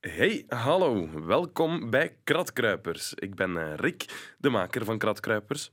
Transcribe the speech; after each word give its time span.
Hey, 0.00 0.44
hallo. 0.48 1.08
Welkom 1.26 1.90
bij 1.90 2.16
Kratkruipers. 2.24 3.14
Ik 3.14 3.34
ben 3.34 3.56
eh, 3.56 3.74
Rick, 3.76 4.32
de 4.38 4.48
maker 4.50 4.84
van 4.84 4.98
Kratkruipers. 4.98 5.70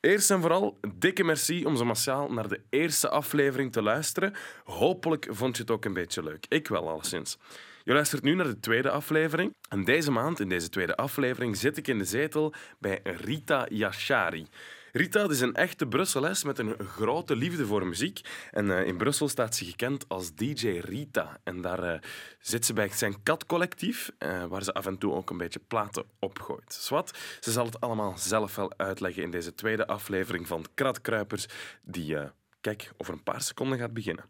Eerst 0.00 0.30
en 0.30 0.40
vooral, 0.40 0.78
dikke 0.94 1.24
merci 1.24 1.64
om 1.64 1.76
zo 1.76 1.84
massaal 1.84 2.32
naar 2.32 2.48
de 2.48 2.60
eerste 2.70 3.08
aflevering 3.08 3.72
te 3.72 3.82
luisteren. 3.82 4.34
Hopelijk 4.64 5.26
vond 5.30 5.56
je 5.56 5.62
het 5.62 5.70
ook 5.70 5.84
een 5.84 5.92
beetje 5.92 6.22
leuk. 6.22 6.46
Ik 6.48 6.68
wel, 6.68 6.88
alleszins. 6.88 7.38
Je 7.84 7.92
luistert 7.92 8.22
nu 8.22 8.34
naar 8.34 8.46
de 8.46 8.60
tweede 8.60 8.90
aflevering. 8.90 9.54
En 9.68 9.84
deze 9.84 10.10
maand, 10.10 10.40
in 10.40 10.48
deze 10.48 10.68
tweede 10.68 10.96
aflevering, 10.96 11.56
zit 11.56 11.76
ik 11.76 11.88
in 11.88 11.98
de 11.98 12.04
zetel 12.04 12.54
bij 12.78 13.00
Rita 13.02 13.66
Yashari. 13.68 14.46
Rita 14.92 15.28
is 15.28 15.40
een 15.40 15.54
echte 15.54 15.86
Brusselles 15.86 16.44
met 16.44 16.58
een 16.58 16.74
grote 16.78 17.36
liefde 17.36 17.66
voor 17.66 17.86
muziek. 17.86 18.20
En 18.50 18.66
uh, 18.66 18.86
in 18.86 18.96
Brussel 18.96 19.28
staat 19.28 19.54
ze 19.54 19.64
gekend 19.64 20.08
als 20.08 20.34
DJ 20.34 20.68
Rita. 20.68 21.40
En 21.44 21.60
daar 21.60 21.84
uh, 21.84 22.00
zit 22.40 22.64
ze 22.64 22.72
bij 22.72 22.88
zijn 22.88 23.22
katcollectief, 23.22 24.10
uh, 24.18 24.44
waar 24.44 24.62
ze 24.62 24.72
af 24.74 24.86
en 24.86 24.98
toe 24.98 25.12
ook 25.12 25.30
een 25.30 25.36
beetje 25.36 25.60
platen 25.68 26.04
opgooit. 26.18 26.74
Zwat, 26.74 27.18
ze 27.40 27.50
zal 27.50 27.64
het 27.64 27.80
allemaal 27.80 28.18
zelf 28.18 28.54
wel 28.56 28.72
uitleggen 28.76 29.22
in 29.22 29.30
deze 29.30 29.54
tweede 29.54 29.86
aflevering 29.86 30.46
van 30.46 30.64
Kratkruipers, 30.74 31.46
die, 31.82 32.16
kijk, 32.60 32.92
over 32.96 33.12
een 33.12 33.22
paar 33.22 33.42
seconden 33.42 33.78
gaat 33.78 33.94
beginnen. 33.94 34.24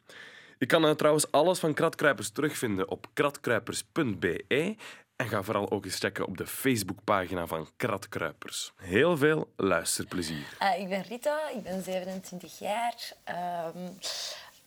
Je 0.59 0.67
kan 0.67 0.97
trouwens 0.97 1.31
alles 1.31 1.59
van 1.59 1.75
Kratkruipers 1.75 2.31
terugvinden 2.31 2.89
op 2.89 3.07
kratkruipers.be 3.13 4.77
en 5.19 5.29
ga 5.29 5.43
vooral 5.43 5.71
ook 5.71 5.85
eens 5.85 5.99
checken 5.99 6.27
op 6.27 6.37
de 6.37 6.47
Facebookpagina 6.47 7.47
van 7.47 7.69
Kratkruipers. 7.77 8.73
Heel 8.77 9.17
veel 9.17 9.49
luisterplezier. 9.57 10.57
Uh, 10.63 10.79
ik 10.79 10.89
ben 10.89 11.03
Rita, 11.03 11.49
ik 11.55 11.63
ben 11.63 11.83
27 11.83 12.59
jaar. 12.59 12.95
Um, 13.75 13.99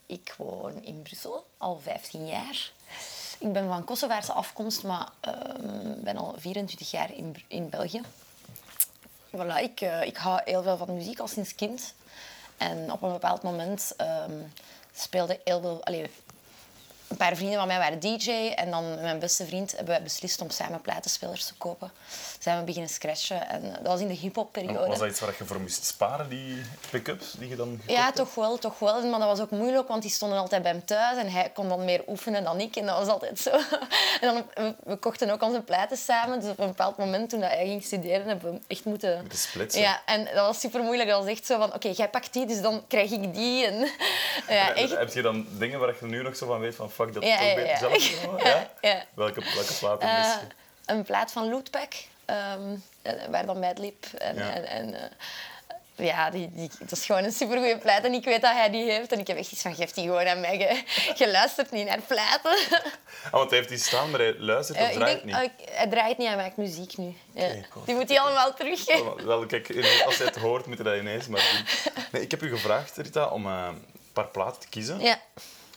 ik 0.06 0.34
woon 0.38 0.84
in 0.84 1.02
Brussel 1.02 1.46
al 1.58 1.80
15 1.80 2.28
jaar. 2.28 2.72
Ik 3.40 3.54
ben 3.54 3.68
van 3.68 3.84
Kosovaarse 3.84 4.32
afkomst, 4.32 4.84
maar 4.84 5.10
um, 5.28 6.04
ben 6.04 6.18
al 6.18 6.36
24 6.38 6.92
jaar 6.92 7.14
in, 7.16 7.36
in 7.48 7.70
België. 7.70 8.02
Voilà, 9.36 9.62
ik, 9.62 9.82
uh, 9.82 10.04
ik 10.04 10.18
hou 10.18 10.42
heel 10.46 10.64
veel 10.64 10.78
van 10.78 10.94
muziek 10.94 11.20
al 11.20 11.28
sinds 11.28 11.56
kind. 11.56 11.94
En 12.58 12.92
op 12.92 13.02
een 13.02 13.12
bepaald 13.12 13.44
moment 13.44 13.96
um, 14.30 14.52
speelde 14.94 15.40
heel 15.44 15.62
veel... 15.62 15.82
een 17.12 17.18
paar 17.18 17.36
vrienden 17.36 17.58
van 17.58 17.68
mij 17.68 17.78
waren 17.78 18.00
DJ 18.00 18.30
en 18.56 18.72
dan 18.72 19.02
mijn 19.02 19.20
beste 19.20 19.46
vriend 19.46 19.76
hebben 19.76 19.96
we 19.96 20.02
beslist 20.02 20.42
om 20.42 20.50
samen 20.50 20.82
platenspelers 20.82 21.46
te 21.46 21.54
kopen. 21.54 21.92
Zijn 22.42 22.60
we 22.60 22.64
beginnen 22.64 22.90
scratchen 22.90 23.50
en 23.50 23.62
dat 23.62 23.88
was 23.88 24.00
in 24.00 24.08
de 24.08 24.14
hip-hop 24.14 24.52
periode. 24.52 24.88
Was 24.88 25.00
dat 25.00 25.10
iets 25.10 25.20
waar 25.20 25.36
je 25.38 25.46
voor 25.46 25.60
moest 25.60 25.86
sparen, 25.86 26.30
die 26.30 26.62
pick-ups 26.90 27.32
die 27.32 27.50
je 27.50 27.56
dan 27.56 27.82
Ja, 27.88 28.12
toch 28.12 28.36
wel, 28.36 28.58
toch 28.58 28.80
wel. 28.80 29.02
Maar 29.08 29.20
dat 29.20 29.28
was 29.28 29.40
ook 29.40 29.50
moeilijk, 29.50 29.88
want 29.88 30.02
die 30.02 30.12
stonden 30.12 30.38
altijd 30.38 30.62
bij 30.62 30.72
hem 30.72 30.86
thuis 30.86 31.18
en 31.18 31.32
hij 31.32 31.50
kon 31.54 31.70
dan 31.70 31.86
meer 31.86 32.04
oefenen 32.08 32.44
dan 32.44 32.60
ik 32.60 32.76
en 32.76 32.86
dat 32.86 32.98
was 32.98 33.08
altijd 33.08 33.40
zo. 33.40 33.52
En 34.22 34.34
dan, 34.34 34.76
we, 34.84 34.96
kochten 34.96 35.30
ook 35.30 35.42
onze 35.42 35.62
platen 35.62 35.98
samen, 35.98 36.40
dus 36.40 36.50
op 36.50 36.60
een 36.60 36.68
bepaald 36.68 36.98
moment 36.98 37.30
toen 37.30 37.42
hij 37.42 37.66
ging 37.66 37.84
studeren 37.84 38.28
hebben 38.28 38.54
we 38.54 38.60
echt 38.68 38.86
moeten... 38.86 39.28
splitsen. 39.34 39.82
Ja, 39.82 40.02
en 40.06 40.26
dat 40.26 40.46
was 40.46 40.60
super 40.60 40.84
moeilijk. 40.84 41.10
Dat 41.10 41.20
was 41.24 41.32
echt 41.32 41.46
zo 41.46 41.58
van, 41.58 41.68
oké, 41.68 41.76
okay, 41.76 41.92
jij 41.92 42.10
pakt 42.10 42.34
die, 42.34 42.46
dus 42.46 42.62
dan 42.62 42.84
krijg 42.88 43.12
ik 43.12 43.34
die. 43.34 43.66
En, 43.66 43.76
ja, 44.48 44.74
echt... 44.74 44.98
Heb 44.98 45.14
je 45.14 45.22
dan 45.22 45.48
dingen 45.50 45.80
waar 45.80 45.96
je 46.00 46.06
nu 46.06 46.22
nog 46.22 46.36
zo 46.36 46.48
van 46.48 46.60
weet 46.60 46.76
van 46.76 46.92
fuck, 46.92 47.14
dat 47.14 47.24
ja, 47.24 47.38
toch 47.38 47.66
ja, 47.66 47.78
zelf 47.78 48.10
ja? 48.44 48.70
ja? 48.82 49.04
Welke, 49.14 49.42
welke 49.56 49.74
platen 49.80 50.08
uh, 50.08 50.36
Een 50.86 51.04
plaat 51.04 51.32
van 51.32 51.50
Lootpack, 51.50 51.94
um, 52.32 52.84
waar 53.32 53.46
dan 53.46 53.60
Madlib 53.60 54.06
en... 54.18 54.38
en, 54.38 54.66
en 54.66 54.90
uh, 54.90 55.00
ja, 56.06 56.30
die, 56.30 56.50
die, 56.54 56.70
dat 56.80 56.92
is 56.92 57.06
gewoon 57.06 57.24
een 57.24 57.32
supergoeie 57.32 57.78
plaat. 57.78 58.04
En 58.04 58.14
ik 58.14 58.24
weet 58.24 58.42
dat 58.42 58.52
hij 58.52 58.70
die 58.70 58.92
heeft. 58.92 59.12
En 59.12 59.20
ik 59.20 59.28
heb 59.28 59.38
echt 59.38 59.52
iets 59.52 59.62
van, 59.62 59.76
geef 59.76 59.92
die 59.92 60.04
gewoon 60.04 60.28
aan 60.28 60.40
mij. 60.40 60.58
Je, 60.58 60.84
je 61.16 61.32
luistert 61.38 61.72
niet 61.72 61.88
naar 61.88 62.02
platen. 62.08 62.58
Ah, 63.26 63.32
want 63.32 63.50
hij 63.50 63.58
heeft 63.60 63.70
die 63.70 63.78
staan, 63.78 64.10
maar 64.10 64.20
hij 64.20 64.36
luistert 64.38 64.80
of 64.80 64.88
uh, 64.88 64.94
draait 64.94 65.24
denk, 65.24 65.42
niet? 65.42 65.52
Uh, 65.70 65.76
hij 65.76 65.88
draait 65.88 66.18
niet, 66.18 66.28
hij 66.28 66.36
maakt 66.36 66.58
muziek 66.58 66.98
nu. 66.98 67.16
Ja. 67.34 67.46
Okay, 67.46 67.66
die 67.86 67.96
moet 67.96 68.10
hij 68.10 68.20
allemaal 68.20 68.54
terug. 68.54 68.86
Wel, 69.24 69.46
kijk, 69.46 69.70
als 70.06 70.18
hij 70.18 70.28
het 70.28 70.36
hoort, 70.36 70.66
moet 70.66 70.78
hij 70.78 70.92
dat 70.92 71.00
ineens 71.00 71.28
maar 71.28 71.42
doen. 71.52 71.94
Nee, 72.12 72.22
ik 72.22 72.32
heb 72.32 72.42
u 72.42 72.50
gevraagd, 72.50 72.98
Rita, 72.98 73.28
om 73.28 73.46
uh, 73.46 73.68
een 73.70 73.86
paar 74.14 74.28
platen 74.28 74.62
te 74.62 74.68
kiezen. 74.70 75.00
Ja. 75.00 75.20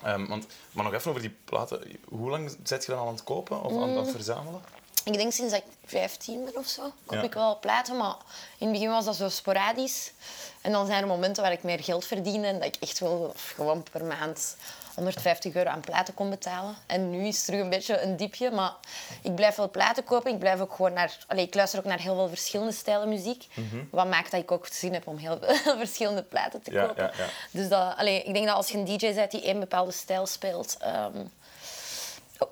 Um, 0.07 0.29
want, 0.29 0.47
maar 0.73 0.85
nog 0.85 0.95
even 0.95 1.11
over 1.11 1.23
die 1.23 1.37
platen. 1.45 1.99
Hoe 2.09 2.31
lang 2.31 2.57
zet 2.63 2.85
je 2.85 2.93
dan 2.93 3.07
aan 3.07 3.13
het 3.13 3.25
kopen 3.25 3.63
of 3.63 3.83
aan, 3.83 3.97
het 3.97 4.11
verzamelen? 4.11 4.63
Ik 5.05 5.15
denk 5.15 5.33
sinds 5.33 5.53
dat 5.53 5.63
ik 5.63 5.73
15 5.85 6.45
ben 6.45 6.57
of 6.57 6.67
zo, 6.67 6.93
koop 7.07 7.23
ik 7.23 7.35
wel 7.35 7.59
platen. 7.59 7.97
Maar 7.97 8.17
in 8.59 8.67
het 8.67 8.73
begin 8.73 8.91
was 8.91 9.05
dat 9.05 9.17
zo 9.17 9.29
sporadisch. 9.29 10.13
En 10.61 10.73
dan 10.73 10.87
zijn 10.87 11.03
er 11.03 11.09
momenten 11.09 11.43
waar 11.43 11.53
ik 11.53 11.63
meer 11.63 11.83
geld 11.83 12.07
verdien 12.07 12.45
en 12.45 12.55
dat 12.55 12.65
ik 12.65 12.77
echt 12.81 12.99
wel 12.99 13.33
gewoon 13.37 13.83
per 13.93 14.05
maand 14.05 14.57
150 14.95 15.55
euro 15.55 15.71
aan 15.71 15.81
platen 15.81 16.15
kon 16.15 16.31
betalen. 16.31 16.75
En 16.87 17.11
nu 17.11 17.27
is 17.27 17.37
het 17.37 17.45
terug 17.45 17.61
een 17.61 17.71
beetje 17.71 18.01
een 18.01 18.17
diepje. 18.17 18.51
Maar 18.51 18.73
ik 19.23 19.35
blijf 19.35 19.57
wel 19.57 19.71
platen 19.71 20.05
kopen. 20.05 20.33
Ik, 20.33 20.39
blijf 20.39 20.61
ook 20.61 20.75
gewoon 20.75 20.93
naar, 20.93 21.19
allez, 21.27 21.45
ik 21.45 21.55
luister 21.55 21.79
ook 21.79 21.85
naar 21.85 22.01
heel 22.01 22.15
veel 22.15 22.29
verschillende 22.29 22.73
stijlen 22.73 23.09
muziek. 23.09 23.47
Mhm. 23.55 23.85
Wat 23.91 24.09
maakt 24.09 24.31
dat 24.31 24.41
ik 24.41 24.51
ook 24.51 24.67
zin 24.67 24.93
heb 24.93 25.07
om 25.07 25.17
heel 25.17 25.39
veel 25.41 25.77
verschillende 25.85 26.23
platen 26.23 26.63
te 26.63 26.71
kopen. 26.71 27.03
Ja, 27.03 27.13
ja, 27.17 27.25
dus 27.51 27.69
dat, 27.69 27.97
allez, 27.97 28.25
ik 28.25 28.35
denk 28.35 28.47
dat 28.47 28.57
als 28.57 28.71
je 28.71 28.79
een 28.79 28.85
DJ 28.85 29.15
bent 29.15 29.31
die 29.31 29.43
één 29.43 29.61
bepaalde 29.61 29.93
stijl 29.93 30.27
speelt... 30.27 30.77
Um, 30.87 31.33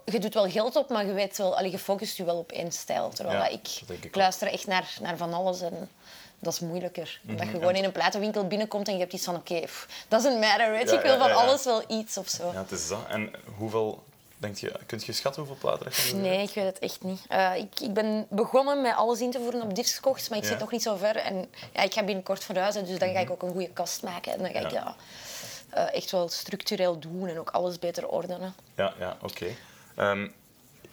je 0.05 0.19
doet 0.19 0.35
wel 0.35 0.51
geld 0.51 0.77
op, 0.77 0.89
maar 0.89 1.07
je, 1.07 1.13
weet 1.13 1.39
wel, 1.39 1.57
allee, 1.57 1.71
je 1.71 1.79
focust 1.79 2.17
je 2.17 2.25
wel 2.25 2.39
op 2.39 2.53
één 2.53 2.73
stijl. 2.73 3.09
Terwijl 3.09 3.53
ik, 3.53 3.69
ik, 3.89 4.05
ik, 4.05 4.17
luister 4.17 4.49
echt 4.49 4.67
naar, 4.67 4.97
naar 5.01 5.17
van 5.17 5.33
alles. 5.33 5.61
En 5.61 5.91
dat 6.43 6.53
is 6.53 6.61
moeilijker. 6.61 7.21
Mm 7.23 7.37
Dat 7.37 7.47
je 7.47 7.53
gewoon 7.53 7.75
in 7.75 7.85
een 7.85 7.93
platenwinkel 7.93 8.47
binnenkomt 8.47 8.87
en 8.87 8.95
je 8.95 9.01
hebt 9.01 9.13
iets 9.13 9.25
van... 9.25 9.35
Oké, 9.35 9.53
okay, 9.53 9.69
doesn't 10.09 10.41
matter, 10.41 10.71
weet 10.71 10.91
je. 10.91 10.97
ik 10.97 11.03
wil 11.03 11.19
van 11.19 11.33
alles 11.33 11.65
wel 11.65 11.83
iets 11.89 12.17
of 12.17 12.29
zo. 12.29 12.51
Ja, 12.53 12.59
het 12.59 12.71
is 12.71 12.89
dat. 12.89 13.07
En 13.09 13.31
hoeveel... 13.57 14.03
Denk 14.37 14.57
je, 14.57 14.73
kunt 14.87 15.05
je 15.05 15.13
schatten 15.13 15.43
hoeveel 15.43 15.61
platen 15.61 16.09
je 16.09 16.15
Nee, 16.15 16.43
ik 16.43 16.55
weet 16.55 16.65
het 16.65 16.79
echt 16.79 17.03
niet. 17.03 17.21
Uh, 17.31 17.57
ik, 17.57 17.81
ik 17.81 17.93
ben 17.93 18.27
begonnen 18.29 18.83
met 18.83 18.95
alles 18.95 19.21
in 19.21 19.31
te 19.31 19.39
voeren 19.39 19.63
op 19.63 19.75
Discogs, 19.75 20.29
maar 20.29 20.39
ik 20.39 20.45
zit 20.45 20.59
nog 20.59 20.71
niet 20.71 20.83
zo 20.83 20.97
ver. 20.97 21.17
En 21.17 21.51
ja, 21.73 21.83
ik 21.83 21.93
ga 21.93 22.05
binnenkort 22.05 22.45
verhuizen, 22.45 22.85
dus 22.85 22.99
dan 22.99 23.13
ga 23.13 23.19
ik 23.19 23.25
mhm. 23.25 23.33
ook 23.33 23.43
een 23.43 23.51
goede 23.51 23.69
kast 23.69 24.03
maken. 24.03 24.33
En 24.33 24.39
dan 24.39 24.51
ga 24.51 24.59
ik 24.59 24.71
ja, 24.71 24.97
uh, 25.75 25.95
echt 25.95 26.11
wel 26.11 26.29
structureel 26.29 26.99
doen 26.99 27.29
en 27.29 27.39
ook 27.39 27.51
alles 27.51 27.79
beter 27.79 28.09
ordenen. 28.09 28.55
Ja, 28.77 28.95
ja 28.99 29.17
oké. 29.21 29.33
Okay. 29.33 29.57
Um, 29.97 30.05
ehm, 30.05 30.29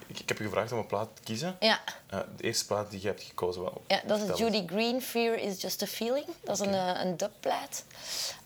ik, 0.07 0.19
ik, 0.19 0.29
heb 0.29 0.37
je 0.37 0.43
gevraagd 0.43 0.71
om 0.71 0.77
een 0.77 0.85
plaat 0.85 1.09
te 1.13 1.21
kiezen. 1.21 1.57
Ja. 1.59 1.79
Uh, 2.13 2.19
de 2.37 2.43
eerste 2.43 2.65
plaat 2.65 2.91
die 2.91 3.01
je 3.01 3.07
hebt 3.07 3.23
gekozen. 3.23 3.61
Wel, 3.61 3.81
ja, 3.87 4.01
dat 4.05 4.19
is 4.29 4.37
Judy 4.37 4.67
Green, 4.67 5.01
Fear 5.01 5.35
is 5.35 5.61
Just 5.61 5.81
a 5.81 5.85
Feeling. 5.85 6.25
Dat 6.43 6.59
is 6.59 6.65
een, 6.65 6.73
uh, 6.73 6.99
een 7.03 7.17
dubplaat 7.17 7.83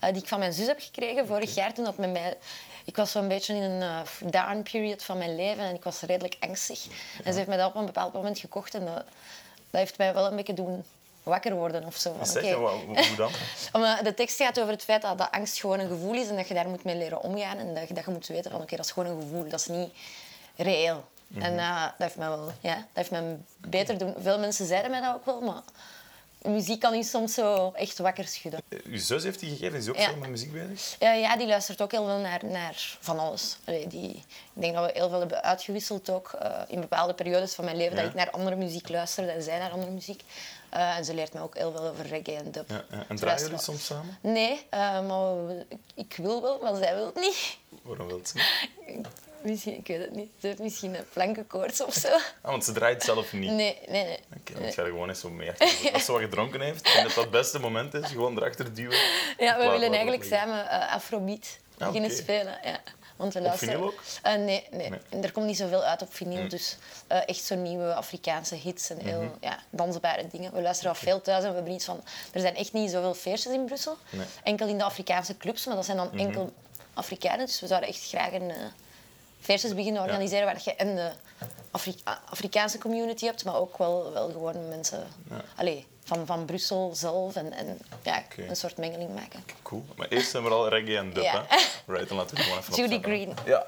uh, 0.04 0.10
die 0.12 0.22
ik 0.22 0.28
van 0.28 0.40
mijn 0.40 0.54
zus 0.54 0.68
heb 0.68 0.80
gekregen 0.80 1.28
vorig 1.28 1.56
jaar. 1.56 1.74
Toen 1.74 1.86
dat 1.86 1.98
met 1.98 2.12
mij... 2.12 2.38
Ik 2.86 2.96
was 2.96 3.12
zo'n 3.12 3.28
beetje 3.28 3.56
in 3.56 3.62
een 3.62 4.06
down 4.32 4.68
period 4.72 5.04
van 5.04 5.18
mijn 5.18 5.36
leven 5.36 5.64
en 5.64 5.76
ik 5.76 5.84
was 5.84 6.02
redelijk 6.02 6.36
angstig. 6.40 6.86
En 7.24 7.32
ze 7.32 7.38
heeft 7.38 7.48
mij 7.48 7.58
dat 7.58 7.70
op 7.70 7.76
een 7.76 7.86
bepaald 7.86 8.14
moment 8.14 8.40
gekocht 8.40 8.74
en 8.74 8.86
dat, 8.86 8.96
dat 9.70 9.82
heeft 9.82 9.98
mij 9.98 10.14
wel 10.14 10.26
een 10.26 10.36
beetje 10.36 10.54
doen 10.54 10.84
wakker 11.24 11.54
worden 11.54 11.86
of 11.86 11.96
zo. 11.96 12.16
Zeg 12.22 12.44
je, 12.44 12.54
hoe 12.54 13.16
dan? 13.18 13.32
de 14.04 14.14
tekst 14.14 14.38
gaat 14.38 14.60
over 14.60 14.72
het 14.72 14.84
feit 14.84 15.02
dat, 15.02 15.18
dat 15.18 15.32
angst 15.32 15.60
gewoon 15.60 15.80
een 15.80 15.88
gevoel 15.88 16.14
is 16.14 16.28
en 16.28 16.36
dat 16.36 16.48
je 16.48 16.54
daar 16.54 16.70
moet 16.70 16.84
mee 16.84 16.96
leren 16.96 17.22
omgaan. 17.22 17.58
En 17.58 17.74
dat 17.74 17.88
je, 17.88 17.94
dat 17.94 18.06
je 18.06 18.12
moet 18.12 18.28
weten 18.28 18.52
van 18.52 18.62
oké, 18.62 18.76
dat 18.76 18.86
is 18.86 18.92
gewoon 18.92 19.10
een 19.10 19.22
gevoel, 19.22 19.50
dat 19.50 19.60
is 19.60 19.68
niet 19.68 19.94
reëel. 20.56 21.04
En 21.40 21.54
uh, 21.54 21.82
dat 21.84 21.94
heeft 21.98 22.18
mij 22.18 22.30
wel 22.30 22.52
ja, 22.62 22.76
dat 22.76 22.86
heeft 22.94 23.12
mij 23.12 23.38
beter 23.58 23.98
doen. 23.98 24.14
Veel 24.18 24.40
mensen 24.40 24.66
zeiden 24.66 24.92
mij 24.92 25.02
dat 25.02 25.16
ook 25.16 25.26
wel, 25.26 25.42
maar 25.42 25.62
muziek 26.42 26.80
kan 26.80 26.98
je 26.98 27.04
soms 27.04 27.34
zo 27.34 27.72
echt 27.72 27.98
wakker 27.98 28.28
schudden. 28.28 28.62
Uw 28.86 28.98
zus 28.98 29.24
heeft 29.24 29.40
die 29.40 29.50
gegeven? 29.50 29.78
Is 29.78 29.90
ook 29.90 29.96
ja. 29.96 30.10
zo 30.10 30.16
met 30.16 30.30
muziek 30.30 30.52
bezig? 30.52 30.96
Ja, 31.00 31.14
ja, 31.14 31.38
die 31.38 31.48
luistert 31.48 31.82
ook 31.82 31.92
heel 31.92 32.06
veel 32.06 32.18
naar, 32.18 32.46
naar 32.46 32.98
van 33.00 33.20
alles. 33.20 33.58
Allee, 33.66 33.88
die, 33.88 34.10
ik 34.10 34.26
denk 34.62 34.74
dat 34.74 34.86
we 34.86 34.92
heel 34.94 35.10
veel 35.10 35.20
hebben 35.20 35.44
uitgewisseld 35.44 36.10
ook 36.10 36.32
uh, 36.44 36.62
in 36.68 36.80
bepaalde 36.80 37.14
periodes 37.14 37.54
van 37.54 37.66
mijn 37.66 37.78
leven. 37.78 37.96
Dat 37.96 38.06
ik 38.06 38.14
naar 38.14 38.32
andere 38.32 38.56
muziek 38.56 38.90
luisterde 38.90 39.32
en 39.32 39.44
zij 39.44 39.60
naar 39.60 39.72
andere 39.72 39.92
muziek. 39.92 40.24
Uh, 40.74 40.98
en 40.98 41.06
ze 41.06 41.14
leert 41.14 41.34
mij 41.34 41.42
ook 41.42 41.58
heel 41.58 41.72
veel 41.72 41.88
over 41.88 42.08
reggae 42.08 42.36
en 42.36 42.52
dub. 42.52 42.70
Ja. 42.70 42.86
En 43.08 43.16
draaien 43.16 43.42
jullie 43.42 43.60
soms 43.60 43.86
samen? 43.86 44.18
Nee, 44.22 44.66
maar 44.72 45.36
ik 45.96 46.16
wil 46.18 46.42
wel, 46.42 46.60
maar 46.62 46.76
zij 46.76 46.96
wil 46.96 47.06
het 47.06 47.16
niet. 47.16 47.58
Waarom 47.82 48.08
wil 48.08 48.22
ze 48.24 48.38
niet? 48.86 49.08
Misschien, 49.44 49.78
ik 49.78 49.88
weet 49.88 50.00
het 50.00 50.16
niet. 50.16 50.32
Ze 50.40 50.48
heeft 50.48 50.60
misschien 50.60 50.96
een 50.96 51.06
plankenkoorts 51.14 51.82
of 51.82 51.94
zo. 51.94 52.08
Ah, 52.08 52.22
want 52.42 52.66
ze 52.66 52.72
draait 52.72 53.04
zelf 53.04 53.34
niet? 53.34 53.52
Nee, 53.52 53.78
nee, 53.88 54.04
nee. 54.04 54.20
Oké, 54.40 54.52
okay, 54.52 54.64
dan 54.64 54.74
ga 54.74 54.82
je 54.82 54.88
gewoon 54.88 55.10
eens 55.10 55.20
zo 55.20 55.30
mee 55.30 55.52
Als 55.94 56.06
ze 56.06 56.12
wat 56.12 56.22
gedronken 56.22 56.62
heeft 56.62 56.96
en 56.96 57.04
het 57.04 57.16
dat 57.16 57.24
het 57.24 57.32
beste 57.32 57.60
moment 57.60 57.94
is, 57.94 58.08
gewoon 58.08 58.38
erachter 58.38 58.74
duwen. 58.74 58.98
Ja, 59.38 59.58
we 59.58 59.70
willen 59.70 59.92
eigenlijk 59.92 60.24
samen 60.24 60.66
uh, 60.66 60.94
Afrobeat 60.94 61.58
ah, 61.78 61.88
beginnen 61.88 62.12
spelen. 62.12 62.58
Ja. 62.64 62.80
Want 63.16 63.34
we 63.34 63.42
luisteren... 63.42 63.80
Op 63.80 63.84
ook? 63.84 64.02
Uh, 64.26 64.34
nee, 64.34 64.68
nee, 64.72 64.90
nee, 64.90 65.22
er 65.22 65.32
komt 65.32 65.46
niet 65.46 65.58
zoveel 65.58 65.84
uit 65.84 66.02
op 66.02 66.14
vinyl. 66.14 66.42
Mm. 66.42 66.50
Dus 66.50 66.78
uh, 67.12 67.28
echt 67.28 67.44
zo'n 67.44 67.62
nieuwe 67.62 67.94
Afrikaanse 67.94 68.56
hits 68.56 68.90
en 68.90 69.00
heel 69.00 69.22
mm 69.22 69.28
-hmm. 69.28 69.38
ja, 69.40 69.60
dansbare 69.70 70.28
dingen. 70.28 70.54
We 70.54 70.62
luisteren 70.62 70.92
al 70.92 70.98
veel 70.98 71.22
thuis 71.22 71.44
en 71.44 71.50
we 71.50 71.56
hebben 71.56 71.74
iets 71.74 71.86
van... 71.86 72.04
Er 72.32 72.40
zijn 72.40 72.56
echt 72.56 72.74
niet 72.74 72.92
zoveel 72.92 73.14
feestjes 73.14 73.54
in 73.54 73.66
Brussel. 73.66 73.98
Nee. 74.10 74.26
Enkel 74.44 74.68
in 74.68 74.78
de 74.78 74.84
Afrikaanse 74.84 75.38
clubs, 75.38 75.66
maar 75.66 75.76
dat 75.76 75.86
zijn 75.86 75.98
dan 75.98 76.10
mm 76.12 76.18
-hmm. 76.18 76.28
enkel 76.28 76.54
Afrikanen. 76.94 77.46
Dus 77.46 77.60
we 77.60 77.68
zouden 77.68 77.90
echt 77.90 78.08
graag 78.08 78.32
een 78.32 78.52
feestjes 79.44 79.76
beginnen 79.76 80.02
organiseren 80.02 80.46
waar 80.46 80.62
je 80.64 80.76
en 80.76 80.96
de 80.96 81.12
Afri 81.72 81.96
Afrikaanse 82.30 82.78
community 82.78 83.26
hebt, 83.26 83.46
maar 83.46 83.56
ook 83.56 83.78
wel, 83.78 84.12
wel 84.14 84.32
gewoon 84.32 84.70
mensen. 84.70 85.08
Allee, 85.56 85.86
van, 86.04 86.26
van 86.26 86.46
Brussel 86.46 86.92
zelf 86.96 87.36
en, 87.36 87.54
en 87.54 87.80
ja, 88.04 88.24
okay. 88.32 88.48
een 88.48 88.56
soort 88.56 88.78
mengeling 88.78 89.14
maken. 89.14 89.44
Cool. 89.62 89.86
Maar 89.96 90.08
eerst 90.08 90.30
zijn 90.32 90.44
we 90.44 90.50
al 90.50 90.68
reggae 90.70 90.98
en 90.98 91.14
dub, 91.14 91.24
hè? 91.24 91.58
Right, 91.94 92.08
dan 92.08 92.18
laten 92.18 92.36
we 92.36 92.44
gewoon 92.44 92.58
even 92.58 92.76
Judy 92.76 93.02
Green. 93.02 93.34
Ja. 93.46 93.66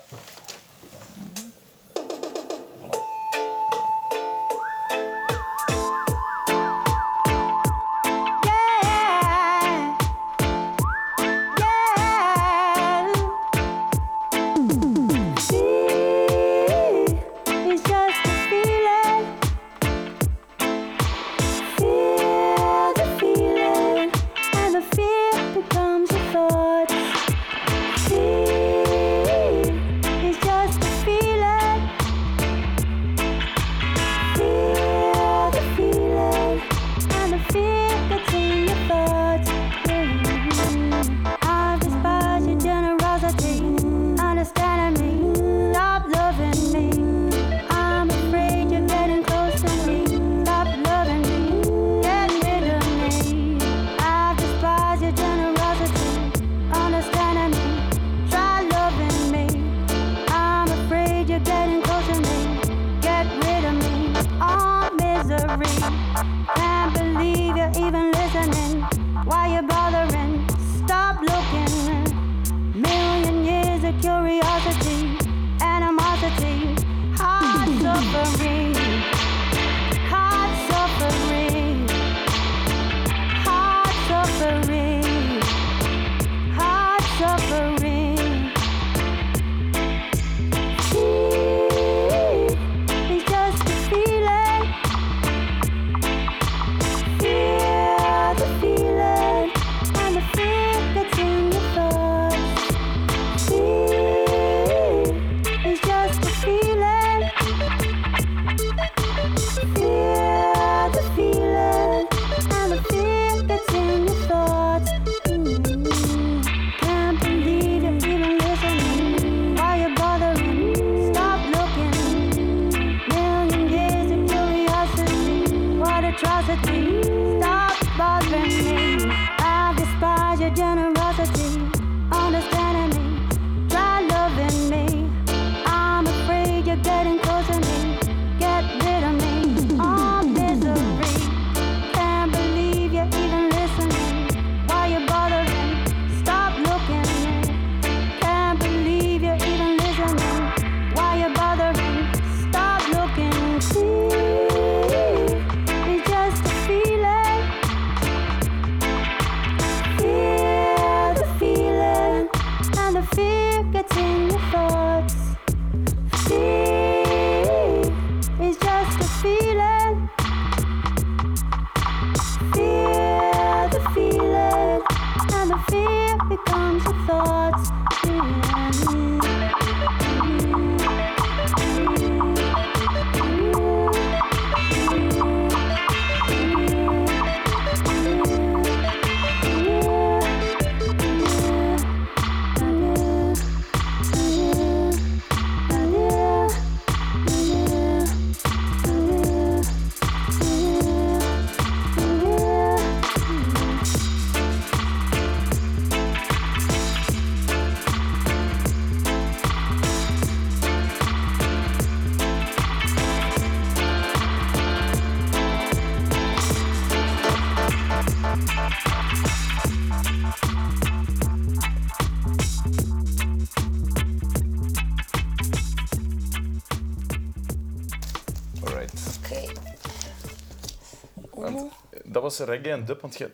Reggae 232.39 232.71
en 232.71 232.85
dub, 232.85 233.01
want 233.01 233.17
je, 233.17 233.31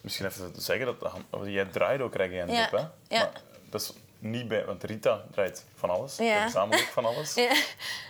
misschien 0.00 0.26
even 0.26 0.52
zeggen 0.56 0.86
dat 1.00 1.12
jij 1.44 1.64
draait 1.64 2.00
ook 2.00 2.14
reggae 2.14 2.40
en 2.40 2.46
dub, 2.46 2.70
hè? 2.70 3.16
Maar 3.18 3.30
dat 3.70 3.80
is 3.80 3.92
niet 4.18 4.48
bij, 4.48 4.64
want 4.64 4.84
Rita 4.84 5.22
draait 5.30 5.64
van 5.74 5.90
alles, 5.90 6.16
Ja. 6.16 6.40
verzamelt 6.42 6.80
ook 6.80 6.86
van 6.86 7.04
alles. 7.04 7.34
Ja, 7.34 7.52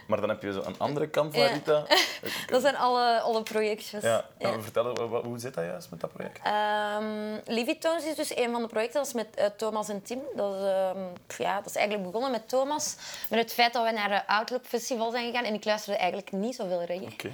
Maar 0.07 0.21
dan 0.21 0.29
heb 0.29 0.43
je 0.43 0.53
zo 0.53 0.62
een 0.64 0.79
andere 0.79 1.09
kant 1.09 1.35
van 1.35 1.43
Ja. 1.43 1.49
Rita. 1.53 1.85
dat 2.50 2.62
zijn 2.62 2.76
alle, 2.76 3.21
alle 3.21 3.43
projectjes. 3.43 4.03
Ja, 4.03 4.25
en 4.38 4.62
vertel, 4.62 4.99
hoe 5.23 5.38
zit 5.38 5.55
dat 5.55 5.64
juist 5.64 5.91
met 5.91 6.00
dat 6.00 6.12
project? 6.12 6.41
Ehm 6.45 7.38
Livy 7.47 7.79
Tones 7.79 8.05
is 8.05 8.14
dus 8.17 8.37
een 8.37 8.50
van 8.53 8.62
de 8.62 8.69
projecten. 8.69 8.99
Dat 8.99 9.07
is 9.07 9.12
met 9.12 9.35
eh, 9.35 9.47
Thomas 9.57 9.88
en 9.88 10.03
Tim. 10.03 10.21
Dat 10.37 10.55
is, 10.55 10.61
ehm, 10.61 10.99
ja, 11.38 11.57
dat 11.57 11.67
is 11.67 11.76
eigenlijk 11.76 12.07
begonnen 12.07 12.31
met 12.31 12.49
Thomas. 12.49 12.97
Met 13.31 13.38
het 13.38 13.53
feit 13.53 13.73
dat 13.73 13.85
we 13.85 13.91
naar 13.91 14.09
de 14.09 14.26
Outlook 14.26 14.64
Festival 14.67 15.11
zijn 15.11 15.26
gegaan. 15.26 15.45
En 15.45 15.55
ik 15.55 15.64
luisterde 15.64 15.99
eigenlijk 15.99 16.33
niet 16.33 16.55
zoveel 16.55 16.83
reggae. 16.83 17.12
Oké. 17.12 17.31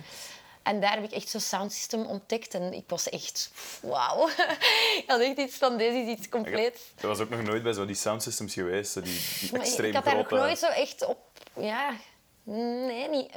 En 0.63 0.81
daar 0.81 0.95
heb 0.95 1.05
ik 1.05 1.13
echt 1.13 1.29
zo'n 1.29 1.41
soundsystem 1.41 2.07
ontdekt. 2.07 2.55
En 2.55 2.73
ik 2.73 2.85
was 2.87 3.09
echt... 3.09 3.51
Wauw. 3.83 4.29
ik 5.01 5.05
had 5.07 5.21
echt 5.21 5.39
iets 5.39 5.57
van, 5.57 5.77
deze 5.77 5.99
is 5.99 6.19
iets 6.19 6.29
compleet... 6.29 6.79
Dat 6.95 7.05
was 7.05 7.19
ook 7.21 7.31
nog 7.31 7.43
nooit 7.43 7.63
bij 7.63 7.73
zo 7.73 7.87
die 7.87 7.95
soundsystems 7.95 8.55
geweest, 8.55 8.95
die, 8.95 9.21
die 9.41 9.53
Maar 9.53 9.61
extreem 9.61 9.89
ik 9.89 9.95
had 9.95 10.05
daar 10.05 10.17
nog 10.17 10.31
nooit 10.31 10.59
zo 10.59 10.67
echt 10.67 11.07
op... 11.07 11.19
Ja, 11.57 11.95
nee, 12.43 13.09
niet, 13.09 13.33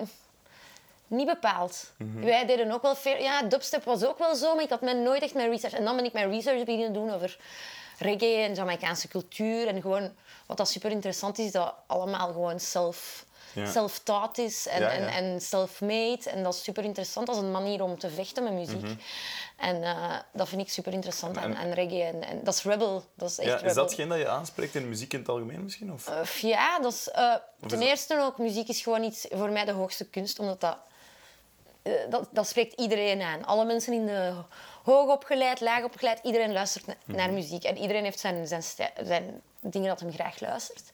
niet 1.07 1.25
bepaald. 1.25 1.91
Mhm. 1.97 2.25
Wij 2.25 2.45
deden 2.45 2.71
ook 2.71 2.81
wel 2.81 2.95
veel... 2.95 3.17
Ja, 3.17 3.43
dubstep 3.43 3.83
was 3.83 4.03
ook 4.03 4.17
wel 4.17 4.35
zo, 4.35 4.55
maar 4.55 4.63
ik 4.63 4.69
had 4.69 4.81
me 4.81 4.93
nooit 4.93 5.21
echt 5.21 5.33
mijn 5.33 5.49
research... 5.49 5.73
En 5.73 5.83
dan 5.83 5.95
ben 5.95 6.05
ik 6.05 6.13
mijn 6.13 6.29
research 6.29 6.63
beginnen 6.63 6.93
doen 6.93 7.11
over 7.11 7.37
reggae 7.97 8.35
en 8.35 8.53
Jamaicaanse 8.53 9.07
cultuur. 9.07 9.67
En 9.67 9.81
gewoon, 9.81 10.11
wat 10.45 10.57
dat 10.57 10.69
super 10.69 10.91
interessant 10.91 11.37
is, 11.39 11.51
dat 11.51 11.75
allemaal 11.87 12.27
gewoon 12.27 12.59
zelf... 12.59 13.25
Ja. 13.53 13.71
Self-taught 13.71 14.37
is 14.37 14.67
en, 14.67 14.81
Ja, 14.81 14.89
en, 14.89 15.07
en 15.07 15.41
self-made. 15.41 16.29
En 16.29 16.43
dat 16.43 16.53
is 16.53 16.63
super 16.63 16.83
interessant. 16.83 17.29
Is 17.29 17.37
een 17.37 17.51
manier 17.51 17.83
om 17.83 17.99
te 17.99 18.09
vechten 18.09 18.43
met 18.43 18.53
muziek. 18.53 19.03
En 19.57 19.83
eh, 19.83 20.15
dat 20.33 20.49
vind 20.49 20.61
ik 20.61 20.69
super 20.69 20.93
interessant 20.93 21.37
aan, 21.37 21.49
Mhm. 21.49 21.59
En- 21.59 21.65
aan 21.67 21.71
reggae. 21.73 22.03
En, 22.03 22.23
en 22.23 22.39
dat 22.43 22.53
is 22.53 22.63
rebel. 22.63 23.03
Dat 23.15 23.29
is 23.29 23.37
echt 23.37 23.47
Ja, 23.47 23.53
rebel. 23.55 23.69
is 23.69 23.75
dat 23.75 23.85
hetgeen 23.89 24.09
dat 24.09 24.17
je 24.17 24.27
aanspreekt 24.27 24.75
in 24.75 24.81
de 24.81 24.87
muziek 24.87 25.13
in 25.13 25.19
het 25.19 25.29
algemeen 25.29 25.63
misschien? 25.63 25.93
Of? 25.93 26.09
Uh, 26.09 26.25
ja, 26.51 26.79
dat 26.79 26.93
is, 26.93 27.09
eh, 27.11 27.35
ten 27.67 27.81
eerste 27.81 28.19
ook, 28.21 28.37
muziek 28.37 28.67
is 28.67 28.81
gewoon 28.81 29.03
iets 29.03 29.25
voor 29.31 29.49
mij 29.49 29.65
de 29.65 29.71
hoogste 29.71 30.05
kunst, 30.09 30.39
omdat 30.39 30.61
dat, 30.61 30.77
eh, 31.81 31.93
dat, 32.09 32.27
dat 32.31 32.47
spreekt 32.47 32.79
iedereen 32.79 33.21
aan. 33.21 33.45
Alle 33.45 33.65
mensen 33.65 33.93
in 33.93 34.05
de 34.05 34.33
hoog 34.83 35.09
opgeleid, 35.09 35.61
laag 35.61 35.83
opgeleid, 35.83 36.19
iedereen 36.23 36.53
luistert 36.53 36.85
na- 36.87 36.95
naar 37.05 37.25
Mhm. 37.25 37.33
muziek. 37.33 37.63
En 37.63 37.77
iedereen 37.77 38.03
heeft 38.03 38.19
zijn, 38.19 38.47
zijn, 38.47 38.63
zijn 39.03 39.41
dingen 39.61 39.87
dat 39.89 39.99
hem 39.99 40.13
graag 40.13 40.39
luistert. 40.39 40.91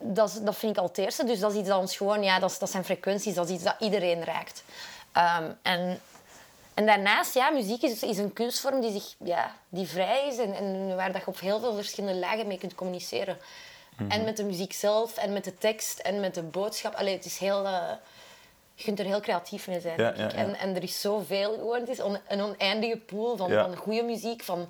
Dat, 0.00 0.40
dat 0.42 0.56
vind 0.56 0.72
ik 0.76 0.78
al 0.82 0.86
het 0.88 0.98
eerste. 0.98 1.24
Dus 1.24 1.40
dat 1.40 1.52
is 1.52 1.58
iets 1.58 1.68
dat 1.68 1.78
ons 1.80 1.96
gewoon, 1.96 2.22
ja, 2.22 2.38
dat, 2.38 2.56
dat 2.58 2.70
zijn 2.70 2.84
frequenties, 2.84 3.34
dat 3.34 3.48
is 3.48 3.54
iets 3.54 3.64
dat 3.64 3.76
iedereen 3.78 4.24
raakt. 4.24 4.62
Ehm, 5.12 5.50
en, 5.62 6.00
en 6.74 6.86
daarnaast, 6.86 7.34
ja, 7.34 7.50
muziek 7.50 7.82
is, 7.82 8.02
is 8.02 8.18
een 8.18 8.32
kunstvorm 8.32 8.80
die, 8.80 8.92
zich, 8.92 9.14
ja, 9.24 9.54
die 9.68 9.86
vrij 9.86 10.26
is 10.28 10.38
en, 10.38 10.54
en 10.54 10.96
waar 10.96 11.12
dat 11.12 11.20
je 11.20 11.26
op 11.26 11.40
heel 11.40 11.60
veel 11.60 11.74
verschillende 11.74 12.18
lagen 12.18 12.46
mee 12.46 12.58
kunt 12.58 12.74
communiceren. 12.74 13.38
Mhm. 13.96 14.10
En 14.10 14.24
met 14.24 14.36
de 14.36 14.44
muziek 14.44 14.72
zelf, 14.72 15.16
en 15.16 15.32
met 15.32 15.44
de 15.44 15.58
tekst, 15.58 15.98
en 15.98 16.20
met 16.20 16.34
de 16.34 16.42
boodschap. 16.42 16.94
Allee, 16.94 17.14
het 17.16 17.24
is 17.24 17.38
heel... 17.38 17.64
eh, 17.66 17.82
je 18.74 18.84
kunt 18.84 18.98
er 18.98 19.04
heel 19.04 19.20
creatief 19.20 19.66
mee 19.66 19.80
zijn. 19.80 19.98
Ja, 19.98 20.10
denk 20.12 20.30
ik. 20.30 20.36
ja, 20.36 20.38
ja. 20.42 20.46
En, 20.46 20.58
en 20.58 20.76
er 20.76 20.82
is 20.82 21.00
zoveel 21.00 21.52
gewoon. 21.52 21.80
Het 21.80 21.88
is 21.88 22.00
on- 22.00 22.18
een 22.28 22.40
oneindige 22.42 22.96
pool 22.96 23.36
van, 23.36 23.50
van 23.50 23.76
goede 23.76 24.02
muziek, 24.02 24.42
van 24.42 24.68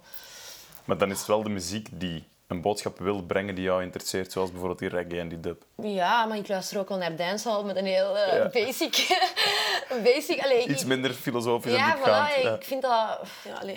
Maar 0.85 0.99
dan 0.99 1.11
is 1.11 1.19
het 1.19 1.27
wel 1.27 1.43
de 1.43 1.49
muziek 1.49 1.89
die 1.93 2.25
een 2.49 2.61
boodschap 2.61 2.99
wil 2.99 3.23
brengen 3.23 3.55
die 3.55 3.65
jou 3.65 3.83
interesseert, 3.83 4.33
zoals 4.33 4.51
bijvoorbeeld 4.51 4.79
die 4.79 4.89
reggae 4.89 5.19
en 5.21 5.29
die 5.29 5.41
dub. 5.41 5.63
Ja, 5.83 6.25
maar 6.25 6.37
ik 6.37 6.49
luister 6.49 6.79
ook 6.79 6.89
wel 6.89 6.99
naar 6.99 7.17
dancehall 7.17 7.63
met 7.65 7.77
een 7.77 7.87
heel 7.87 8.17
eh, 8.19 8.37
Ja. 8.37 8.49
basic... 8.49 9.07
basic 10.05 10.41
allee, 10.45 10.59
ik- 10.63 10.67
Iets 10.69 10.85
minder 10.85 11.13
filosofisch 11.13 11.73
en 11.73 11.79
Ja, 11.79 11.95
diepgaand. 11.95 12.31
voilà, 12.39 12.43
ja. 12.43 12.55
ik 12.55 12.65
vind 12.65 12.83
dat... 12.83 13.19
Ja, 13.45 13.55
allee. 13.61 13.77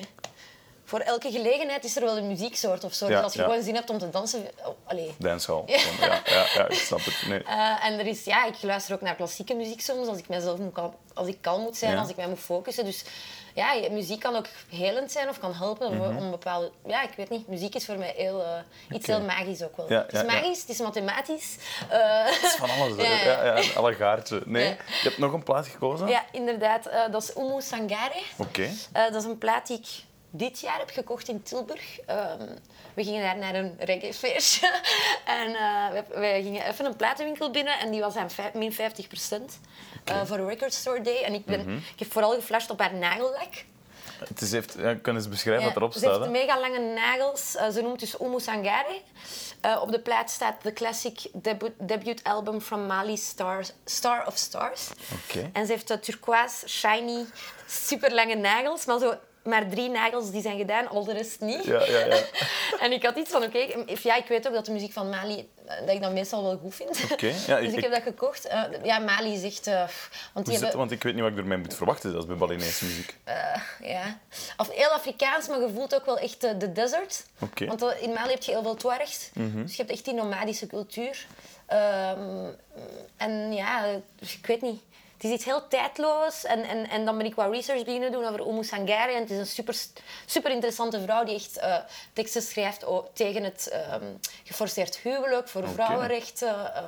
Voor 0.84 1.00
elke 1.00 1.32
gelegenheid 1.32 1.84
is 1.84 1.96
er 1.96 2.04
wel 2.04 2.18
een 2.18 2.28
muzieksoort 2.28 2.84
of 2.84 2.94
zo. 2.94 3.08
Dus 3.08 3.22
als 3.22 3.34
je 3.34 3.42
gewoon 3.42 3.62
zin 3.64 3.76
hebt 3.76 3.90
om 3.90 3.98
te 3.98 4.10
dansen... 4.10 4.48
Oh, 4.66 4.76
allee. 4.86 5.16
Dancehall. 5.18 5.64
Ja. 6.00 6.22
Ja, 6.56 6.68
ik 6.68 6.74
snap 6.74 7.06
het. 7.06 7.24
Nee. 7.28 7.44
Eh, 7.44 7.86
en 7.86 8.00
er 8.00 8.06
is, 8.08 8.24
ja, 8.24 8.46
ik 8.46 8.62
luister 8.62 8.94
ook 8.96 9.02
naar 9.02 9.16
klassieke 9.16 9.54
muziek 9.54 9.82
soms, 9.82 10.08
als 10.08 10.18
ik 10.18 10.28
mezelf 10.28 10.60
moet 10.60 10.80
als 11.14 11.28
ik 11.28 11.38
kalm 11.42 11.62
moet 11.62 11.78
zijn, 11.78 11.98
als 11.98 12.10
ik 12.10 12.16
mij 12.16 12.28
moet 12.28 12.40
focussen. 12.40 12.86
Dus 12.86 13.04
ja, 13.54 13.74
muziek 13.92 14.20
kan 14.20 14.36
ook 14.36 14.46
helend 14.70 15.12
zijn 15.12 15.30
of 15.30 15.40
kan 15.40 15.54
helpen 15.54 15.88
om- 15.88 15.98
Mhm. 15.98 16.18
om 16.18 16.32
bepaalde... 16.32 16.72
Ja, 16.86 17.02
ik 17.04 17.10
weet 17.16 17.30
niet. 17.30 17.48
Muziek 17.48 17.76
is 17.76 17.86
voor 17.86 17.98
mij 17.98 18.14
heel, 18.18 18.44
eh, 18.44 18.96
iets 18.96 19.08
heel 19.08 19.22
magisch 19.22 19.64
ook 19.64 19.78
wel. 19.78 19.90
Ja, 19.92 20.02
het 20.02 20.14
is 20.14 20.20
ja, 20.22 20.26
ja. 20.26 20.32
magisch, 20.34 20.60
het 20.62 20.70
is 20.70 20.80
mathematisch. 20.80 21.56
Eh, 21.90 22.26
Het 22.26 22.44
is 22.44 22.56
van 22.56 22.70
alles. 22.70 22.96
Ja, 23.08 23.46
ja. 23.56 23.64
Alle 23.76 23.94
gaartje. 23.94 24.42
Nee, 24.46 24.68
je 24.68 24.78
hebt 25.04 25.18
nog 25.18 25.34
een 25.34 25.44
plaat 25.44 25.68
gekozen? 25.68 26.08
ja, 26.08 26.26
inderdaad. 26.32 26.86
eh, 26.86 27.02
dat 27.12 27.24
is 27.24 27.36
Umu 27.38 27.62
Sangare. 27.62 28.22
Oké. 28.38 28.70
Dat 28.92 29.16
is 29.16 29.24
een 29.24 29.38
plaat 29.38 29.68
die 29.68 29.78
ik 29.78 29.88
dit 30.30 30.60
jaar 30.60 30.78
heb 30.80 30.90
gekocht 30.90 31.28
in 31.28 31.44
Tilburg. 31.44 32.00
Ehm, 32.06 32.48
we 32.94 33.04
gingen 33.04 33.22
daar 33.22 33.38
naar 33.38 33.56
een 33.56 33.76
reggaefeestje. 33.80 34.68
en 35.42 35.56
eh, 35.56 35.90
we, 35.92 36.04
we 36.20 36.40
gingen 36.44 36.66
even 36.66 36.86
een 36.86 36.96
platenwinkel 36.96 37.52
binnen 37.52 37.80
en 37.80 37.92
die 37.92 38.02
was 38.02 38.16
aan 38.16 38.30
min 38.54 38.74
50 38.74 39.08
procent 39.08 39.60
voor 40.26 40.38
de 40.38 40.46
Record 40.46 40.74
Store 40.74 41.02
Day. 41.02 41.24
En 41.24 41.34
ik, 41.34 41.46
ben, 41.46 41.60
Mhm. 41.60 41.76
ik 41.76 42.00
heb 42.00 42.12
vooral 42.12 42.34
geflasht 42.34 42.70
op 42.70 42.80
haar 42.80 42.94
nagellak. 42.94 43.64
Het 44.28 44.42
is, 44.42 44.52
heeft, 44.52 44.76
ja, 44.78 44.94
kan 44.96 45.16
eens 45.16 45.30
beschrijven 45.30 45.66
wat 45.66 45.76
erop 45.76 45.94
ze 45.94 46.00
staat. 46.00 46.12
heeft 46.12 46.26
hè? 46.26 46.32
mega 46.32 46.60
lange 46.60 46.80
nagels. 46.80 47.56
Eh, 47.56 47.70
ze 47.70 47.82
noemt 47.82 48.00
dus 48.00 48.16
Umu 48.22 48.40
Sangare. 48.40 49.02
Eh, 49.62 49.80
op 49.82 49.92
de 49.92 50.00
plaat 50.00 50.30
staat 50.30 50.56
de 50.64 50.74
classic 50.74 51.20
debu 51.34 51.74
debuutalbum 51.80 52.62
from 52.62 52.86
Mali, 52.86 53.18
Star, 53.18 53.66
Star 53.86 54.28
of 54.28 54.38
Stars. 54.38 54.88
Oké. 55.28 55.50
En 55.54 55.66
ze 55.66 55.72
heeft 55.72 55.92
uh, 55.92 55.98
turquoise, 55.98 56.68
shiny, 56.70 57.26
super 57.68 58.14
lange 58.14 58.36
nagels, 58.36 58.86
maar 58.86 59.00
zo 59.00 59.14
maar 59.44 59.70
drie 59.70 59.90
nagels 59.90 60.32
die 60.32 60.42
zijn 60.42 60.58
gedaan, 60.58 60.88
al 60.88 61.04
de 61.04 61.14
rest 61.14 61.40
niet. 61.40 61.64
Ja, 61.64 61.86
ja, 61.86 62.06
ja. 62.06 62.22
en 62.84 62.92
ik 62.92 63.04
had 63.06 63.16
iets 63.18 63.32
van, 63.32 63.44
oké, 63.44 63.58
ja, 64.04 64.16
ik 64.16 64.26
weet 64.28 64.48
ook 64.48 64.54
dat 64.54 64.66
de 64.66 64.72
muziek 64.72 64.92
van 64.94 65.10
Mali, 65.10 65.50
eh, 65.66 65.80
dat 65.80 65.90
ik 65.96 66.02
dat 66.02 66.12
meestal 66.14 66.44
wel 66.44 66.58
goed 66.58 66.76
vind. 66.76 67.12
Oké, 67.12 67.34
ja, 67.48 67.60
dus 67.60 67.70
ik- 67.72 67.76
ik, 67.78 67.82
heb 67.84 67.92
dat 67.92 68.02
gekocht. 68.04 68.46
Eh, 68.46 68.64
ja, 68.84 68.98
Mali 69.00 69.34
is 69.34 69.44
echt... 69.44 69.68
eh, 69.68 69.84
want 70.34 70.46
die 70.46 70.58
hebben, 70.58 70.78
want 70.78 70.92
ik 70.92 71.04
weet 71.04 71.14
niet 71.14 71.24
wat 71.24 71.32
ik 71.32 71.38
ermee 71.38 71.58
moet 71.58 71.76
verwachten 71.76 72.16
als 72.16 72.26
bij 72.26 72.36
Balinese 72.36 72.86
muziek. 72.86 73.16
ja, 73.84 74.20
of 74.58 74.70
heel 74.72 74.90
Afrikaans, 74.90 75.48
maar 75.48 75.60
je 75.60 75.70
voelt 75.74 75.96
ook 75.96 76.06
wel 76.06 76.18
echt 76.18 76.42
de 76.42 76.72
desert. 76.72 77.26
Oké. 77.40 77.66
Mhm. 77.66 77.78
Want 77.78 77.96
in 78.02 78.10
Mali 78.14 78.32
heb 78.32 78.44
je 78.44 78.52
heel 78.52 78.64
veel 78.64 78.76
Tuaregs. 78.76 79.30
Dus 79.34 79.72
je 79.76 79.78
hebt 79.82 79.92
echt 79.94 80.06
die 80.06 80.14
nomadische 80.14 80.68
cultuur. 80.68 81.26
Ehm, 81.68 82.50
en 83.18 83.54
ja, 83.54 83.86
ik 84.20 84.46
weet 84.46 84.62
niet. 84.62 84.82
Het 85.22 85.30
is 85.30 85.36
iets 85.36 85.46
heel 85.46 85.68
tijdloos. 85.68 86.44
En, 86.46 86.64
en, 86.64 86.90
en 86.90 87.06
dan 87.06 87.18
ben 87.18 87.26
ik 87.26 87.36
wat 87.36 87.52
research 87.52 87.84
beginnen 87.84 88.12
doen 88.12 88.26
over 88.26 88.48
Umu 88.48 88.64
Sangare. 88.64 89.12
En 89.14 89.20
het 89.22 89.30
is 89.30 89.38
een 89.38 89.46
super, 89.48 89.76
super 90.26 90.52
interessante 90.52 91.02
vrouw 91.02 91.24
die 91.24 91.36
echt 91.36 91.58
eh, 91.58 91.76
teksten 92.14 92.42
schrijft 92.42 92.86
tegen 93.14 93.44
het 93.44 93.68
ehm, 93.72 94.04
geforceerd 94.44 94.98
huwelijk, 94.98 95.48
voor 95.48 95.68
vrouwenrechten. 95.68 96.74
eh, 96.76 96.84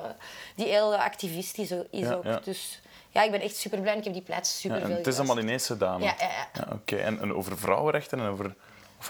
die 0.56 0.66
heel 0.66 0.96
activistisch 0.96 1.70
is 1.70 1.84
Ja, 1.90 2.12
ook. 2.12 2.24
ja. 2.24 2.40
Dus 2.44 2.80
ja, 3.10 3.22
ik 3.22 3.30
ben 3.30 3.40
echt 3.40 3.56
super 3.56 3.80
blij. 3.80 3.96
Ik 3.96 4.04
heb 4.04 4.12
die 4.12 4.22
plaats 4.22 4.60
super 4.60 4.78
Ja, 4.78 4.86
veel 4.86 4.96
het 4.96 5.06
is 5.06 5.18
een 5.18 5.26
Malinese 5.26 5.76
dame. 5.76 6.04
Ja, 6.04 6.14
ja, 6.18 6.48
ja. 6.54 6.68
Oké, 6.72 6.96
en, 6.96 7.20
en 7.20 7.34
over 7.34 7.58
vrouwenrechten 7.58 8.18
en 8.20 8.26
over... 8.28 8.54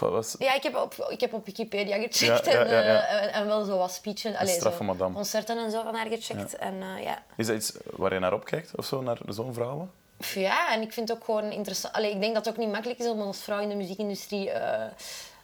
Of 0.01 0.09
was? 0.09 0.35
Ja, 0.39 0.53
ik 0.53 0.63
heb 0.63 0.75
op, 0.75 1.07
ik 1.09 1.19
heb 1.19 1.33
op 1.33 1.45
Wikipedia 1.45 1.95
gecheckt 1.95 2.45
Ja, 2.45 2.51
ja, 2.51 2.65
ja, 2.65 2.79
ja. 2.81 3.07
En, 3.07 3.29
eh, 3.29 3.35
en 3.35 3.47
wel 3.47 3.63
zo 3.63 3.77
wat 3.77 3.91
speeches, 3.91 4.35
allee, 4.35 4.59
zo 4.59 4.71
concerten 5.13 5.57
en 5.57 5.71
zo 5.71 5.83
van 5.83 5.95
haar 5.95 6.07
gecheckt. 6.07 6.55
En, 6.55 6.81
eh, 6.81 7.03
ja. 7.03 7.23
Is 7.37 7.47
dat 7.47 7.55
iets 7.55 7.73
waar 7.85 8.13
je 8.13 8.19
naar 8.19 8.33
opkijkt, 8.33 8.71
of 8.75 8.85
zo, 8.85 9.01
naar 9.01 9.17
zo'n 9.27 9.53
vrouwen? 9.53 9.91
Ja, 10.33 10.73
en 10.73 10.81
ik 10.81 10.93
vind 10.93 11.09
het 11.09 11.17
ook 11.17 11.23
gewoon 11.23 11.51
interessant. 11.51 11.93
Allee, 11.93 12.11
ik 12.11 12.21
denk 12.21 12.33
dat 12.35 12.45
het 12.45 12.53
ook 12.53 12.59
niet 12.59 12.71
makkelijk 12.71 12.99
is 12.99 13.07
om 13.07 13.21
als 13.21 13.41
vrouw 13.41 13.59
in 13.59 13.69
de 13.69 13.75
muziekindustrie 13.75 14.51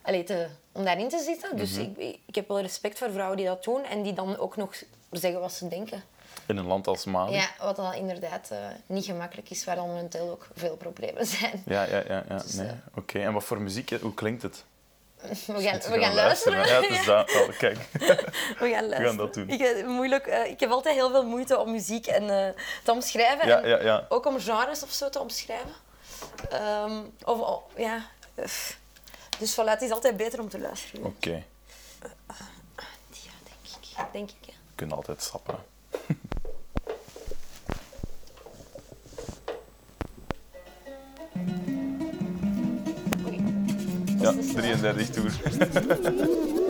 allee, 0.02 0.24
te, 0.24 0.48
om 0.72 0.84
daarin 0.86 1.10
te 1.10 1.20
zitten. 1.20 1.58
Dus 1.58 1.72
Mhm. 1.72 1.82
ik, 1.98 2.18
ik 2.26 2.36
heb 2.36 2.48
wel 2.48 2.60
respect 2.62 2.98
voor 2.98 3.12
vrouwen 3.12 3.38
die 3.38 3.46
dat 3.46 3.64
doen 3.64 3.84
en 3.84 4.02
die 4.02 4.14
dan 4.14 4.38
ook 4.38 4.56
nog 4.58 4.76
zeggen 5.12 5.40
wat 5.40 5.52
ze 5.54 5.68
denken. 5.68 6.04
In 6.46 6.58
een 6.58 6.66
land 6.66 6.88
als 6.88 7.06
Mali? 7.06 7.32
Ja, 7.34 7.48
wat 7.60 7.76
dan 7.76 7.94
inderdaad 7.94 8.50
eh, 8.52 8.58
niet 8.86 9.06
gemakkelijk 9.06 9.50
is, 9.50 9.64
waar 9.64 9.76
dan 9.76 9.88
momenteel 9.88 10.30
ook 10.30 10.48
veel 10.56 10.78
problemen 10.78 11.26
zijn. 11.26 11.64
Ja, 11.66 11.84
ja, 11.84 12.04
ja. 12.08 12.24
ja. 12.30 12.38
Dus, 12.38 12.54
nee. 12.54 12.68
eh, 12.68 12.74
Oké, 12.96 13.20
en 13.20 13.34
wat 13.34 13.44
voor 13.44 13.62
muziek? 13.62 13.90
Hoe 13.90 14.14
klinkt 14.14 14.42
het? 14.42 14.64
We 15.22 15.62
gaan, 15.62 15.80
we 15.80 16.00
gaan 16.00 16.14
luisteren. 16.14 16.68
Ja, 16.68 16.82
het 16.82 16.90
is 16.90 17.06
dat. 17.06 17.32
Oh, 17.36 17.58
kijk. 17.58 17.78
We 18.60 18.70
gaan 18.74 18.88
luisteren. 18.88 19.18
dat 19.18 19.34
doen. 19.34 19.50
Ik, 19.50 19.60
heb 19.60 19.86
moeilijk, 19.86 20.28
eh, 20.28 20.50
ik 20.52 20.60
heb 20.60 20.70
altijd 20.70 20.96
heel 20.96 21.10
veel 21.10 21.26
moeite 21.26 21.60
om 21.60 21.72
muziek 21.72 22.08
en, 22.08 22.30
eh, 22.46 22.62
te 22.84 22.92
omschrijven. 22.92 23.48
Ja, 23.48 23.62
en 23.62 23.84
ja. 23.84 24.06
Ook 24.10 24.26
om 24.26 24.40
genres 24.40 24.84
of 24.84 24.92
zo 24.92 25.10
te 25.10 25.20
omschrijven. 25.20 25.74
Ehm, 26.50 27.00
of, 27.24 27.40
oh, 27.40 27.78
ja. 27.78 28.06
eh, 28.36 28.46
Dus 29.40 29.54
voilà, 29.54 29.66
het 29.70 29.82
is 29.82 29.92
altijd 29.92 30.18
beter 30.18 30.40
om 30.40 30.50
te 30.50 30.60
luisteren. 30.60 31.06
Oké, 31.06 31.44
Ja, 33.96 34.10
denk 34.14 34.30
ik. 34.30 34.30
Denk 34.30 34.30
ik 34.30 34.46
we 34.46 34.88
kunnen 34.88 34.96
altijd 34.96 35.22
stappen. 35.22 35.56
Ja, 44.20 44.32
Dat 44.32 44.36
is 44.36 44.48
te 44.48 44.62
snel. 44.62 44.80
33 44.80 45.10
toer. 45.10 45.32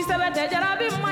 I 0.00 0.02
sɛbɛ 0.08 0.26
tɛ 0.34 0.42
jara 0.50 0.70
bi 0.78 0.86
ma 1.02 1.09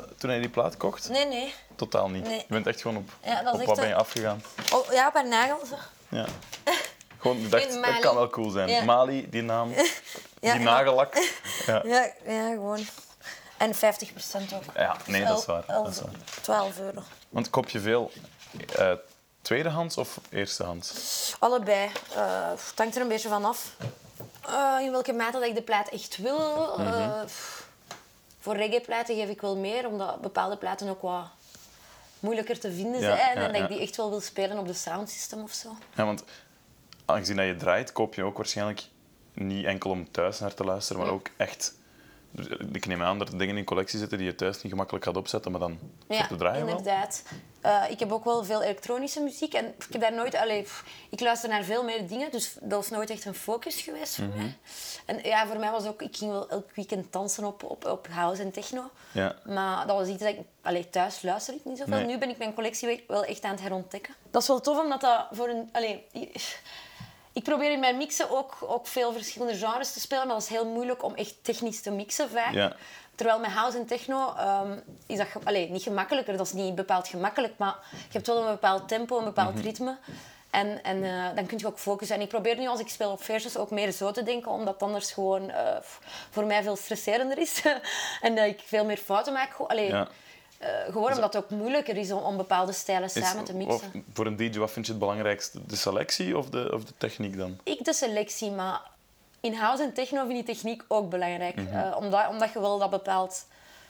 dat 0.00 0.18
toen 0.20 0.30
hij 0.30 0.38
die 0.40 0.48
plaat 0.48 0.76
kocht? 0.76 1.08
Nee, 1.08 1.26
nee. 1.26 1.54
Totaal 1.76 2.08
niet. 2.08 2.24
Nee. 2.24 2.38
Je 2.38 2.44
bent 2.48 2.66
echt 2.66 2.80
gewoon 2.80 2.96
op, 2.96 3.10
Ja, 3.22 3.40
op 3.52 3.58
echt 3.58 3.64
wat 3.66 3.76
ben 3.76 3.88
je 3.88 3.94
afgegaan. 3.94 4.42
Oh, 4.72 4.92
ja, 4.92 5.06
op 5.08 5.14
haar 5.14 5.28
nagel. 5.28 5.66
Zo. 5.66 5.74
Ja. 6.08 6.26
Gewoon, 7.18 7.36
ik 7.36 7.50
dacht, 7.50 7.82
dat 7.82 7.98
kan 7.98 8.14
wel 8.14 8.28
cool 8.28 8.50
zijn. 8.50 8.68
Ja. 8.68 8.84
Mali, 8.84 9.30
die 9.30 9.42
naam, 9.42 9.72
Ja, 10.40 10.52
die 10.52 10.62
nagellak. 10.62 11.14
Ja. 11.66 11.82
Ja, 11.84 12.10
ja, 12.26 12.48
gewoon. 12.48 12.86
En 13.56 13.74
50% 13.74 13.78
ook. 14.54 14.62
ja, 14.74 14.96
nee, 15.06 15.24
dat 15.24 15.38
is 15.38 15.44
waar. 15.46 15.64
Dat 15.66 15.88
is 15.88 16.00
waar. 16.00 16.12
12 16.40 16.78
euro. 16.78 17.02
Want 17.28 17.50
koop 17.50 17.68
je 17.68 17.80
veel 17.80 18.10
eh, 18.76 18.92
tweedehands 19.42 19.96
of 19.96 20.20
eerstehands? 20.30 21.36
Allebei. 21.38 21.90
Eh, 22.14 22.48
het 22.50 22.72
hangt 22.76 22.96
er 22.96 23.02
een 23.02 23.08
beetje 23.08 23.28
van 23.28 23.44
af. 23.44 23.76
Eh, 24.46 24.76
in 24.80 24.90
welke 24.90 25.12
mate 25.12 25.38
dat 25.38 25.48
ik 25.48 25.54
de 25.54 25.62
plaat 25.62 25.88
echt 25.88 26.16
wil. 26.16 26.78
Eh, 26.78 27.22
pff, 27.24 27.63
voor 28.44 28.56
reggae-platen 28.56 29.16
geef 29.16 29.28
ik 29.28 29.40
wel 29.40 29.56
meer, 29.56 29.86
omdat 29.86 30.20
bepaalde 30.20 30.56
platen 30.56 30.88
ook 30.88 31.02
wat 31.02 31.26
moeilijker 32.20 32.58
te 32.60 32.72
vinden 32.72 33.00
zijn. 33.00 33.16
ja, 33.16 33.34
en 33.34 33.52
dat 33.52 33.62
ik 33.62 33.68
die 33.68 33.80
echt 33.80 33.96
wel 33.96 34.10
wil 34.10 34.20
spelen 34.20 34.58
op 34.58 34.66
de 34.66 34.74
soundsystem 34.74 35.42
of 35.42 35.52
zo. 35.52 35.76
Ja, 35.96 36.04
want 36.04 36.24
aangezien 37.04 37.36
dat 37.36 37.46
je 37.46 37.56
draait, 37.56 37.92
koop 37.92 38.14
je 38.14 38.24
ook 38.24 38.36
waarschijnlijk 38.36 38.82
niet 39.32 39.64
enkel 39.64 39.90
om 39.90 40.10
thuis 40.10 40.38
naar 40.38 40.54
te 40.54 40.64
luisteren, 40.64 41.02
maar 41.02 41.10
ook 41.10 41.28
echt... 41.36 41.74
dus 42.34 42.46
Ik 42.72 42.86
neem 42.86 43.02
aan 43.02 43.18
dat 43.18 43.28
er 43.28 43.38
dingen 43.38 43.56
in 43.56 43.64
collectie 43.64 43.98
zitten 43.98 44.18
die 44.18 44.26
je 44.26 44.34
thuis 44.34 44.62
niet 44.62 44.72
gemakkelijk 44.72 45.04
gaat 45.04 45.16
opzetten, 45.16 45.50
maar 45.50 45.60
dan 45.60 45.78
Ja, 46.08 46.26
te 46.26 46.36
draaien 46.36 46.66
wel. 46.66 46.76
inderdaad. 46.76 47.22
Eh, 47.60 47.82
ik 47.88 47.98
heb 47.98 48.12
ook 48.12 48.24
wel 48.24 48.44
veel 48.44 48.62
elektronische 48.62 49.20
muziek 49.20 49.54
en 49.54 49.64
ik 49.66 49.86
heb 49.92 50.00
daar 50.00 50.12
nooit... 50.12 50.34
Allee, 50.34 50.62
pff, 50.62 50.84
ik 51.10 51.20
luister 51.20 51.48
naar 51.48 51.64
veel 51.64 51.84
meer 51.84 52.08
dingen, 52.08 52.30
dus 52.30 52.54
dat 52.60 52.70
was 52.78 52.90
nooit 52.90 53.10
echt 53.10 53.24
een 53.24 53.34
focus 53.34 53.80
geweest 53.80 54.18
Mhm. 54.18 54.30
voor 54.30 54.38
mij. 54.40 54.56
En 55.04 55.18
ja, 55.22 55.46
voor 55.46 55.58
mij 55.58 55.70
was 55.70 55.86
ook... 55.86 56.02
Ik 56.02 56.16
ging 56.16 56.30
wel 56.30 56.48
elk 56.48 56.70
weekend 56.74 57.12
dansen 57.12 57.44
op, 57.44 57.62
op, 57.62 57.84
op 57.86 58.06
house 58.10 58.42
en 58.42 58.50
techno. 58.50 58.90
Ja. 59.12 59.36
Maar 59.44 59.86
dat 59.86 59.96
was 59.96 60.08
iets 60.08 60.18
dat 60.22 60.28
ik... 60.28 60.38
Allee, 60.62 60.90
thuis 60.90 61.22
luister 61.22 61.54
ik 61.54 61.64
niet 61.64 61.78
zoveel. 61.78 61.96
Nee. 61.96 62.06
Nu 62.06 62.18
ben 62.18 62.28
ik 62.30 62.38
mijn 62.38 62.54
collectie 62.54 62.88
wel- 62.88 63.00
wel 63.08 63.24
echt 63.24 63.42
aan 63.44 63.50
het 63.50 63.60
herontdekken. 63.60 64.14
Dat 64.30 64.42
is 64.42 64.48
wel 64.48 64.60
tof, 64.60 64.78
omdat 64.82 65.00
dat 65.00 65.26
voor 65.32 65.48
een... 65.48 65.68
Allee, 65.72 66.06
ik 67.34 67.42
probeer 67.42 67.72
in 67.72 67.80
mijn 67.80 67.96
mixen 67.96 68.30
ook, 68.30 68.56
ook 68.60 68.86
veel 68.86 69.12
verschillende 69.12 69.56
genres 69.56 69.92
te 69.92 70.00
spelen, 70.00 70.26
maar 70.26 70.34
dat 70.34 70.44
is 70.44 70.50
heel 70.50 70.66
moeilijk 70.66 71.02
om 71.02 71.14
echt 71.14 71.34
technisch 71.42 71.80
te 71.80 71.90
mixen 71.90 72.30
vaak. 72.30 72.52
Ja. 72.52 72.76
Terwijl 73.14 73.38
met 73.38 73.50
house 73.50 73.78
en 73.78 73.86
techno 73.86 74.34
ehm, 74.36 74.78
is 75.06 75.18
dat 75.18 75.26
allee, 75.44 75.70
niet 75.70 75.82
gemakkelijker. 75.82 76.36
Dat 76.36 76.46
is 76.46 76.52
niet 76.52 76.74
bepaald 76.74 77.08
gemakkelijk, 77.08 77.54
maar 77.56 77.76
je 77.90 78.12
hebt 78.12 78.26
wel 78.26 78.38
een 78.38 78.50
bepaald 78.50 78.88
tempo, 78.88 79.18
een 79.18 79.24
bepaald 79.24 79.60
ritme. 79.60 79.96
En, 80.50 80.82
en 80.82 81.04
eh, 81.04 81.34
dan 81.34 81.46
kun 81.46 81.58
je 81.58 81.66
ook 81.66 81.78
focussen. 81.78 82.16
En 82.16 82.22
ik 82.22 82.28
probeer 82.28 82.58
nu 82.58 82.66
als 82.66 82.80
ik 82.80 82.88
speel 82.88 83.10
op 83.10 83.20
feestjes 83.20 83.56
ook 83.56 83.70
meer 83.70 83.92
zo 83.92 84.10
te 84.10 84.22
denken, 84.22 84.50
omdat 84.50 84.74
het 84.74 84.82
anders 84.82 85.12
gewoon 85.12 85.50
eh, 85.50 85.76
voor 86.30 86.44
mij 86.44 86.62
veel 86.62 86.76
stresserender 86.76 87.38
is. 87.38 87.62
en 88.20 88.34
dat 88.34 88.44
ik 88.46 88.62
veel 88.64 88.84
meer 88.84 88.96
fouten 88.96 89.32
maak. 89.32 89.54
Allee, 89.56 89.88
Ja. 89.88 90.08
Eh, 90.64 90.92
gewoon 90.92 91.12
omdat 91.14 91.34
het 91.34 91.36
ook 91.44 91.50
moeilijker 91.50 91.96
is 91.96 92.12
om, 92.12 92.36
bepaalde 92.36 92.72
stijlen 92.72 93.04
Is- 93.04 93.12
samen 93.12 93.44
te 93.44 93.52
of 93.52 93.58
mixen. 93.58 94.04
voor 94.12 94.26
een 94.26 94.36
DJ, 94.36 94.58
wat 94.58 94.70
vind 94.70 94.86
je 94.86 94.92
het 94.92 95.00
belangrijkste? 95.00 95.66
De 95.66 95.76
selectie 95.76 96.38
of 96.38 96.48
de, 96.48 96.70
of 96.74 96.84
de 96.84 96.92
techniek 96.98 97.36
dan? 97.38 97.58
Ik 97.62 97.84
de 97.84 97.92
selectie, 97.92 98.50
maar 98.50 98.80
in 99.40 99.54
house 99.54 99.82
en 99.82 99.92
techno 99.92 100.26
vind 100.26 100.38
ik 100.38 100.46
techniek 100.54 100.82
ook 100.88 101.10
belangrijk. 101.10 101.56
Mhm. 101.56 101.76
Eh, 101.76 101.96
omdat, 101.96 102.28
omdat 102.28 102.52
je 102.52 102.60
wel 102.60 102.78
dat 102.78 102.90
bepaald 102.90 103.46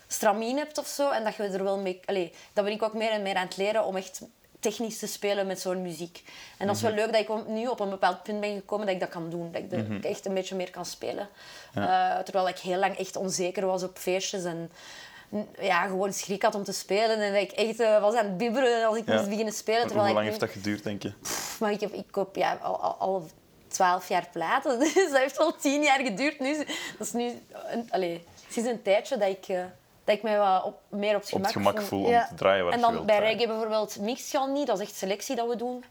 stramien 0.07 0.57
hebt 0.57 0.79
of 0.79 0.87
zo. 0.87 1.11
En 1.11 1.25
dat 1.25 1.35
je 1.35 1.43
er 1.43 1.65
wel 1.65 1.79
mee... 1.79 2.01
Allee, 2.05 2.33
dat 2.53 2.65
ben 2.65 2.73
ik 2.73 2.83
ook 2.83 2.95
meer 2.95 3.11
en 3.11 3.23
meer 3.23 3.35
aan 3.37 3.47
het 3.47 3.57
leren 3.57 3.85
om 3.85 3.97
echt 3.97 4.21
technisch 4.61 4.99
te 4.99 5.07
spelen 5.07 5.47
met 5.47 5.61
zo'n 5.61 5.83
muziek. 5.83 6.23
En 6.59 6.67
dat 6.67 6.77
is 6.77 6.83
wel 6.83 6.91
Mhm. 6.93 7.01
leuk 7.01 7.13
dat 7.13 7.21
ik 7.39 7.47
nu 7.47 7.67
op 7.67 7.81
een 7.81 7.91
bepaald 7.91 8.23
punt 8.23 8.41
ben 8.41 8.55
gekomen 8.55 8.87
dat 8.87 8.95
ik 8.95 9.01
dat 9.01 9.09
kan 9.11 9.31
doen. 9.31 9.53
Dat 9.53 9.63
ik 9.63 9.73
er 9.73 9.79
Mhm. 9.85 10.03
echt 10.03 10.27
een 10.27 10.35
beetje 10.35 10.55
meer 10.55 10.71
kan 10.71 10.85
spelen. 10.87 11.29
Eh, 11.75 12.19
terwijl 12.19 12.49
ik 12.49 12.59
heel 12.59 12.79
lang 12.79 12.97
echt 12.99 13.17
onzeker 13.17 13.67
was 13.67 13.83
op 13.83 13.99
feestjes 13.99 14.45
en 14.45 14.71
ja, 15.61 15.87
gewoon 15.87 16.12
schrik 16.12 16.42
had 16.42 16.55
om 16.55 16.64
te 16.64 16.73
spelen. 16.73 17.20
En 17.23 17.33
dat 17.33 17.42
ik 17.42 17.53
echt 17.53 17.81
eh, 17.81 18.01
was 18.01 18.14
aan 18.14 18.25
het 18.25 18.37
bibberen 18.38 18.87
als 18.87 18.97
ik 18.97 19.07
Ja. 19.09 19.14
moest 19.16 19.29
beginnen 19.29 19.55
spelen. 19.55 19.87
Hoe 19.88 19.97
lang 19.97 20.18
ik 20.18 20.25
heeft 20.25 20.40
dat 20.40 20.51
geduurd, 20.51 20.83
denk 20.85 21.03
je? 21.03 21.12
maar 21.61 21.70
ik, 21.73 21.81
heb, 21.81 21.92
ik 21.92 22.05
koop 22.11 22.37
ja, 22.37 22.59
al, 22.62 22.81
al, 22.81 22.94
al 22.99 23.27
twaalf 23.68 24.09
jaar 24.09 24.29
platen. 24.33 24.79
Dus 24.81 24.94
dat 24.94 25.18
heeft 25.18 25.37
wel 25.37 25.57
tien 25.57 25.83
jaar 25.83 26.01
geduurd. 26.01 26.40
Nu, 26.40 26.49
is- 26.49 26.66
dat 26.99 27.07
is 27.07 27.12
nu 27.12 27.33
een, 27.90 28.20
sinds 28.49 28.68
een 28.70 28.83
tijdje 28.83 29.16
dat 29.16 29.29
ik, 29.29 29.49
eh, 29.49 29.64
dat 30.05 30.16
ik 30.16 30.23
mij 30.23 30.38
wat 30.38 30.64
op, 30.64 30.81
meer 30.88 31.14
op 31.16 31.23
het 31.23 31.33
Op 31.33 31.42
het 31.42 31.53
gemak, 31.53 31.73
gemak 31.75 31.87
voel 31.88 32.05
om 32.05 32.11
te 32.29 32.35
draaien 32.37 32.64
wat 32.64 32.73
En 32.73 32.79
je 32.79 32.85
dan 32.85 32.92
wilt 32.94 33.07
bij 33.07 33.18
reggae 33.18 33.47
bijvoorbeeld 33.47 33.99
mix 34.01 34.31
je 34.31 34.38
al 34.38 34.53
niet. 34.53 34.66
Dat 34.66 34.79
is 34.81 34.87
echt 34.87 34.97
selectie 34.97 35.37
dat 35.37 35.49
we 35.49 35.57
doen. 35.57 35.85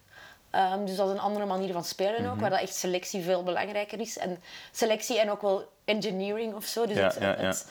Ehm, 0.50 0.86
dus 0.86 0.96
dat 0.96 1.08
is 1.08 1.14
een 1.14 1.20
andere 1.20 1.46
manier 1.46 1.74
van 1.74 1.84
spelen 1.84 2.22
Mhm. 2.22 2.32
ook, 2.32 2.40
waar 2.40 2.50
dat 2.50 2.60
echt 2.60 2.76
selectie 2.76 3.24
veel 3.24 3.44
belangrijker 3.44 4.00
is. 4.00 4.18
En 4.18 4.42
selectie 4.72 5.20
en 5.20 5.30
ook 5.32 5.42
wel 5.42 5.64
engineering 5.86 6.56
of 6.56 6.66
zo. 6.66 6.86
Dus 6.88 6.98
Ja, 6.98 7.04
het, 7.04 7.18
ja, 7.20 7.28
ja. 7.40 7.46
Het, 7.48 7.68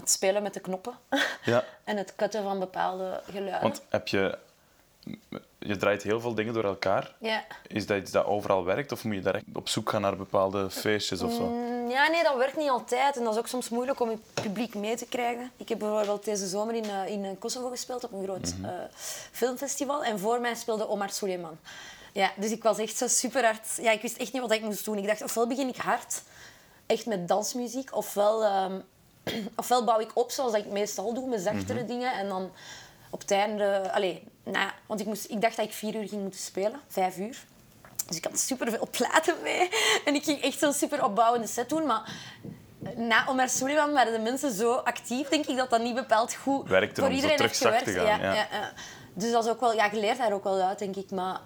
het 0.00 0.10
spelen 0.10 0.42
met 0.42 0.54
de 0.54 0.60
knoppen. 0.60 0.94
Ja. 1.44 1.64
en 1.84 1.96
het 1.96 2.14
cutten 2.16 2.42
van 2.42 2.58
bepaalde 2.58 3.20
geluiden. 3.30 3.60
Want 3.62 3.82
heb 3.88 4.08
je... 4.08 4.38
Je 5.58 5.76
draait 5.76 6.02
heel 6.02 6.20
veel 6.20 6.34
dingen 6.34 6.54
door 6.54 6.64
elkaar. 6.64 7.14
Ja. 7.18 7.44
Is 7.66 7.86
dat 7.86 7.96
iets 7.98 8.10
dat 8.10 8.24
overal 8.24 8.64
werkt 8.64 8.92
of 8.92 9.04
moet 9.04 9.14
je 9.14 9.20
daar 9.20 9.34
echt 9.34 9.44
op 9.52 9.68
zoek 9.68 9.90
gaan 9.90 10.00
naar 10.00 10.16
bepaalde 10.16 10.70
feestjes 10.70 11.22
of 11.22 11.32
zo? 11.32 11.46
Mm, 11.46 11.90
Ja, 11.90 12.08
nee, 12.08 12.22
dat 12.22 12.36
werkt 12.36 12.56
niet 12.56 12.68
altijd. 12.70 13.16
En 13.16 13.24
dat 13.24 13.32
is 13.32 13.38
ook 13.38 13.46
soms 13.46 13.68
moeilijk 13.68 14.00
om 14.00 14.10
je 14.10 14.18
publiek 14.34 14.74
mee 14.74 14.96
te 14.96 15.06
krijgen. 15.06 15.50
Ik 15.56 15.68
heb 15.68 15.78
bijvoorbeeld 15.78 16.24
deze 16.24 16.46
zomer 16.46 16.74
in, 16.74 16.84
eh, 16.84 17.06
in 17.08 17.38
Kosovo 17.38 17.68
gespeeld 17.68 18.04
op 18.04 18.12
een 18.12 18.22
groot 18.24 18.54
Mhm. 18.58 18.64
eh, 18.64 18.72
filmfestival. 19.32 20.04
En 20.04 20.18
voor 20.18 20.40
mij 20.40 20.54
speelde 20.54 20.88
Omar 20.88 21.10
Suleiman. 21.10 21.58
Ja, 22.12 22.30
dus 22.36 22.50
ik 22.50 22.62
was 22.62 22.78
echt 22.78 22.96
zo 22.96 23.06
super 23.08 23.44
hard. 23.44 23.66
Ja, 23.80 23.90
ik 23.90 24.02
wist 24.02 24.16
echt 24.16 24.32
niet 24.32 24.42
wat 24.42 24.52
ik 24.52 24.62
moest 24.62 24.84
doen. 24.84 24.98
Ik 24.98 25.06
dacht, 25.06 25.22
ofwel 25.22 25.46
begin 25.46 25.68
ik 25.68 25.76
hard, 25.76 26.22
echt 26.86 27.06
met 27.06 27.28
dansmuziek, 27.28 27.96
ofwel, 27.96 28.44
ehm, 28.44 28.80
ofwel 29.56 29.84
bouw 29.84 30.00
ik 30.00 30.10
op 30.14 30.30
zoals 30.30 30.52
ik 30.54 30.66
meestal 30.66 31.14
doe, 31.14 31.28
met 31.28 31.40
zachtere 31.40 31.78
Mhm. 31.78 31.86
dingen. 31.86 32.12
En 32.12 32.28
dan 32.28 32.50
op 33.10 33.20
het 33.20 33.30
einde... 33.30 33.90
Allee, 33.92 34.22
nou 34.42 34.68
want 34.86 35.00
ik, 35.00 35.06
moest, 35.06 35.30
ik 35.30 35.40
dacht 35.40 35.56
dat 35.56 35.64
ik 35.66 35.72
vier 35.72 35.94
uur 35.94 36.08
ging 36.08 36.22
moeten 36.22 36.40
spelen, 36.40 36.80
vijf 36.88 37.16
uur. 37.16 37.44
Dus 38.06 38.16
ik 38.16 38.24
had 38.24 38.38
superveel 38.38 38.88
platen 38.98 39.34
mee. 39.42 39.68
En 40.04 40.14
ik 40.14 40.24
ging 40.24 40.40
echt 40.42 40.58
zo'n 40.58 40.72
super 40.72 41.04
opbouwende 41.04 41.46
set 41.46 41.68
doen. 41.68 41.86
Maar 41.86 42.10
na 42.96 43.26
Omar 43.28 43.48
Sullivan 43.48 43.92
waren 43.92 44.12
de 44.12 44.18
mensen 44.18 44.52
zo 44.52 44.72
actief, 44.74 45.28
denk 45.28 45.46
ik, 45.46 45.56
dat 45.56 45.70
dat 45.70 45.80
niet 45.82 45.94
bepaald 45.94 46.34
goed 46.34 46.68
Werkte 46.68 47.00
voor 47.00 47.10
om 47.10 47.14
iedereen 47.16 47.36
terug 47.36 47.50
heeft 47.50 47.62
gewerkt. 47.62 47.84
te 47.84 47.92
gaan, 47.92 48.20
Ja, 48.20 48.34
ja. 48.34 48.46
ja. 48.50 48.72
Dus 49.14 49.30
dat 49.30 49.44
is 49.44 49.50
ook 49.50 49.60
wel... 49.60 49.72
Ja, 49.74 49.88
je 49.92 50.00
leert 50.00 50.18
daar 50.18 50.32
ook 50.32 50.44
wel 50.44 50.60
uit, 50.60 50.78
denk 50.78 50.96
ik. 50.96 51.10
Maar 51.10 51.40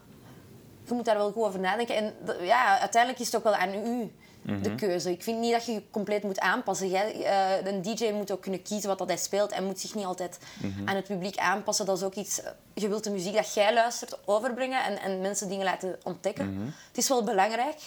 je 0.86 0.94
moet 0.94 1.04
daar 1.04 1.16
wel 1.16 1.32
goed 1.32 1.44
over 1.44 1.60
nadenken. 1.60 1.94
En 1.96 2.14
ja, 2.40 2.78
uiteindelijk 2.78 3.20
is 3.22 3.26
het 3.26 3.36
ook 3.36 3.42
wel 3.44 3.54
aan 3.54 3.74
u 3.74 4.12
Mhm. 4.42 4.62
de 4.62 4.74
keuze. 4.74 5.10
Ik 5.10 5.22
vind 5.22 5.38
niet 5.40 5.52
dat 5.52 5.66
je 5.66 5.72
je 5.72 5.82
compleet 5.90 6.22
moet 6.22 6.40
aanpassen. 6.40 6.88
Jij, 6.88 7.24
eh, 7.24 7.72
een 7.72 7.82
DJ 7.82 8.10
moet 8.12 8.30
ook 8.30 8.40
kunnen 8.42 8.62
kiezen 8.62 8.88
wat 8.88 8.98
dat 8.98 9.08
hij 9.08 9.16
speelt 9.16 9.50
en 9.52 9.64
moet 9.64 9.80
zich 9.80 9.94
niet 9.94 10.04
altijd 10.04 10.38
Mhm. 10.62 10.88
aan 10.88 10.96
het 10.96 11.06
publiek 11.06 11.36
aanpassen. 11.36 11.86
Dat 11.86 11.96
is 11.96 12.02
ook 12.02 12.14
iets... 12.14 12.40
Je 12.74 12.88
wilt 12.88 13.04
de 13.04 13.10
muziek 13.10 13.34
dat 13.34 13.54
jij 13.54 13.74
luistert 13.74 14.18
overbrengen 14.24 14.84
en, 14.84 14.98
en 15.00 15.20
mensen 15.20 15.48
dingen 15.48 15.64
laten 15.64 15.98
ontdekken. 16.04 16.54
Mhm. 16.54 16.64
Het 16.88 16.96
is 16.98 17.08
wel 17.08 17.24
belangrijk 17.24 17.78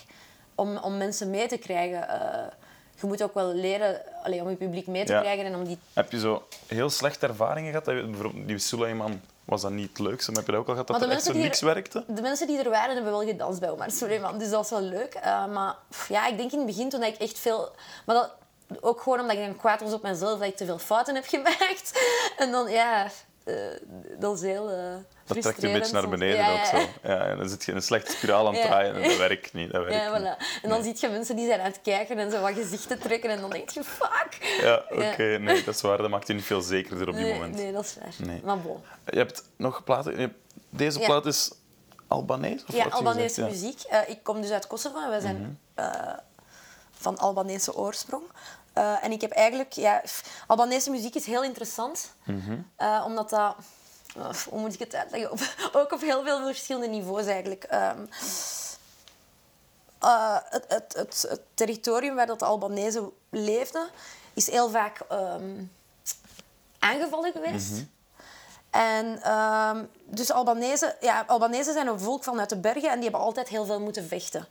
om, 0.55 0.77
om 0.77 0.97
mensen 0.97 1.29
mee 1.29 1.47
te 1.47 1.57
krijgen. 1.57 2.09
Eh, 2.09 2.43
je 3.01 3.07
moet 3.07 3.23
ook 3.23 3.33
wel 3.33 3.53
leren 3.53 4.01
allee, 4.23 4.41
om 4.41 4.49
je 4.49 4.55
publiek 4.55 4.87
mee 4.87 5.05
te 5.05 5.13
Ja. 5.13 5.19
krijgen 5.21 5.45
en 5.45 5.55
om 5.55 5.63
die 5.63 5.77
Heb 5.93 6.11
je 6.11 6.19
zo 6.19 6.47
heel 6.67 6.89
slechte 6.89 7.27
ervaringen 7.27 7.69
gehad? 7.71 7.85
Bijvoorbeeld 7.85 8.47
die 8.47 8.57
Suleiman 8.57 9.21
was 9.45 9.61
dat 9.61 9.71
niet 9.71 9.89
het 9.89 9.99
leukste, 9.99 10.31
maar 10.31 10.39
heb 10.39 10.45
je 10.45 10.51
dat 10.51 10.61
ook 10.61 10.67
al 10.67 10.73
gehad 10.73 10.87
dat 10.87 11.01
er 11.01 11.09
echt 11.15 11.23
zo 11.23 11.33
niks 11.33 11.59
er- 11.61 11.65
werkte? 11.65 12.03
De 12.07 12.21
mensen 12.21 12.47
die 12.47 12.57
er 12.63 12.69
waren, 12.69 12.93
hebben 12.95 13.11
wel 13.11 13.25
gedanst 13.25 13.59
bij 13.59 13.69
Omar 13.69 13.91
Suleiman. 13.91 14.37
Dus 14.37 14.49
dat 14.49 14.69
was 14.69 14.69
wel 14.69 14.89
leuk. 14.89 15.13
Eh, 15.13 15.45
maar 15.45 15.75
pff, 15.89 16.09
ja, 16.09 16.27
ik 16.27 16.37
denk 16.37 16.51
in 16.51 16.57
het 16.57 16.67
begin 16.67 16.89
toen 16.89 17.03
ik 17.03 17.15
echt 17.17 17.39
veel... 17.39 17.71
Maar 18.05 18.15
dat, 18.15 18.31
ook 18.81 19.01
gewoon 19.01 19.19
omdat 19.19 19.37
ik 19.37 19.45
dan 19.45 19.57
kwaad 19.57 19.81
was 19.81 19.93
op 19.93 20.01
mezelf 20.03 20.39
dat 20.39 20.47
ik 20.47 20.55
te 20.57 20.65
veel 20.65 20.79
fouten 20.79 21.15
heb 21.15 21.25
gemaakt. 21.35 21.91
En 22.37 22.51
dan, 22.51 22.71
ja... 22.71 23.07
eh, 23.43 23.55
dat 24.19 24.35
is 24.35 24.41
heel 24.41 24.69
eh 24.69 24.77
Dat 25.25 25.41
trekt 25.41 25.61
je 25.61 25.67
een 25.67 25.73
beetje 25.73 25.93
naar 25.93 26.09
beneden 26.09 26.47
ook 26.53 26.65
zo. 26.65 26.77
Ja, 27.03 27.19
en 27.25 27.37
dan 27.37 27.49
zit 27.49 27.63
je 27.65 27.71
in 27.71 27.77
een 27.77 27.83
slechte 27.83 28.11
spiraal 28.11 28.47
aan 28.47 28.53
het 28.53 28.63
draaien 28.63 28.95
en 28.95 29.01
dat 29.09 29.17
werkt 29.17 29.53
niet. 29.53 29.71
Dat 29.71 29.83
werkt 29.85 29.95
Ja, 30.03 30.17
niet. 30.17 30.27
voilà. 30.27 30.61
En 30.61 30.69
dan 30.69 30.83
zie 30.83 30.95
je 30.99 31.09
mensen 31.09 31.35
die 31.35 31.47
zijn 31.47 31.59
aan 31.59 31.65
het 31.65 31.79
kijken 31.81 32.17
en 32.17 32.31
zo 32.31 32.41
wat 32.41 32.53
gezichten 32.53 32.99
trekken. 32.99 33.29
En 33.29 33.41
dan 33.41 33.49
denk 33.49 33.69
je, 33.69 33.83
fuck. 33.83 34.57
Ja, 34.61 34.83
oké. 34.89 35.37
Nee, 35.39 35.63
dat 35.63 35.75
is 35.75 35.81
waar. 35.81 35.97
Dat 35.97 36.09
maakt 36.09 36.27
je 36.27 36.33
niet 36.33 36.43
veel 36.43 36.61
zekerder 36.61 37.07
op 37.07 37.15
die 37.15 37.23
Nee, 37.23 37.33
moment. 37.33 37.55
nee, 37.55 37.71
dat 37.71 37.83
is 37.83 37.95
waar. 37.99 38.27
Nee. 38.27 38.41
Maar 38.43 38.59
bon. 38.61 38.81
Je 39.05 39.17
hebt 39.17 39.43
nog 39.55 39.83
platen... 39.83 40.35
Deze 40.69 40.99
plaat 40.99 41.25
is 41.25 41.51
Albanees? 42.07 42.63
Of 42.67 42.75
Ja, 42.75 42.85
Albanese. 42.85 43.41
Mhm. 43.41 43.49
muziek. 43.49 43.81
Eh, 43.81 43.99
ik 44.07 44.23
kom 44.23 44.41
dus 44.41 44.51
uit 44.51 44.67
Kosovo 44.67 45.01
en 45.03 45.09
wij 45.09 45.19
zijn 45.19 45.59
eh, 45.73 45.89
van 46.91 47.17
Albanese 47.17 47.75
oorsprong. 47.75 48.23
Eh, 48.73 49.03
en 49.03 49.11
ik 49.11 49.21
heb 49.21 49.31
eigenlijk... 49.31 49.73
Ja, 49.73 50.01
Albanese 50.47 50.89
muziek 50.89 51.15
is 51.15 51.25
heel 51.25 51.43
interessant. 51.43 52.13
Mhm. 52.23 52.59
Eh, 52.75 53.03
omdat 53.05 53.29
dat... 53.29 53.55
eh, 54.15 54.33
hoe 54.49 54.59
moet 54.59 54.73
ik 54.73 54.79
het 54.79 54.95
uitleggen? 54.95 55.31
Ook 55.81 55.91
op 55.91 56.01
heel 56.01 56.23
veel 56.23 56.45
verschillende 56.45 56.87
niveaus 56.87 57.25
eigenlijk. 57.25 57.63
Ehm, 57.63 58.05
eh, 59.99 60.37
het, 60.49 60.65
het, 60.67 60.93
het, 60.97 61.25
het 61.29 61.41
territorium 61.53 62.15
waar 62.15 62.25
dat 62.25 62.39
de 62.39 62.45
Albanese 62.45 63.11
leefden, 63.29 63.87
is 64.33 64.49
heel 64.49 64.69
vaak 64.69 64.99
ehm, 65.09 65.63
aangevallen 66.79 67.31
geweest. 67.31 67.83
En 68.69 69.21
ehm, 69.21 69.85
dus 70.05 70.31
Albanese, 70.31 70.95
ja, 70.99 71.23
Albanese 71.27 71.71
zijn 71.71 71.87
een 71.87 71.99
volk 71.99 72.23
vanuit 72.23 72.49
de 72.49 72.57
bergen 72.57 72.89
en 72.89 72.93
die 72.95 73.03
hebben 73.03 73.21
altijd 73.21 73.47
heel 73.47 73.65
veel 73.65 73.79
moeten 73.79 74.07
vechten. 74.07 74.47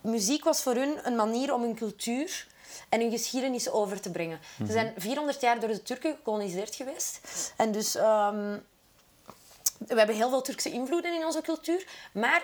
Muziek 0.00 0.44
was 0.44 0.62
voor 0.62 0.74
hun 0.74 0.98
een 1.02 1.16
manier 1.16 1.54
om 1.54 1.62
hun 1.62 1.74
cultuur 1.74 2.46
en 2.88 3.00
hun 3.00 3.10
geschiedenis 3.10 3.70
over 3.70 4.00
te 4.00 4.10
brengen. 4.10 4.40
Ze 4.66 4.72
zijn 4.72 4.94
400 4.96 5.40
jaar 5.40 5.60
door 5.60 5.68
de 5.68 5.82
Turken 5.82 6.14
gekoloniseerd 6.14 6.74
geweest. 6.74 7.20
En 7.56 7.72
dus 7.72 7.94
ehm, 7.94 8.58
we 9.78 9.94
hebben 9.96 10.16
heel 10.16 10.28
veel 10.28 10.42
Turkse 10.42 10.70
invloeden 10.70 11.14
in 11.14 11.24
onze 11.24 11.40
cultuur. 11.40 11.86
Maar 12.12 12.42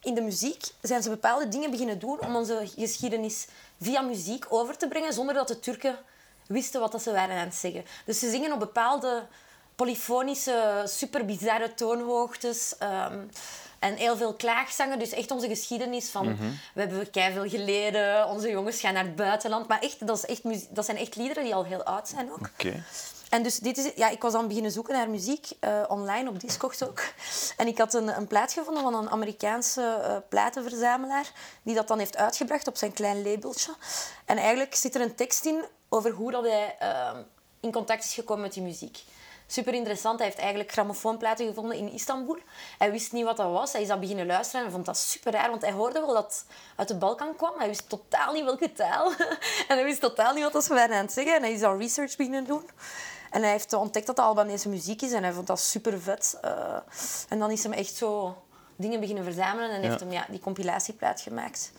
in 0.00 0.14
de 0.14 0.20
muziek 0.20 0.64
zijn 0.80 1.02
ze 1.02 1.08
bepaalde 1.08 1.48
dingen 1.48 1.70
beginnen 1.70 1.98
doen 1.98 2.20
om 2.20 2.36
onze 2.36 2.68
geschiedenis 2.76 3.46
via 3.80 4.00
muziek 4.00 4.46
over 4.48 4.76
te 4.76 4.88
brengen, 4.88 5.12
zonder 5.12 5.34
dat 5.34 5.48
de 5.48 5.60
Turken 5.60 5.98
wisten 6.46 6.80
wat 6.80 6.92
dat 6.92 7.02
ze 7.02 7.12
waren 7.12 7.36
aan 7.36 7.44
het 7.46 7.54
zeggen. 7.54 7.84
Dus 8.04 8.18
ze 8.18 8.30
zingen 8.30 8.52
op 8.52 8.58
bepaalde 8.58 9.26
polyfonische, 9.76 10.82
super 10.86 11.24
bizarre 11.24 11.74
toonhoogtes. 11.74 12.74
ehm, 12.78 13.20
en 13.82 13.94
heel 13.94 14.16
veel 14.16 14.34
klaagzangen. 14.34 14.98
Dus 14.98 15.10
echt 15.10 15.30
onze 15.30 15.48
geschiedenis 15.48 16.10
van... 16.10 16.36
We 16.74 16.80
hebben 16.80 17.10
keiveel 17.10 17.48
geleden, 17.48 18.28
onze 18.28 18.50
jongens 18.50 18.80
gaan 18.80 18.94
naar 18.94 19.04
het 19.04 19.16
buitenland. 19.16 19.68
Maar 19.68 19.80
echt, 19.80 20.06
dat, 20.06 20.16
is 20.16 20.24
echt, 20.24 20.74
dat 20.74 20.84
zijn 20.84 20.96
echt 20.96 21.16
liederen 21.16 21.44
die 21.44 21.54
al 21.54 21.64
heel 21.64 21.82
oud 21.82 22.08
zijn 22.08 22.32
ook. 22.32 22.50
Oké. 22.52 22.84
En 23.32 23.42
dus 23.42 23.58
dit 23.58 23.78
is, 23.78 23.92
ja, 23.94 24.08
ik 24.08 24.22
was 24.22 24.32
dan 24.32 24.48
beginnen 24.48 24.70
zoeken 24.70 24.94
naar 24.94 25.10
muziek, 25.10 25.46
eh, 25.60 25.82
online, 25.88 26.28
op 26.28 26.40
Discogs 26.40 26.82
ook. 26.82 27.02
En 27.56 27.66
ik 27.66 27.78
had 27.78 27.94
een, 27.94 28.16
een 28.16 28.26
plaat 28.26 28.52
gevonden 28.52 28.82
van 28.82 28.94
een 28.94 29.10
Amerikaanse 29.10 29.82
eh, 29.82 30.16
platenverzamelaar, 30.28 31.32
die 31.62 31.74
dat 31.74 31.88
dan 31.88 31.98
heeft 31.98 32.16
uitgebracht 32.16 32.68
op 32.68 32.76
zijn 32.76 32.92
klein 32.92 33.22
labeltje. 33.22 33.74
En 34.24 34.36
eigenlijk 34.36 34.74
zit 34.74 34.94
er 34.94 35.00
een 35.00 35.14
tekst 35.14 35.44
in 35.44 35.64
over 35.88 36.10
hoe 36.10 36.30
dat 36.30 36.44
hij 36.44 36.76
eh, 36.78 37.10
in 37.60 37.72
contact 37.72 38.04
is 38.04 38.14
gekomen 38.14 38.42
met 38.42 38.52
die 38.52 38.62
muziek. 38.62 39.04
Super 39.52 39.74
interessant. 39.74 40.18
Hij 40.18 40.26
heeft 40.26 40.38
eigenlijk 40.38 40.72
grammofoonplaten 40.72 41.46
gevonden 41.46 41.76
in 41.76 41.92
Istanbul. 41.92 42.38
Hij 42.78 42.90
wist 42.90 43.12
niet 43.12 43.24
wat 43.24 43.36
dat 43.36 43.52
was. 43.52 43.72
Hij 43.72 43.82
is 43.82 43.88
dat 43.88 44.00
beginnen 44.00 44.26
luisteren 44.26 44.66
en 44.66 44.72
vond 44.72 44.86
dat 44.86 44.96
super 44.96 45.32
raar, 45.32 45.50
want 45.50 45.62
hij 45.62 45.72
hoorde 45.72 46.00
wel 46.00 46.14
dat 46.14 46.24
het 46.24 46.44
uit 46.76 46.88
de 46.88 46.96
Balkan 46.96 47.36
kwam. 47.36 47.52
Hij 47.58 47.68
wist 47.68 47.88
totaal 47.88 48.32
niet 48.32 48.44
welke 48.44 48.72
taal. 48.72 49.12
en 49.68 49.76
hij 49.76 49.84
wist 49.84 50.00
totaal 50.00 50.34
niet 50.34 50.52
wat 50.52 50.64
ze 50.64 50.74
waren 50.74 50.96
aan 50.96 51.04
het 51.04 51.12
zeggen. 51.12 51.34
En 51.34 51.42
hij 51.42 51.52
is 51.52 51.60
dan 51.60 51.78
research 51.78 52.16
beginnen 52.16 52.44
doen. 52.44 52.68
En 53.30 53.42
hij 53.42 53.50
heeft 53.50 53.72
ontdekt 53.72 54.06
dat 54.06 54.16
het 54.16 54.26
Albanese 54.26 54.68
muziek 54.68 55.02
is 55.02 55.12
en 55.12 55.22
hij 55.22 55.32
vond 55.32 55.46
dat 55.46 55.60
super 55.60 56.00
vet. 56.00 56.38
Eh, 56.42 56.76
en 57.28 57.38
dan 57.38 57.50
is 57.50 57.62
hem 57.62 57.72
echt 57.72 57.94
zo 57.94 58.36
dingen 58.76 59.00
beginnen 59.00 59.24
verzamelen 59.24 59.70
en 59.70 59.82
heeft 59.82 60.00
hem 60.00 60.12
ja, 60.12 60.26
die 60.28 60.40
compilatieplaat 60.40 61.20
gemaakt. 61.20 61.72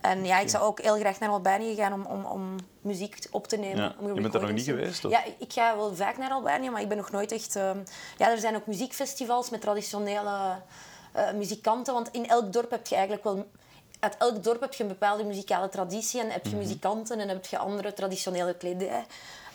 En 0.00 0.24
ja, 0.24 0.38
ik 0.38 0.48
zou 0.48 0.64
ook 0.64 0.80
heel 0.80 0.96
graag 0.98 1.18
naar 1.20 1.28
Albanië 1.28 1.74
gaan 1.74 1.92
om, 1.92 2.06
om, 2.06 2.24
om 2.24 2.56
muziek 2.80 3.18
op 3.30 3.46
te 3.46 3.56
nemen. 3.56 3.82
Ja. 3.82 3.94
om 3.98 4.14
Je 4.14 4.20
bent 4.20 4.32
daar 4.32 4.42
nog 4.42 4.52
niet 4.52 4.64
geweest, 4.64 5.04
of? 5.04 5.10
Ja, 5.10 5.22
ik 5.38 5.52
ga 5.52 5.76
wel 5.76 5.94
vaak 5.96 6.16
naar 6.18 6.30
Albanië, 6.30 6.70
maar 6.70 6.80
ik 6.80 6.88
ben 6.88 6.96
nog 6.96 7.10
nooit 7.10 7.32
echt... 7.32 7.56
ehm, 7.56 7.78
Ja, 8.16 8.30
er 8.30 8.38
zijn 8.38 8.56
ook 8.56 8.66
muziekfestivals 8.66 9.50
met 9.50 9.60
traditionele 9.60 10.56
eh, 11.12 11.32
muzikanten. 11.32 11.94
Want 11.94 12.08
in 12.12 12.28
elk 12.28 12.52
dorp 12.52 12.70
heb 12.70 12.86
je 12.86 12.94
eigenlijk 12.94 13.24
wel... 13.24 13.48
Uit 14.00 14.16
elk 14.18 14.44
dorp 14.44 14.60
heb 14.60 14.74
je 14.74 14.82
een 14.82 14.88
bepaalde 14.88 15.24
muzikale 15.24 15.68
traditie. 15.68 16.20
En 16.20 16.30
heb 16.30 16.44
je 16.44 16.50
Mhm. 16.50 16.58
muzikanten 16.58 17.20
en 17.20 17.28
heb 17.28 17.46
je 17.46 17.58
andere 17.58 17.92
traditionele 17.92 18.54
kledij. 18.54 19.06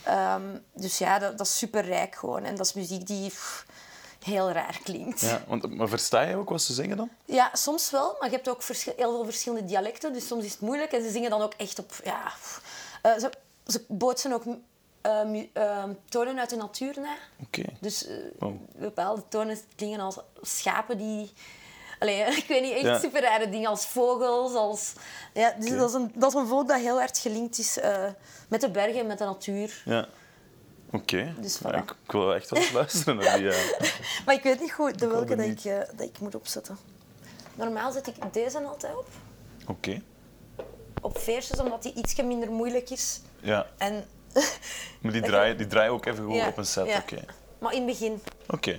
Ehm, 0.04 0.42
dus 0.74 0.98
ja, 0.98 1.20
dat, 1.20 1.38
dat 1.38 1.48
is 1.48 1.58
super 1.58 1.86
rijk 1.86 2.16
gewoon. 2.16 2.44
En 2.44 2.56
dat 2.56 2.66
is 2.66 2.74
muziek 2.74 3.08
die 3.08 3.30
pff, 3.30 3.66
heel 4.24 4.52
raar 4.52 4.80
klinkt. 4.84 5.22
Ja, 5.22 5.44
want, 5.48 5.76
maar 5.76 5.88
versta 5.88 6.22
je 6.22 6.36
ook 6.36 6.50
wat 6.50 6.62
ze 6.62 6.74
zingen 6.74 6.98
dan? 6.98 7.10
Ja, 7.26 7.50
soms 7.54 7.90
wel, 7.90 8.16
maar 8.20 8.30
je 8.30 8.36
hebt 8.36 8.50
ook 8.50 8.64
heel 8.64 8.96
veel 8.96 9.24
verschillende 9.24 9.66
dialecten, 9.66 10.14
dus 10.14 10.28
soms 10.28 10.44
is 10.44 10.52
het 10.52 10.62
moeilijk. 10.62 10.92
En 10.92 11.04
ze 11.04 11.10
zingen 11.10 11.30
dan 11.30 11.42
ook 11.42 11.54
echt 11.58 11.80
op... 11.80 11.92
Ja. 12.04 12.32
Eh, 13.02 13.18
ze, 13.18 13.32
ze 13.68 13.86
bootsen 13.88 14.34
ook 14.34 14.44
eh, 15.02 15.84
tonen 16.10 16.40
uit 16.40 16.50
de 16.50 16.56
natuur 16.56 16.94
na. 17.00 17.16
Oké. 17.44 17.64
Dus 17.80 18.08
eh, 18.08 18.48
bepaalde 18.76 19.24
tonen 19.28 19.58
klingen 19.76 20.00
als 20.00 20.18
schapen 20.42 20.98
die... 20.98 21.32
Allee, 22.00 22.22
ik 22.44 22.46
weet 22.48 22.62
niet, 22.62 22.74
echt 22.74 22.82
Ja. 22.82 23.00
super 23.00 23.22
rare 23.22 23.50
dingen 23.50 23.70
als 23.70 23.86
vogels. 23.88 24.54
Als... 24.54 24.94
Ja, 25.34 25.56
dus 25.60 25.70
dat, 25.70 25.90
is 25.90 25.96
een, 25.96 26.12
dat 26.16 26.34
is 26.34 26.40
een 26.40 26.48
volk 26.48 26.68
dat 26.68 26.80
heel 26.80 26.98
hard 26.98 27.18
gelinkt 27.18 27.58
is 27.58 27.80
met 28.48 28.62
de 28.62 28.70
bergen 28.70 29.00
en 29.00 29.08
met 29.08 29.18
de 29.18 29.26
natuur. 29.26 29.82
Ja. 29.86 30.08
Oké. 30.94 31.34
Dus 31.40 31.58
voilà. 31.60 31.76
ik, 31.78 31.96
ik 32.06 32.12
wil 32.12 32.36
echt 32.36 32.50
wel 32.50 32.64
luisteren 32.74 33.16
naar 33.16 33.38
die... 33.38 33.50
eh, 33.50 33.90
Maar 34.26 34.36
ik 34.36 34.44
weet 34.44 34.60
niet 34.60 34.72
goed 34.72 35.00
de 35.00 35.08
welke 35.08 35.36
dat 35.36 35.46
ik, 35.46 35.64
dat 35.64 36.08
ik 36.08 36.20
moet 36.20 36.36
opzetten. 36.36 36.78
Normaal 37.54 37.92
zet 37.92 38.08
ik 38.08 38.16
deze 38.34 38.60
altijd 38.60 38.96
op. 38.96 39.08
Oké. 39.68 40.02
op 41.02 41.18
feestjes, 41.18 41.60
omdat 41.60 41.84
die 41.84 41.94
iets 41.94 42.16
minder 42.16 42.52
moeilijk 42.52 42.90
is. 42.90 43.22
Ja. 43.40 43.68
En, 43.78 44.06
Maar 45.02 45.12
die 45.12 45.22
draaien, 45.22 45.58
die 45.58 45.68
draaien 45.68 45.92
ook 45.92 46.06
even 46.06 46.24
goed 46.26 46.36
Ja, 46.36 46.48
op 46.48 46.58
een 46.58 46.66
set. 46.66 46.88
ja. 46.88 46.98
Oké. 46.98 47.20
maar 47.60 47.74
in 47.74 47.78
het 47.78 47.88
begin. 48.00 48.22
Oké. 48.48 48.76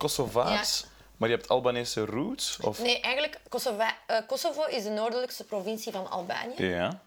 Kosovaars, 0.00 0.84
maar 1.16 1.28
je 1.28 1.34
hebt 1.34 1.48
Albanese 1.48 2.04
roots? 2.04 2.58
Of? 2.62 2.78
Nee, 2.82 3.00
eigenlijk, 3.00 3.40
Kosova- 3.48 3.96
eh, 4.06 4.16
Kosovo 4.26 4.64
is 4.64 4.82
de 4.82 4.90
noordelijkste 4.90 5.44
provincie 5.44 5.92
van 5.92 6.10
Albanië. 6.10 6.54
Ja. 6.66 7.00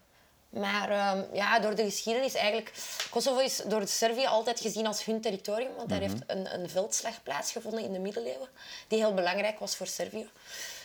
Maar 0.48 0.90
ehm, 0.90 1.22
ja, 1.32 1.58
door 1.58 1.74
de 1.74 1.84
geschiedenis 1.84 2.34
eigenlijk... 2.34 2.72
Kosovo 3.10 3.38
is 3.40 3.62
door 3.66 3.86
Servië 3.88 4.26
altijd 4.26 4.60
gezien 4.60 4.86
als 4.86 5.04
hun 5.04 5.20
territorium. 5.20 5.74
Want 5.76 5.88
daar 5.88 6.00
heeft 6.00 6.22
een, 6.26 6.54
een 6.60 6.70
veldslag 6.70 7.22
plaatsgevonden 7.22 7.84
in 7.84 7.92
de 7.92 7.98
middeleeuwen. 7.98 8.48
Die 8.88 8.98
heel 8.98 9.14
belangrijk 9.14 9.58
was 9.58 9.76
voor 9.76 9.86
Servië. 9.86 10.28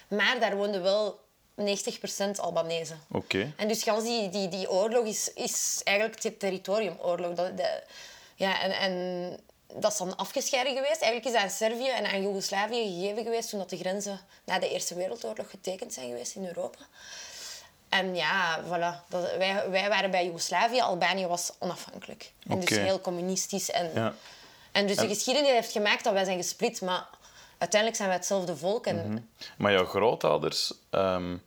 Maar 0.07 0.39
daar 0.39 0.55
woonden 0.55 0.81
wel 0.81 1.19
90% 1.61 1.63
Albanezen. 2.35 3.01
Oké. 3.11 3.53
En 3.57 3.67
dus 3.67 3.83
gans 3.83 4.03
die, 4.03 4.29
die, 4.29 4.47
die 4.47 4.69
oorlog 4.69 5.05
is, 5.05 5.33
is 5.33 5.81
eigenlijk 5.83 6.19
ter- 6.19 6.37
territoriumoorlog. 6.37 7.33
Dat, 7.33 7.57
de, 7.57 7.83
ja, 8.35 8.61
en, 8.61 8.71
en 8.71 9.39
dat 9.75 9.91
is 9.91 9.97
dan 9.97 10.15
afgescheiden 10.15 10.73
geweest. 10.73 11.01
Eigenlijk 11.01 11.25
is 11.25 11.31
dat 11.31 11.41
aan 11.41 11.49
Servië 11.49 11.89
en 11.89 12.05
aan 12.05 12.21
Joegoslavië 12.21 12.99
gegeven 12.99 13.23
geweest 13.23 13.49
toen 13.49 13.59
dat 13.59 13.69
de 13.69 13.77
grenzen 13.77 14.19
na 14.45 14.59
de 14.59 14.69
Eerste 14.69 14.95
Wereldoorlog 14.95 15.49
getekend 15.49 15.93
zijn 15.93 16.07
geweest 16.07 16.35
in 16.35 16.45
Europa. 16.47 16.79
En 17.89 18.15
ja, 18.15 18.63
voilà. 18.63 19.07
Dat, 19.09 19.35
wij, 19.37 19.69
wij 19.69 19.89
waren 19.89 20.11
bij 20.11 20.25
Joegoslavië, 20.25 20.81
Albanië 20.81 21.25
was 21.27 21.51
onafhankelijk. 21.59 22.31
En 22.47 22.59
dus 22.59 22.69
heel 22.77 23.01
communistisch. 23.01 23.71
En, 23.71 23.91
Ja. 23.93 24.13
en 24.71 24.87
dus 24.87 24.95
de 24.97 25.07
geschiedenis 25.07 25.49
heeft 25.49 25.71
gemaakt 25.71 26.03
dat 26.03 26.13
wij 26.13 26.23
zijn 26.25 26.37
gesplit, 26.37 26.81
maar 26.81 27.07
uiteindelijk 27.57 27.95
zijn 27.95 28.09
wij 28.09 28.17
hetzelfde 28.17 28.57
volk. 28.57 28.85
En, 28.85 29.29
Maar 29.57 29.71
jouw 29.71 29.85
grootouders, 29.85 30.73
ehm, 30.89 31.37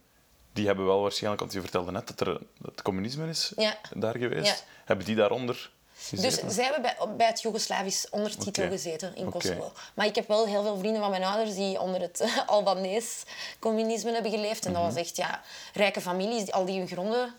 die 0.52 0.66
hebben 0.66 0.86
wel 0.86 1.00
waarschijnlijk, 1.00 1.40
want 1.40 1.52
je 1.52 1.60
vertelde 1.60 1.90
net 1.90 2.06
dat 2.06 2.20
er 2.20 2.40
het 2.62 2.82
communisme 2.82 3.28
is 3.28 3.52
Ja. 3.56 3.76
daar 3.94 4.18
geweest. 4.18 4.58
Ja. 4.58 4.64
Hebben 4.84 5.06
die 5.06 5.16
daaronder 5.16 5.70
gezeten? 6.08 6.46
Dus 6.46 6.54
zij 6.54 6.64
hebben 6.64 6.82
bij, 6.82 6.96
bij 7.16 7.26
het 7.26 7.42
Joegoslavisch 7.42 8.06
ondertitel 8.10 8.68
gezeten 8.68 9.16
in. 9.16 9.30
Kosovo. 9.30 9.72
Maar 9.94 10.06
ik 10.06 10.14
heb 10.14 10.28
wel 10.28 10.46
heel 10.46 10.62
veel 10.62 10.78
vrienden 10.78 11.00
van 11.00 11.10
mijn 11.10 11.24
ouders 11.24 11.54
die 11.56 11.80
onder 11.80 12.00
het 12.00 12.24
Albanees 12.46 13.22
communisme 13.58 14.12
hebben 14.12 14.30
geleefd. 14.30 14.64
En 14.66 14.72
Mhm. 14.72 14.80
dat 14.82 14.92
was 14.92 15.02
echt 15.02 15.16
ja, 15.16 15.40
rijke 15.74 16.00
families, 16.00 16.44
die, 16.44 16.54
al 16.54 16.64
die 16.64 16.78
hun 16.78 16.88
gronden 16.88 17.34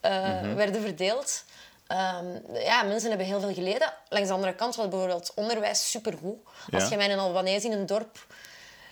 eh, 0.00 0.12
Mhm. 0.42 0.54
werden 0.54 0.80
verdeeld. 0.82 1.44
Ehm, 1.86 2.26
ja, 2.54 2.82
mensen 2.82 3.08
hebben 3.08 3.26
heel 3.26 3.40
veel 3.40 3.54
geleden. 3.54 3.92
Langs 4.08 4.28
de 4.28 4.34
andere 4.34 4.54
kant 4.54 4.76
was 4.76 4.88
bijvoorbeeld 4.88 5.32
onderwijs 5.34 5.90
supergoed. 5.90 6.38
Als 6.72 6.82
Ja. 6.82 6.88
je 6.90 6.96
met 6.96 7.10
een 7.10 7.18
Albanees 7.18 7.64
in 7.64 7.72
een 7.72 7.86
dorp 7.86 8.26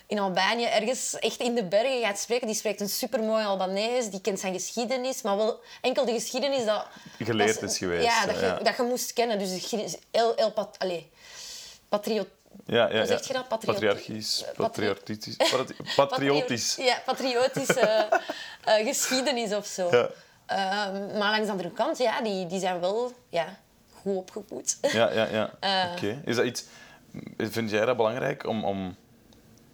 in 0.07 0.19
Albanië 0.19 0.65
ergens 0.65 1.19
echt 1.19 1.39
in 1.39 1.55
de 1.55 1.63
bergen 1.63 2.01
gaat 2.01 2.19
spreken, 2.19 2.47
die 2.47 2.55
spreekt 2.55 2.81
een 2.81 2.89
supermooi 2.89 3.45
Albanees, 3.45 4.09
die 4.09 4.21
kent 4.21 4.39
zijn 4.39 4.53
geschiedenis, 4.53 5.21
maar 5.21 5.37
wel 5.37 5.59
enkel 5.81 6.05
de 6.05 6.11
geschiedenis 6.11 6.65
dat... 6.65 6.85
Geleerd 7.19 7.61
is 7.61 7.77
geweest, 7.77 8.05
Ja, 8.05 8.25
dat 8.25 8.39
je, 8.39 8.45
ja. 8.45 8.59
Dat 8.63 8.75
je 8.77 8.83
moest 8.83 9.13
kennen. 9.13 9.39
Dus 9.39 9.71
heel, 10.11 10.33
heel 10.35 10.51
pat, 10.51 10.75
allez, 10.79 11.03
patriot, 11.89 12.27
Ja, 12.65 12.89
ja, 12.89 12.97
Hoe 12.97 13.05
zeg 13.05 13.19
ja. 13.19 13.25
je 13.27 13.33
dat? 13.33 13.47
Patriarchisch, 13.47 14.43
Eh, 14.43 14.53
patriarchisch, 14.55 15.35
patri- 15.35 15.75
patriotisch. 15.95 16.75
Ja, 16.75 17.01
patriotische 17.05 18.07
eh, 18.63 18.85
geschiedenis 18.87 19.53
of 19.53 19.65
zo. 19.65 19.89
Ja. 19.91 20.09
Ehm, 20.45 21.17
maar 21.17 21.29
langs 21.31 21.45
de 21.45 21.51
andere 21.51 21.71
kant, 21.71 21.97
ja, 21.97 22.21
die, 22.21 22.47
die 22.47 22.59
zijn 22.59 22.79
wel 22.79 23.11
ja, 23.29 23.57
goed 24.01 24.15
opgevoed. 24.17 24.77
Ja, 24.81 25.11
ja, 25.11 25.27
ja. 25.31 25.51
Eh. 25.59 25.91
Oké. 25.95 26.21
Is 26.25 26.35
dat 26.35 26.45
iets... 26.45 26.63
Vind 27.37 27.69
jij 27.69 27.85
dat 27.85 27.97
belangrijk 27.97 28.47
om, 28.47 28.63
om 28.65 28.95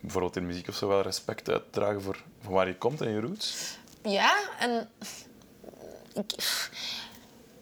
bijvoorbeeld 0.02 0.36
in 0.36 0.46
muziek 0.46 0.68
of 0.68 0.76
zo 0.76 0.88
wel 0.88 1.02
respect 1.02 1.50
uit 1.50 1.64
te 1.64 1.80
dragen 1.80 2.02
voor, 2.02 2.24
voor 2.42 2.54
waar 2.54 2.68
je 2.68 2.78
komt 2.78 3.02
en 3.02 3.12
je 3.12 3.20
roots? 3.20 3.78
Ja, 4.04 4.38
en 4.60 4.90
ik, 6.14 6.34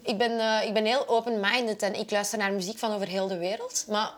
ik, 0.02 0.18
ben, 0.18 0.38
eh, 0.38 0.66
ik 0.66 0.74
ben 0.74 0.84
heel 0.84 1.08
open-minded 1.08 1.82
en 1.82 1.94
ik 1.94 2.10
luister 2.10 2.38
naar 2.38 2.52
muziek 2.52 2.78
van 2.78 2.92
over 2.92 3.06
heel 3.06 3.28
de 3.28 3.38
wereld. 3.38 3.84
Maar 3.88 4.14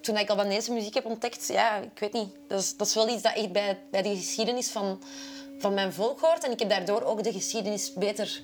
toen 0.00 0.16
ik 0.16 0.30
Albanese 0.30 0.72
muziek 0.72 0.94
heb 0.94 1.04
ontdekt, 1.04 1.46
ja, 1.48 1.76
ik 1.76 1.98
weet 1.98 2.12
niet. 2.12 2.34
Dat 2.48 2.60
is, 2.60 2.76
dat 2.76 2.86
is 2.86 2.94
wel 2.94 3.08
iets 3.08 3.22
dat 3.22 3.34
echt 3.34 3.52
bij, 3.52 3.78
bij 3.90 4.02
de 4.02 4.16
geschiedenis 4.16 4.70
van, 4.70 5.02
van 5.58 5.74
mijn 5.74 5.92
volk 5.92 6.20
hoort. 6.20 6.44
En 6.44 6.50
ik 6.50 6.58
heb 6.58 6.68
daardoor 6.68 7.02
ook 7.02 7.22
de 7.22 7.32
geschiedenis 7.32 7.92
beter 7.92 8.42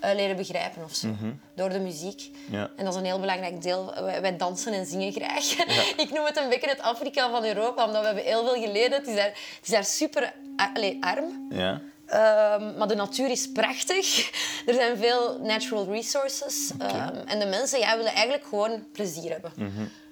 eh, 0.00 0.14
leren 0.14 0.36
begrijpen 0.36 0.84
of 0.84 0.94
zo. 0.94 1.08
Door 1.54 1.68
de 1.68 1.78
muziek. 1.78 2.30
Ja. 2.50 2.70
En 2.76 2.84
dat 2.84 2.94
is 2.94 3.00
een 3.00 3.06
heel 3.06 3.20
belangrijk 3.20 3.62
deel. 3.62 3.94
Wij, 4.02 4.20
wij 4.20 4.36
dansen 4.36 4.72
en 4.72 4.86
zingen 4.86 5.12
graag. 5.12 5.44
ik 6.04 6.10
noem 6.10 6.24
het 6.24 6.36
een 6.36 6.48
beetje 6.48 6.68
het 6.68 6.80
Afrika 6.80 7.30
van 7.30 7.44
Europa, 7.44 7.84
omdat 7.86 8.00
we 8.00 8.06
hebben 8.06 8.24
heel 8.24 8.44
veel 8.44 8.62
geleden. 8.62 8.98
Het 8.98 9.06
is 9.06 9.14
daar, 9.14 9.26
het 9.26 9.58
is 9.62 9.68
daar 9.68 9.84
super 9.84 10.34
allee, 10.56 10.96
arm. 11.00 11.46
Ja. 11.50 11.80
Ehm, 12.06 12.76
maar 12.76 12.88
de 12.88 12.94
natuur 12.94 13.30
is 13.30 13.52
prachtig. 13.52 14.30
Er 14.66 14.74
zijn 14.74 14.96
veel 14.96 15.38
natural 15.42 15.86
resources. 15.86 16.70
Ehm, 16.78 17.16
en 17.26 17.38
de 17.38 17.46
mensen 17.46 17.78
ja, 17.78 17.96
willen 17.96 18.12
eigenlijk 18.12 18.46
gewoon 18.46 18.84
plezier 18.92 19.30
hebben. 19.30 19.52
Mhm. 19.56 19.68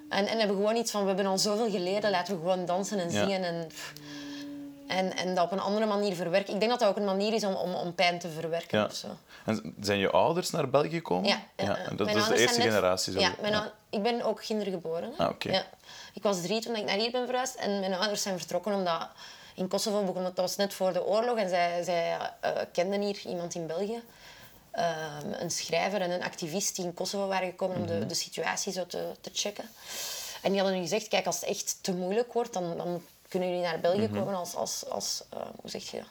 en, 0.08 0.26
en 0.26 0.38
hebben 0.38 0.56
gewoon 0.56 0.76
iets 0.76 0.90
van, 0.90 1.00
we 1.00 1.06
hebben 1.06 1.26
al 1.26 1.38
zoveel 1.38 1.70
geleden, 1.70 2.10
laten 2.10 2.34
we 2.34 2.40
gewoon 2.40 2.66
dansen 2.66 2.98
en 2.98 3.10
zingen. 3.10 3.44
En, 3.44 3.68
en, 4.88 5.16
en 5.16 5.34
dat 5.34 5.44
op 5.44 5.52
een 5.52 5.60
andere 5.60 5.86
manier 5.86 6.14
verwerken. 6.14 6.54
Ik 6.54 6.58
denk 6.60 6.70
dat 6.70 6.80
dat 6.80 6.88
ook 6.88 6.96
een 6.96 7.04
manier 7.04 7.32
is 7.32 7.44
om, 7.44 7.54
om, 7.54 7.74
om 7.74 7.94
pijn 7.94 8.18
te 8.18 8.28
verwerken. 8.30 8.78
ja. 8.78 8.84
Of 8.84 8.94
zo. 8.94 9.08
En 9.44 9.74
zijn 9.80 9.98
je 9.98 10.10
ouders 10.10 10.50
naar 10.50 10.70
België 10.70 10.90
gekomen? 10.90 11.28
Ja, 11.28 11.40
ja, 11.56 11.76
en 11.76 11.82
Mijn 11.84 11.96
dat 11.96 12.08
is 12.16 12.26
de 12.28 12.36
eerste 12.38 12.58
net- 12.58 12.66
generatie. 12.68 13.12
Zo. 13.12 13.18
Ja, 13.20 13.34
mijn 13.40 13.70
ik 13.90 14.02
ben 14.02 14.22
ook 14.22 14.40
kindergeboren. 14.40 15.12
Ah, 15.16 15.28
oké. 15.28 15.50
ja. 15.52 15.64
Ik 16.12 16.22
was 16.22 16.40
drie 16.42 16.60
toen 16.60 16.76
ik 16.76 16.84
naar 16.84 16.96
hier 16.96 17.10
ben 17.10 17.26
verhuisd. 17.26 17.54
En 17.54 17.80
mijn 17.80 17.94
ouders 17.94 18.22
zijn 18.22 18.38
vertrokken 18.38 18.74
omdat 18.74 19.08
in 19.54 19.68
Kosovo 19.68 20.02
begon 20.04 20.24
het, 20.24 20.36
dat 20.36 20.44
was 20.44 20.56
net 20.56 20.74
voor 20.74 20.92
de 20.92 21.04
oorlog. 21.04 21.38
En 21.38 21.48
zij, 21.48 21.82
zij 21.84 22.16
eh, 22.40 22.50
kenden 22.72 23.00
hier 23.00 23.18
iemand 23.26 23.54
in 23.54 23.66
België. 23.66 24.02
Ehm, 24.70 25.32
een 25.32 25.50
schrijver 25.50 26.00
en 26.00 26.10
een 26.10 26.22
activist 26.22 26.76
die 26.76 26.84
in 26.84 26.94
Kosovo 26.94 27.26
waren 27.26 27.48
gekomen 27.48 27.76
om 27.76 27.82
Mhm. 27.82 27.98
de, 28.00 28.06
de 28.06 28.14
situatie 28.14 28.72
zo 28.72 28.86
te, 28.86 29.10
te 29.20 29.30
checken. 29.32 29.64
En 30.42 30.50
die 30.52 30.60
hadden 30.60 30.78
nu 30.78 30.84
gezegd, 30.84 31.08
kijk, 31.08 31.26
als 31.26 31.40
het 31.40 31.48
echt 31.48 31.78
te 31.80 31.92
moeilijk 31.94 32.32
wordt, 32.32 32.52
dan, 32.52 32.76
dan 32.76 33.02
kunnen 33.38 33.48
jullie 33.56 33.72
naar 33.72 33.80
België 33.80 34.06
Mhm. 34.08 34.18
komen 34.18 34.34
als, 34.34 34.54
als, 34.54 34.84
als 34.88 35.22
eh, 35.30 35.38
hoe 35.60 35.70
zeg 35.70 35.90
je, 35.90 36.02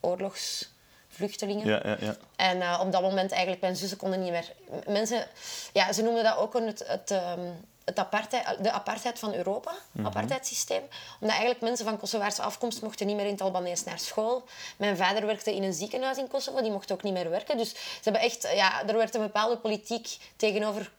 oorlogsvluchtelingen. 0.00 1.66
Ja, 1.66 1.80
ja, 1.84 1.96
ja. 2.00 2.16
En 2.36 2.62
eh, 2.62 2.80
op 2.82 2.92
dat 2.92 3.02
moment 3.02 3.30
eigenlijk, 3.32 3.60
mijn 3.60 3.76
zussen 3.76 3.98
konden 3.98 4.20
niet 4.20 4.30
meer... 4.30 4.52
Mensen, 4.86 5.26
ja, 5.72 5.92
ze 5.92 6.02
noemden 6.02 6.24
dat 6.24 6.36
ook 6.36 6.54
een- 6.54 6.66
het, 6.66 6.84
het, 6.86 7.10
ehm, 7.10 7.40
het 7.84 7.98
apartheid, 7.98 8.62
de 8.64 8.70
apartheid 8.70 9.18
van 9.18 9.34
Europa, 9.34 9.72
apartheidssysteem. 10.02 10.82
Omdat 11.20 11.30
eigenlijk 11.36 11.60
mensen 11.60 11.84
van 11.86 11.98
Kosovaarse 11.98 12.42
afkomst 12.42 12.82
mochten 12.82 13.06
niet 13.06 13.16
meer 13.16 13.24
in 13.26 13.32
het 13.32 13.40
Albanees 13.40 13.84
naar 13.84 13.98
school. 13.98 14.44
Mijn 14.76 14.96
vader 14.96 15.26
werkte 15.26 15.54
in 15.54 15.62
een 15.62 15.72
ziekenhuis 15.72 16.18
in 16.18 16.28
Kosovo, 16.28 16.62
die 16.62 16.70
mocht 16.70 16.92
ook 16.92 17.02
niet 17.02 17.12
meer 17.12 17.30
werken. 17.30 17.56
Dus 17.56 17.70
ze 17.70 17.76
hebben 18.02 18.22
echt, 18.22 18.48
ja, 18.54 18.86
er 18.86 18.96
werd 18.96 19.14
een 19.14 19.20
bepaalde 19.20 19.56
politiek 19.56 20.16
tegenover 20.36 20.90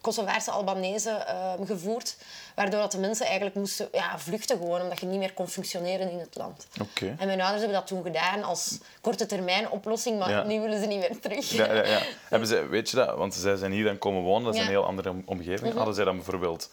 Kosovaarse 0.00 0.50
Albanezen 0.50 1.26
ehm, 1.26 1.64
gevoerd, 1.64 2.16
waardoor 2.54 2.80
dat 2.80 2.92
de 2.92 2.98
mensen 2.98 3.26
eigenlijk 3.26 3.56
moesten 3.56 3.88
ja, 3.92 4.18
vluchten 4.18 4.56
gewoon, 4.58 4.80
omdat 4.80 5.00
je 5.00 5.06
niet 5.06 5.18
meer 5.18 5.32
kon 5.32 5.48
functioneren 5.48 6.10
in 6.10 6.18
het 6.18 6.36
land. 6.36 6.66
Oké. 6.82 7.14
En 7.18 7.26
mijn 7.26 7.40
ouders 7.40 7.60
hebben 7.62 7.78
dat 7.78 7.86
toen 7.86 8.02
gedaan 8.02 8.42
als 8.42 8.78
korte 9.00 9.26
termijn 9.26 9.70
oplossing, 9.70 10.18
maar 10.18 10.30
Ja. 10.30 10.42
nu 10.42 10.60
willen 10.60 10.80
ze 10.80 10.86
niet 10.86 10.98
meer 10.98 11.20
terug. 11.20 11.50
Ja, 11.50 11.72
ja, 11.72 11.86
ja. 11.86 11.98
Hebben 12.28 12.48
ze, 12.48 12.66
weet 12.66 12.90
je 12.90 12.96
dat? 12.96 13.16
Want 13.16 13.34
zij 13.34 13.56
zijn 13.56 13.72
hier 13.72 13.84
dan 13.84 13.98
komen 13.98 14.22
wonen, 14.22 14.44
dat 14.44 14.54
is 14.54 14.60
een 14.60 14.66
heel 14.66 14.84
andere 14.84 15.10
om- 15.10 15.22
omgeving. 15.26 15.74
Hadden 15.74 15.94
zij 15.94 16.04
dan 16.04 16.16
bijvoorbeeld 16.16 16.70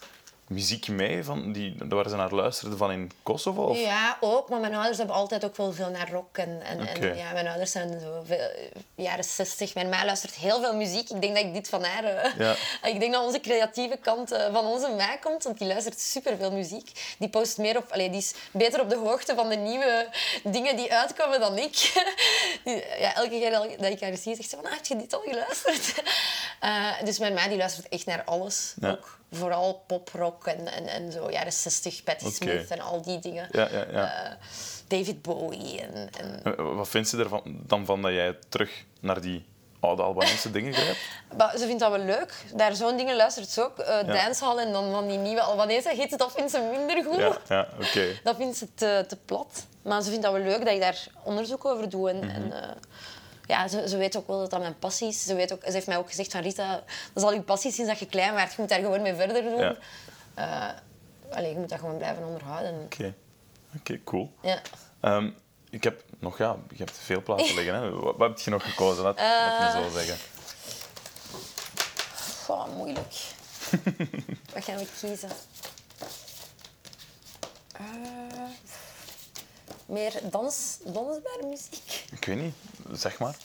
muziek 0.48 0.88
mee 0.88 1.24
van 1.24 1.52
die, 1.52 1.76
waar 1.88 2.08
ze 2.08 2.16
naar 2.16 2.30
luisterden 2.32 2.78
van 2.78 2.90
in 2.92 3.10
Kosovo? 3.22 3.62
Of? 3.62 3.78
Ja, 3.78 4.16
ook. 4.20 4.48
Maar 4.48 4.60
mijn 4.60 4.74
ouders 4.74 4.98
hebben 4.98 5.16
altijd 5.16 5.44
ook 5.44 5.56
wel 5.56 5.72
veel 5.72 5.90
naar 5.90 6.10
rock. 6.10 6.38
En, 6.38 6.62
en, 6.64 6.78
en 6.86 7.16
ja, 7.16 7.32
mijn 7.32 7.46
ouders 7.46 7.70
zijn 7.72 8.00
zo 8.00 8.22
veel, 8.26 8.48
jaren 8.94 9.24
60. 9.24 9.74
Mijn 9.74 9.88
ma 9.88 10.04
luistert 10.04 10.34
heel 10.34 10.60
veel 10.60 10.74
muziek. 10.76 11.10
Ik 11.10 11.20
denk 11.20 11.34
dat 11.36 11.44
ik 11.44 11.54
dit 11.54 11.68
van 11.68 11.84
haar... 11.84 12.04
eh, 12.04 12.38
Ja. 12.38 12.54
Ik 12.92 13.00
denk 13.00 13.12
dat 13.12 13.24
onze 13.24 13.40
creatieve 13.40 13.96
kant 13.96 14.32
eh, 14.32 14.52
van 14.52 14.64
onze 14.66 14.88
ma 14.96 15.16
komt. 15.16 15.44
Want 15.44 15.58
die 15.58 15.68
luistert 15.68 16.00
superveel 16.00 16.52
muziek. 16.52 17.14
Die 17.18 17.28
post 17.28 17.58
meer 17.58 17.76
op... 17.76 17.90
Allee, 17.92 18.10
die 18.10 18.18
is 18.18 18.34
beter 18.50 18.80
op 18.80 18.88
de 18.90 18.96
hoogte 18.96 19.34
van 19.34 19.48
de 19.48 19.56
nieuwe 19.56 20.08
dingen 20.44 20.76
die 20.76 20.92
uitkomen 20.92 21.40
dan 21.40 21.58
ik. 21.58 21.74
Die- 22.64 22.84
ja, 22.98 23.14
elke 23.14 23.28
keer 23.28 23.50
dat 23.50 23.90
ik 23.90 24.00
haar 24.00 24.16
zie, 24.16 24.34
zegt 24.36 24.50
ze 24.50 24.56
van... 24.56 24.64
Ah, 24.64 24.72
heb 24.72 24.84
je 24.86 24.96
dit 24.96 25.14
al 25.14 25.20
geluisterd? 25.20 25.94
Eh, 26.60 26.92
dus 27.04 27.18
mijn 27.18 27.34
ma 27.34 27.48
die 27.48 27.56
luistert 27.56 27.88
echt 27.88 28.06
naar 28.06 28.22
alles. 28.24 28.74
Ja. 28.80 28.90
Ook 28.90 29.18
vooral 29.36 29.82
poprock 29.86 30.46
en, 30.46 30.72
en, 30.72 30.86
en 30.86 31.12
zo 31.12 31.30
jaren 31.30 31.52
60, 31.52 32.02
Patti. 32.02 32.30
Smith 32.30 32.70
en 32.70 32.80
al 32.80 33.02
die 33.02 33.18
dingen. 33.18 33.48
Ja, 33.52 33.68
ja, 33.72 33.84
ja. 33.92 34.24
Eh, 34.24 34.30
David 34.88 35.22
Bowie 35.22 35.80
en... 35.80 36.08
en... 36.18 36.40
Eh, 36.56 36.74
Wat 36.76 36.88
vindt 36.88 37.08
ze 37.08 37.18
ervan 37.18 37.42
dan 37.44 37.84
van 37.86 38.02
dat 38.02 38.12
jij 38.12 38.38
terug 38.48 38.84
naar 39.00 39.20
die 39.20 39.44
oude 39.80 40.02
Albanese 40.02 40.50
dingen 40.50 40.74
grijpt? 40.74 40.98
Ze 41.60 41.66
vindt 41.66 41.80
dat 41.80 41.90
wel 41.90 42.04
leuk. 42.04 42.34
Daar 42.54 42.74
zo'n 42.74 42.96
dingen 42.96 43.16
luistert 43.16 43.48
ze 43.48 43.64
ook. 43.64 43.78
Uh, 43.78 43.86
Dancehall 44.06 44.58
en 44.58 44.72
dan 44.72 44.90
van 44.90 45.08
die 45.08 45.18
nieuwe 45.18 45.40
Albanese 45.40 45.94
hits, 45.94 46.16
dat 46.16 46.32
vindt 46.32 46.50
ze 46.50 46.68
minder 46.70 47.04
goed. 47.04 47.18
Ja, 47.18 47.38
ja 47.48 47.68
oké. 47.80 48.06
Dat 48.24 48.36
vindt 48.36 48.56
ze 48.56 48.66
te, 48.74 49.04
te 49.08 49.16
plat. 49.24 49.66
Maar 49.82 50.02
ze 50.02 50.08
vindt 50.10 50.24
dat 50.24 50.32
wel 50.32 50.42
leuk 50.42 50.64
dat 50.64 50.74
ik 50.74 50.80
daar 50.80 51.06
onderzoek 51.22 51.64
over 51.64 51.88
doe. 51.88 52.10
En, 52.10 52.16
Mhm. 52.16 52.28
en, 52.28 52.52
ja, 53.46 53.68
ze, 53.68 53.88
ze 53.88 53.96
weet 53.96 54.16
ook 54.16 54.26
wel 54.26 54.38
dat 54.38 54.50
dat 54.50 54.60
mijn 54.60 54.78
passie 54.78 55.08
is. 55.08 55.24
Ze, 55.24 55.34
weet 55.34 55.52
ook, 55.52 55.62
ze 55.64 55.72
heeft 55.72 55.86
mij 55.86 55.96
ook 55.96 56.08
gezegd 56.08 56.32
van 56.32 56.40
Rita, 56.40 56.72
dat 56.72 56.82
is 57.14 57.22
al 57.22 57.32
je 57.32 57.42
passie 57.42 57.72
sinds 57.72 57.90
dat 57.90 57.98
je 57.98 58.06
klein 58.06 58.34
werd. 58.34 58.50
Je 58.50 58.56
moet 58.58 58.68
daar 58.68 58.80
gewoon 58.80 59.02
mee 59.02 59.14
verder 59.14 59.42
doen. 59.42 59.58
Ja. 59.58 59.76
Eh, 60.34 61.36
allee, 61.36 61.50
je 61.50 61.58
moet 61.58 61.68
dat 61.68 61.78
gewoon 61.78 61.96
blijven 61.96 62.24
onderhouden. 62.24 62.80
Oké, 62.84 63.14
Oké, 63.78 64.00
cool. 64.04 64.32
Ja. 64.42 64.60
Ehm, 65.00 65.30
ik 65.70 65.84
heb 65.84 66.02
nog, 66.18 66.38
ja, 66.38 66.56
je 66.70 66.76
hebt 66.76 66.98
veel 66.98 67.22
plaatsen 67.22 67.54
liggen. 67.58 67.74
Hè? 67.74 67.90
Wat, 67.90 68.16
wat 68.16 68.28
heb 68.28 68.38
je 68.38 68.50
nog 68.50 68.64
gekozen? 68.70 69.02
Laat, 69.02 69.18
laat 69.18 69.74
me 69.74 69.82
zo 69.82 69.90
zeggen. 69.90 70.16
Goh, 72.44 72.76
moeilijk. 72.76 73.14
Wat 74.54 74.64
gaan 74.64 74.76
we 74.78 74.86
kiezen? 75.00 75.30
Eh, 77.72 77.82
meer 79.86 80.12
dans, 80.30 80.78
dansbare 80.84 81.46
muziek? 81.48 81.95
Ik 82.12 82.24
weet 82.24 82.36
niet, 82.40 82.54
zeg 82.92 83.18
maar. 83.18 83.36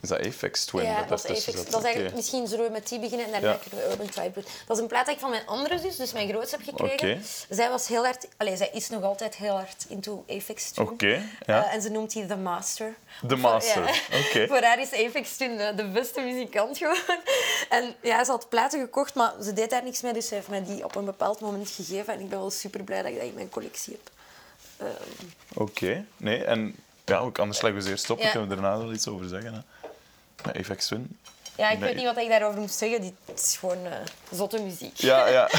Is 0.00 0.08
dat 0.08 0.18
Apex 0.26 0.64
Twin? 0.64 0.84
ja, 0.84 0.98
dat 0.98 1.08
dat 1.08 1.30
is 1.36 1.48
Apex. 1.48 1.64
Dat 1.70 1.78
is 1.80 1.84
eigenlijk, 1.84 2.14
misschien 2.14 2.46
zullen 2.46 2.64
we 2.64 2.70
met 2.70 2.88
die 2.88 2.98
beginnen 2.98 3.26
en 3.26 3.32
daarna 3.32 3.50
Ja. 3.50 3.56
kunnen 3.68 3.86
we 3.86 3.90
Urban 3.92 4.08
Tribe. 4.08 4.42
Dat 4.66 4.76
is 4.76 4.82
een 4.82 4.88
plaat 4.88 5.06
dat 5.06 5.14
ik 5.14 5.20
van 5.20 5.30
mijn 5.30 5.46
andere 5.46 5.78
zus, 5.78 5.96
dus 5.96 6.12
mijn 6.12 6.28
grootste, 6.28 6.56
heb 6.56 6.76
gekregen. 6.76 7.22
Zij 7.50 7.68
was 7.70 7.88
heel 7.88 8.04
hard... 8.04 8.28
Allee, 8.36 8.56
zij 8.56 8.70
is 8.72 8.88
nog 8.88 9.02
altijd 9.02 9.36
heel 9.36 9.54
hard 9.54 9.84
into 9.88 10.24
Apex 10.28 10.70
Twin. 10.70 10.88
Oké, 10.88 11.22
ja. 11.46 11.64
Eh, 11.66 11.74
en 11.74 11.82
ze 11.82 11.88
noemt 11.88 12.12
die 12.12 12.26
The 12.26 12.36
Master. 12.36 12.94
The 13.28 13.36
Master, 13.36 13.84
Ja. 13.84 14.18
oké. 14.26 14.46
Voor 14.52 14.62
haar 14.62 14.80
is 14.80 14.92
Apex 14.92 15.36
Twin 15.36 15.56
de, 15.56 15.72
de 15.76 15.88
beste 15.88 16.20
muzikant 16.20 16.78
gewoon. 16.78 16.96
En 17.68 17.94
ja, 18.02 18.24
ze 18.24 18.30
had 18.30 18.48
platen 18.48 18.80
gekocht, 18.80 19.14
maar 19.14 19.32
ze 19.42 19.52
deed 19.52 19.70
daar 19.70 19.84
niks 19.84 20.00
mee. 20.00 20.12
Dus 20.12 20.28
ze 20.28 20.34
heeft 20.34 20.48
mij 20.48 20.64
die 20.64 20.84
op 20.84 20.94
een 20.94 21.04
bepaald 21.04 21.40
moment 21.40 21.70
gegeven. 21.70 22.14
En 22.14 22.20
ik 22.20 22.28
ben 22.28 22.38
wel 22.38 22.50
super 22.50 22.82
blij 22.84 23.02
dat 23.02 23.10
ik 23.10 23.16
dat 23.18 23.26
in 23.26 23.34
mijn 23.34 23.48
collectie 23.50 23.92
heb. 24.02 24.10
Ehm, 24.88 25.62
Oké, 25.62 26.04
nee, 26.16 26.44
en 26.44 26.76
ja, 27.08 27.18
ook 27.18 27.38
anders 27.38 27.60
leggen 27.60 27.80
we 27.80 27.86
ze 27.86 27.92
eerst. 27.92 28.08
Ja. 28.08 28.14
Dan 28.14 28.30
kunnen 28.30 28.48
we 28.48 28.54
daarna 28.54 28.78
wel 28.78 28.92
iets 28.92 29.08
over 29.08 29.28
zeggen. 29.28 29.54
Hè. 29.54 29.60
Apex 30.60 30.86
Twin. 30.86 31.18
ja, 31.56 31.70
ik 31.70 31.78
Nee. 31.78 31.88
weet 31.88 31.96
niet 31.98 32.14
wat 32.14 32.16
ik 32.16 32.28
daarover 32.28 32.60
moet 32.60 32.70
zeggen. 32.72 33.00
Dit 33.00 33.14
is 33.34 33.56
gewoon 33.56 33.86
eh, 33.86 33.92
zotte 34.30 34.62
muziek. 34.62 34.96
Ja, 34.96 35.26
ja. 35.28 35.48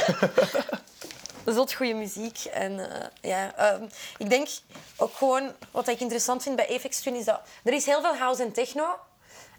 Zot 1.46 1.74
goede 1.74 1.94
muziek. 1.94 2.38
En 2.46 2.92
eh, 2.92 3.06
ja, 3.22 3.56
ehm, 3.56 3.84
ik 4.18 4.30
denk 4.30 4.48
ook 4.96 5.14
gewoon, 5.16 5.52
wat 5.72 5.88
ik 5.88 6.00
interessant 6.00 6.44
vind 6.44 6.56
bij 6.56 6.76
Apex 6.76 7.00
Twin 7.00 7.16
is 7.16 7.26
dat 7.26 7.42
er 7.64 7.74
is 7.74 7.86
heel 7.86 8.02
veel 8.02 8.16
house 8.16 8.44
en 8.44 8.52
techno. 8.52 8.84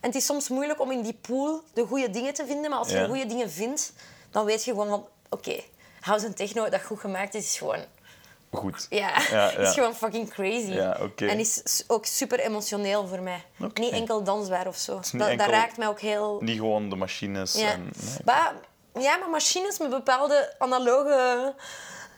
En 0.00 0.08
het 0.08 0.14
is 0.14 0.24
soms 0.26 0.48
moeilijk 0.48 0.80
om 0.80 0.90
in 0.90 1.02
die 1.02 1.18
pool 1.20 1.62
de 1.72 1.84
goede 1.86 2.10
dingen 2.10 2.34
te 2.34 2.46
vinden. 2.46 2.70
Maar 2.70 2.78
als 2.78 2.88
je 2.88 2.94
Ja. 2.94 3.00
de 3.02 3.08
goede 3.08 3.26
dingen 3.26 3.50
vindt, 3.50 3.92
dan 4.30 4.44
weet 4.44 4.64
je 4.64 4.70
gewoon 4.70 4.88
van, 4.88 5.06
oké, 5.28 5.60
house 6.00 6.26
en 6.26 6.34
techno 6.34 6.68
dat 6.68 6.82
goed 6.82 7.00
gemaakt 7.00 7.34
is, 7.34 7.44
is 7.44 7.58
gewoon 7.58 7.84
goed. 8.52 8.86
Ja, 8.90 9.12
Ja, 9.30 9.50
is 9.66 9.74
gewoon 9.74 9.94
fucking 9.94 10.30
crazy. 10.30 10.72
Ja, 10.72 10.96
oké. 11.00 11.26
En 11.26 11.38
is 11.38 11.84
ook 11.86 12.06
super 12.06 12.40
emotioneel 12.40 13.06
voor 13.06 13.20
mij. 13.20 13.44
Niet 13.74 13.92
enkel 13.92 14.22
dansbaar 14.22 14.66
of 14.66 14.76
zo. 14.76 15.00
Dat, 15.12 15.40
raakt 15.40 15.76
mij 15.76 15.88
ook 15.88 16.00
heel... 16.00 16.38
Niet 16.40 16.58
gewoon 16.58 16.88
de 16.88 16.96
machines. 16.96 17.54
Ja. 17.54 17.70
En, 17.70 17.82
nee. 17.82 18.16
Maar, 18.24 18.54
ja, 18.98 19.16
maar 19.16 19.28
machines 19.30 19.78
met 19.78 19.90
bepaalde 19.90 20.54
analoge... 20.58 21.54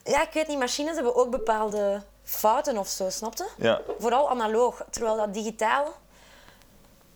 Ja, 0.04 0.22
ik 0.22 0.32
weet 0.32 0.48
niet, 0.48 0.58
machines 0.58 0.94
hebben 0.94 1.14
ook 1.16 1.30
bepaalde 1.30 2.02
fouten 2.24 2.78
of 2.78 2.88
zo, 2.88 3.10
snapte? 3.10 3.46
Ja. 3.56 3.80
Vooral 3.98 4.30
analoog. 4.30 4.84
Terwijl 4.90 5.16
dat 5.16 5.34
digitaal... 5.34 6.00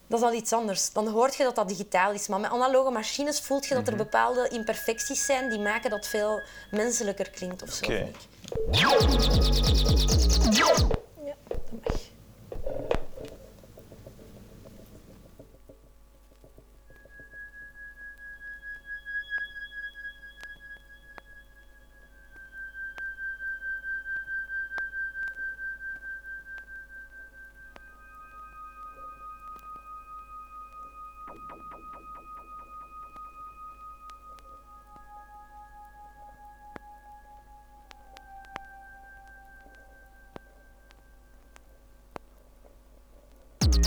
Dat 0.09 0.19
is 0.19 0.25
al 0.25 0.33
iets 0.33 0.53
anders. 0.53 0.93
Dan 0.93 1.09
hoort 1.09 1.35
je 1.37 1.43
dat 1.43 1.55
dat 1.55 1.69
digitaal 1.69 2.13
is. 2.13 2.29
Maar 2.29 2.41
met 2.41 2.51
analoge 2.51 2.91
machines 2.91 3.41
voelt 3.41 3.67
je 3.67 3.75
dat 3.75 3.83
Mhm. 3.83 3.91
er 3.93 3.97
bepaalde 3.97 4.49
imperfecties 4.49 5.25
zijn 5.27 5.49
die 5.51 5.59
maken 5.59 5.91
dat 5.91 6.07
veel 6.07 6.41
menselijker 6.71 7.31
klinkt 7.31 7.63
of 7.63 7.71
zo. 7.71 7.85
Oké. 7.85 7.95
vind 7.97 8.09
ik. 8.09 8.17
Ja, 8.73 8.91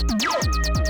Yeah. 0.08 0.89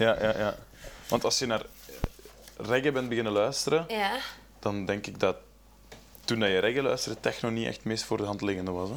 Ja, 0.00 0.16
ja, 0.22 0.38
ja. 0.38 0.54
Want 1.08 1.24
als 1.24 1.38
je 1.38 1.46
naar 1.46 1.62
reggae 2.56 2.92
bent 2.92 3.08
beginnen 3.08 3.32
luisteren, 3.32 3.84
Ja. 3.88 4.16
dan 4.58 4.84
denk 4.86 5.06
ik 5.06 5.20
dat 5.20 5.36
toen 6.24 6.40
dat 6.40 6.48
je 6.48 6.58
reggae 6.58 6.82
luisterde, 6.82 7.20
techno 7.20 7.48
niet 7.50 7.66
echt 7.66 7.76
het 7.76 7.84
meest 7.84 8.04
voor 8.04 8.16
de 8.16 8.24
hand 8.24 8.40
liggende 8.40 8.70
was. 8.70 8.88
Hè? 8.88 8.96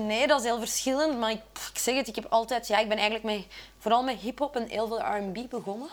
Nee, 0.00 0.26
dat 0.26 0.38
is 0.40 0.46
heel 0.46 0.58
verschillend. 0.58 1.18
Maar 1.18 1.30
ik, 1.30 1.40
ik 1.72 1.78
zeg 1.78 1.96
het, 1.96 2.08
ik 2.08 2.14
heb 2.14 2.26
altijd... 2.28 2.66
Ja, 2.66 2.78
ik 2.78 2.88
ben 2.88 2.98
eigenlijk 2.98 3.26
met, 3.36 3.44
vooral 3.78 4.02
met 4.02 4.18
hip-hop 4.18 4.56
en 4.56 4.66
heel 4.68 4.86
veel 4.86 5.00
R&B 5.00 5.50
begonnen. 5.50 5.88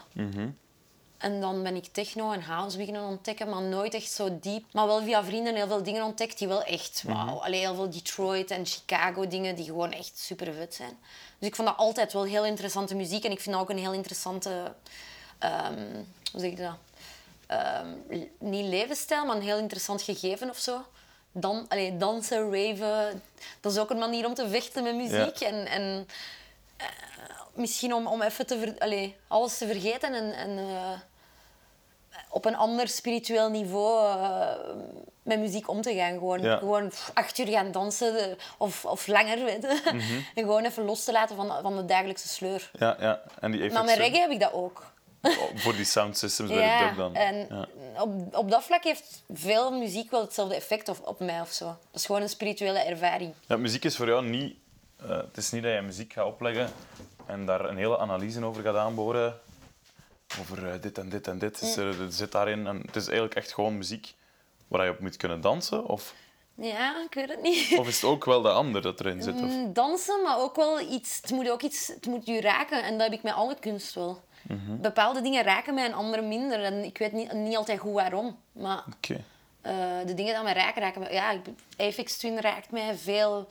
En 1.17 1.41
dan 1.41 1.63
ben 1.63 1.75
ik 1.75 1.85
techno 1.85 2.31
en 2.31 2.41
house 2.41 2.77
beginnen 2.77 3.01
ontdekken, 3.03 3.49
maar 3.49 3.61
nooit 3.61 3.93
echt 3.93 4.11
zo 4.11 4.37
diep. 4.41 4.63
Maar 4.71 4.87
wel 4.87 5.03
via 5.03 5.23
vrienden 5.23 5.55
heel 5.55 5.67
veel 5.67 5.83
dingen 5.83 6.03
ontdekt 6.03 6.37
die 6.37 6.47
wel 6.47 6.63
echt... 6.63 7.03
Wauw, 7.05 7.37
Allee, 7.43 7.59
heel 7.59 7.75
veel 7.75 7.89
Detroit 7.89 8.51
en 8.51 8.65
Chicago 8.65 9.27
dingen 9.27 9.55
die 9.55 9.65
gewoon 9.65 9.91
echt 9.91 10.17
super 10.19 10.53
vet 10.53 10.73
zijn. 10.73 10.97
Dus 11.39 11.47
ik 11.49 11.55
vond 11.55 11.67
dat 11.67 11.77
altijd 11.77 12.13
wel 12.13 12.23
heel 12.23 12.45
interessante 12.45 12.95
muziek. 12.95 13.23
En 13.23 13.31
ik 13.31 13.39
vind 13.39 13.55
dat 13.55 13.63
ook 13.63 13.69
een 13.69 13.77
heel 13.77 13.93
interessante... 13.93 14.73
ehm, 15.39 15.93
hoe 16.31 16.39
zeg 16.41 16.49
je 16.49 16.55
dat? 16.55 16.75
Ehm, 17.47 17.87
niet 18.37 18.65
levensstijl, 18.65 19.25
maar 19.25 19.35
een 19.35 19.41
heel 19.41 19.57
interessant 19.57 20.01
gegeven 20.01 20.49
of 20.49 20.57
zo. 20.57 20.85
Dan, 21.31 21.65
allee, 21.67 21.97
dansen, 21.97 22.51
raven, 22.53 23.21
dat 23.61 23.71
is 23.71 23.77
ook 23.77 23.89
een 23.89 23.97
manier 23.97 24.25
om 24.25 24.33
te 24.33 24.49
vechten 24.49 24.83
met 24.83 24.95
muziek. 24.95 25.39
En, 25.39 25.65
en 25.67 26.07
eh, 26.77 26.85
misschien 27.53 27.93
om, 27.93 28.07
om 28.07 28.21
even 28.21 28.45
te 28.45 28.59
ver- 28.59 28.75
allee, 28.79 29.15
alles 29.27 29.57
te 29.57 29.67
vergeten 29.67 30.13
en, 30.13 30.33
en 30.33 30.57
eh, 30.57 30.99
op 32.35 32.45
een 32.45 32.55
ander 32.55 32.87
spiritueel 32.87 33.49
niveau 33.49 34.07
eh, 34.19 34.49
met 35.23 35.39
muziek 35.39 35.69
om 35.69 35.81
te 35.81 35.95
gaan. 35.95 36.13
Gewoon, 36.13 36.41
Ja. 36.41 36.57
gewoon 36.57 36.91
acht 37.13 37.37
uur 37.37 37.47
gaan 37.47 37.71
dansen 37.71 38.19
eh, 38.29 38.35
of, 38.57 38.85
of 38.85 39.07
langer. 39.07 39.43
Weet 39.45 39.61
je. 39.61 39.81
En 40.35 40.43
gewoon 40.43 40.63
even 40.65 40.83
los 40.85 41.03
te 41.03 41.11
laten 41.11 41.35
van, 41.35 41.51
van 41.61 41.75
de 41.75 41.85
dagelijkse 41.85 42.27
sleur. 42.27 42.71
Ja, 42.79 42.95
ja. 42.99 43.21
En 43.39 43.51
die 43.51 43.71
Maar 43.71 43.83
met 43.83 43.95
reggae 43.97 44.19
heb 44.19 44.29
ik 44.31 44.39
dat 44.39 44.53
ook. 44.53 44.83
voor 45.55 45.75
die 45.75 45.85
sound 45.85 46.17
systems 46.17 46.49
bij 46.49 46.77
de 46.79 46.85
dub 46.85 46.97
dan. 46.97 47.15
en 47.15 47.35
Ja. 47.49 47.67
op, 48.01 48.35
op 48.37 48.51
dat 48.51 48.63
vlak 48.63 48.83
heeft 48.83 49.23
veel 49.33 49.71
muziek 49.71 50.11
wel 50.11 50.21
hetzelfde 50.21 50.55
effect 50.55 50.89
op, 50.89 50.97
op 51.07 51.19
mij 51.19 51.41
of 51.41 51.51
zo. 51.51 51.65
Dat 51.65 51.77
is 52.01 52.05
gewoon 52.05 52.21
een 52.21 52.29
spirituele 52.29 52.79
ervaring. 52.79 53.33
Ja, 53.47 53.57
muziek 53.57 53.83
is 53.85 53.95
voor 53.95 54.07
jou 54.07 54.25
niet... 54.25 54.55
eh, 55.01 55.09
het 55.09 55.37
is 55.37 55.51
niet 55.51 55.63
dat 55.63 55.73
je 55.73 55.81
muziek 55.81 56.13
gaat 56.13 56.25
opleggen 56.25 56.69
en 57.25 57.45
daar 57.45 57.65
een 57.65 57.77
hele 57.77 57.97
analyse 57.97 58.45
over 58.45 58.63
gaat 58.63 58.75
aanboren. 58.75 59.39
Over 60.39 60.71
eh, 60.71 60.81
dit 60.81 60.97
en 60.97 61.09
dit 61.09 61.27
en 61.27 61.39
dit. 61.39 61.59
Dus, 61.59 61.75
er, 61.75 61.95
zit 62.09 62.31
daarin. 62.31 62.67
En 62.67 62.81
het 62.85 62.95
is 62.95 63.05
eigenlijk 63.05 63.35
echt 63.35 63.53
gewoon 63.53 63.77
muziek 63.77 64.13
waar 64.67 64.85
je 64.85 64.91
op 64.91 64.99
moet 64.99 65.17
kunnen 65.17 65.41
dansen. 65.41 65.85
Of, 65.85 66.13
Ja, 66.55 67.03
ik 67.09 67.13
weet 67.13 67.29
het 67.29 67.41
niet. 67.41 67.77
of 67.79 67.87
is 67.87 68.01
het 68.01 68.09
ook 68.09 68.25
wel 68.25 68.41
de 68.41 68.51
ander 68.51 68.81
dat 68.81 68.99
erin 68.99 69.21
zit? 69.21 69.33
Of? 69.33 69.41
Mm, 69.41 69.73
Dansen, 69.73 70.21
maar 70.21 70.39
ook 70.39 70.55
wel 70.55 70.79
iets... 70.79 71.19
Het 71.21 71.31
moet 71.31 71.49
ook 71.49 71.61
iets... 71.61 71.87
Het 71.87 72.05
moet 72.05 72.25
je 72.25 72.41
raken. 72.41 72.83
En 72.83 72.91
dat 72.91 73.07
heb 73.07 73.17
ik 73.17 73.23
met 73.23 73.33
alle 73.33 73.55
kunst 73.59 73.93
wel. 73.93 74.23
Mhm. 74.41 74.81
Bepaalde 74.81 75.21
dingen 75.21 75.43
raken 75.43 75.73
mij 75.73 75.85
en 75.85 75.93
andere 75.93 76.21
minder. 76.21 76.63
En 76.63 76.83
ik 76.83 76.97
weet 76.97 77.11
niet, 77.11 77.31
niet 77.31 77.57
altijd 77.57 77.79
goed 77.79 77.93
waarom. 77.93 78.37
Maar 78.51 78.83
eh, 79.61 79.73
de 80.05 80.13
dingen 80.13 80.33
die 80.33 80.43
mij 80.43 80.53
raken, 80.53 80.81
raken 80.81 81.01
mij... 81.01 81.13
Ja, 81.13 81.35
Aphex 81.77 82.17
Twin 82.17 82.39
raakt 82.39 82.71
mij. 82.71 82.95
Veel 82.95 83.47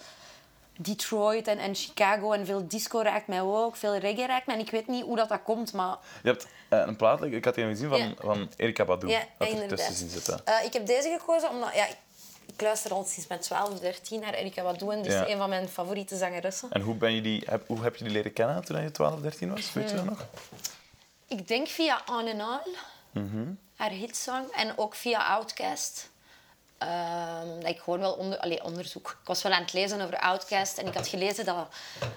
Detroit 0.79 1.49
en, 1.49 1.59
en 1.59 1.75
Chicago 1.75 2.33
en 2.33 2.47
veel 2.47 2.68
disco 2.68 3.01
raakt 3.01 3.27
mij 3.27 3.41
ook. 3.41 3.77
Veel 3.77 3.97
reggae 3.97 4.27
raakt 4.27 4.47
mij. 4.47 4.55
En 4.55 4.61
ik 4.61 4.70
weet 4.70 4.87
niet 4.87 5.05
hoe 5.05 5.16
dat, 5.16 5.29
dat 5.29 5.43
komt, 5.43 5.72
maar... 5.72 5.97
Je 6.22 6.29
hebt 6.29 6.47
eh, 6.68 6.79
een 6.87 6.97
plaat, 6.97 7.22
ik 7.22 7.45
had 7.45 7.55
die 7.55 7.64
gezien 7.64 7.89
van, 7.89 7.99
Ja. 7.99 8.12
van 8.18 8.51
Erika 8.57 8.85
Badu. 8.85 9.09
Ja, 9.09 9.22
dat 9.39 9.49
inderdaad. 9.49 9.77
tussen 9.79 9.95
zien 9.95 10.09
zitten. 10.11 10.41
Eh, 10.47 10.64
ik 10.64 10.72
heb 10.72 10.87
deze 10.87 11.16
gekozen 11.18 11.51
omdat... 11.51 11.75
Ja, 11.75 11.87
ik, 12.47 12.61
luister 12.62 12.93
al 12.93 13.05
sinds 13.05 13.29
mijn 13.29 13.41
12, 13.41 13.79
13 13.81 14.20
naar 14.20 14.35
Erika 14.35 14.62
Badu. 14.62 14.89
En 14.91 15.03
die 15.03 15.11
is 15.12 15.18
Ja. 15.18 15.29
een 15.29 15.39
van 15.39 15.49
mijn 15.49 15.68
favoriete 15.68 16.16
zangeressen. 16.16 16.70
En 16.70 16.81
hoe, 16.81 16.95
ben 16.95 17.14
je 17.14 17.20
die, 17.20 17.43
heb, 17.47 17.66
hoe 17.66 17.83
heb 17.83 17.97
je 17.97 18.05
die 18.05 18.12
leren 18.12 18.33
kennen 18.33 18.64
toen 18.64 18.83
je 18.83 18.91
12, 18.91 19.20
13 19.20 19.51
was? 19.51 19.72
Weet 19.72 19.91
je 19.91 19.97
dat 19.97 20.05
nog? 20.05 20.27
Ik 21.29 21.49
denk 21.49 21.68
via 21.68 22.03
On 22.11 22.29
and 22.41 22.64
On, 22.64 22.75
Mhm. 23.22 23.47
haar 23.77 23.91
hitsong, 23.91 24.51
en 24.51 24.79
ook 24.79 24.95
via 24.95 25.27
Outcast. 25.27 26.11
Ehm, 26.85 27.61
dat 27.61 27.70
ik 27.70 27.78
gewoon 27.78 28.01
wel 28.01 28.12
onder, 28.12 28.64
onderzoek. 28.64 29.09
Ik 29.20 29.26
was 29.26 29.43
wel 29.43 29.53
aan 29.53 29.62
het 29.62 29.72
lezen 29.72 30.01
over 30.01 30.18
Outcast 30.18 30.78
en 30.78 30.87
ik 30.87 30.95
had 30.95 31.09
gelezen 31.09 31.45
dat 31.45 31.68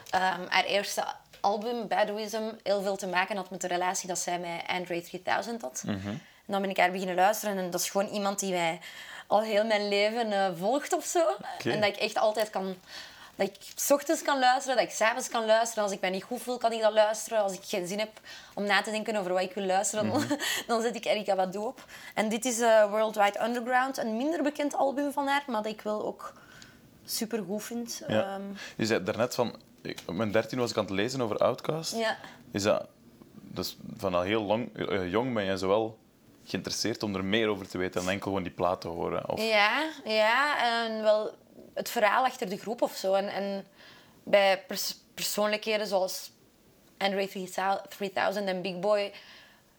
ehm, 0.09 0.41
haar 0.49 0.63
eerste 0.63 1.03
album, 1.39 1.87
Baduism, 1.87 2.43
heel 2.63 2.81
veel 2.81 2.95
te 2.95 3.07
maken 3.07 3.35
had 3.35 3.49
met 3.49 3.61
de 3.61 3.67
relatie 3.67 4.07
dat 4.07 4.19
zij 4.19 4.39
met 4.39 4.61
Andre 4.67 5.01
3000 5.01 5.61
had. 5.61 5.83
Mhm. 5.85 6.07
En 6.07 6.53
dan 6.53 6.61
ben 6.61 6.69
ik 6.69 6.77
haar 6.77 6.91
beginnen 6.91 7.15
luisteren 7.15 7.57
en 7.57 7.69
dat 7.69 7.81
is 7.81 7.89
gewoon 7.89 8.07
iemand 8.07 8.39
die 8.39 8.53
mij 8.53 8.79
al 9.27 9.41
heel 9.41 9.65
mijn 9.65 9.87
leven 9.87 10.31
eh, 10.31 10.49
volgt 10.57 10.93
of 10.93 11.05
zo. 11.05 11.35
En 11.63 11.81
dat 11.81 11.89
ik 11.89 11.97
echt 11.97 12.17
altijd 12.17 12.49
kan... 12.49 12.75
Dat 13.37 13.47
ik 13.47 13.55
's 13.75 13.91
ochtends 13.91 14.21
kan 14.21 14.39
luisteren, 14.39 14.77
dat 14.77 14.85
ik 14.85 14.91
's 14.91 15.01
avonds 15.01 15.29
kan 15.29 15.45
luisteren. 15.45 15.83
Als 15.83 15.91
ik 15.91 16.01
mij 16.01 16.09
niet 16.09 16.23
goed 16.23 16.41
voel, 16.41 16.57
kan 16.57 16.71
ik 16.71 16.81
dat 16.81 16.93
luisteren. 16.93 17.41
Als 17.41 17.53
ik 17.53 17.59
geen 17.63 17.87
zin 17.87 17.99
heb 17.99 18.19
om 18.53 18.63
na 18.63 18.81
te 18.81 18.91
denken 18.91 19.15
over 19.15 19.33
wat 19.33 19.41
ik 19.41 19.53
wil 19.53 19.65
luisteren, 19.65 20.09
dan, 20.11 20.23
dan 20.67 20.81
zet 20.81 20.95
ik 20.95 21.05
Erika 21.05 21.35
Badu 21.35 21.57
op. 21.57 21.85
En 22.13 22.29
dit 22.29 22.45
is 22.45 22.59
eh, 22.59 22.89
Worldwide 22.89 23.43
Underground, 23.43 23.97
een 23.97 24.17
minder 24.17 24.43
bekend 24.43 24.75
album 24.75 25.11
van 25.11 25.27
haar, 25.27 25.43
maar 25.47 25.61
dat 25.63 25.71
ik 25.71 25.81
wel 25.81 26.05
ook 26.05 26.33
super 27.05 27.43
goed 27.43 27.63
vind. 27.63 28.01
Ja. 28.07 28.23
Ehm, 28.33 28.41
Je 28.77 28.85
zei 28.85 29.03
daarnet 29.03 29.35
van... 29.35 29.55
Ik, 29.81 29.99
op 30.05 30.15
mijn 30.15 30.31
13 30.31 30.59
was 30.59 30.71
ik 30.71 30.77
aan 30.77 30.83
het 30.83 30.93
lezen 30.93 31.21
over 31.21 31.37
Outcast. 31.37 31.95
ja. 31.95 32.17
Is 32.51 32.63
dat... 32.63 32.85
Dus 33.31 33.77
van 33.97 34.13
al 34.15 34.21
heel 34.21 34.41
lang, 34.43 34.89
eh, 34.89 35.11
jong 35.11 35.33
ben 35.33 35.43
je 35.43 35.57
zowel 35.57 35.97
geïnteresseerd 36.45 37.03
om 37.03 37.15
er 37.15 37.25
meer 37.25 37.47
over 37.47 37.67
te 37.67 37.77
weten 37.77 38.01
dan 38.01 38.09
enkel 38.09 38.27
gewoon 38.27 38.43
die 38.43 38.51
plaat 38.51 38.81
te 38.81 38.87
horen. 38.87 39.29
Of, 39.29 39.41
Ja, 39.41 39.89
ja, 40.05 40.63
en 40.85 41.01
wel 41.01 41.35
het 41.77 41.89
verhaal 41.89 42.25
achter 42.25 42.49
de 42.49 42.57
groep 42.57 42.81
of 42.81 42.95
zo. 42.95 43.13
En, 43.13 43.27
en 43.29 43.67
bij 44.23 44.63
pers- 44.67 44.97
persoonlijkheden 45.13 45.87
zoals 45.87 46.31
Andre 46.97 47.27
3000 47.89 48.47
en 48.47 48.61
Big 48.61 48.79
Boy, 48.79 49.11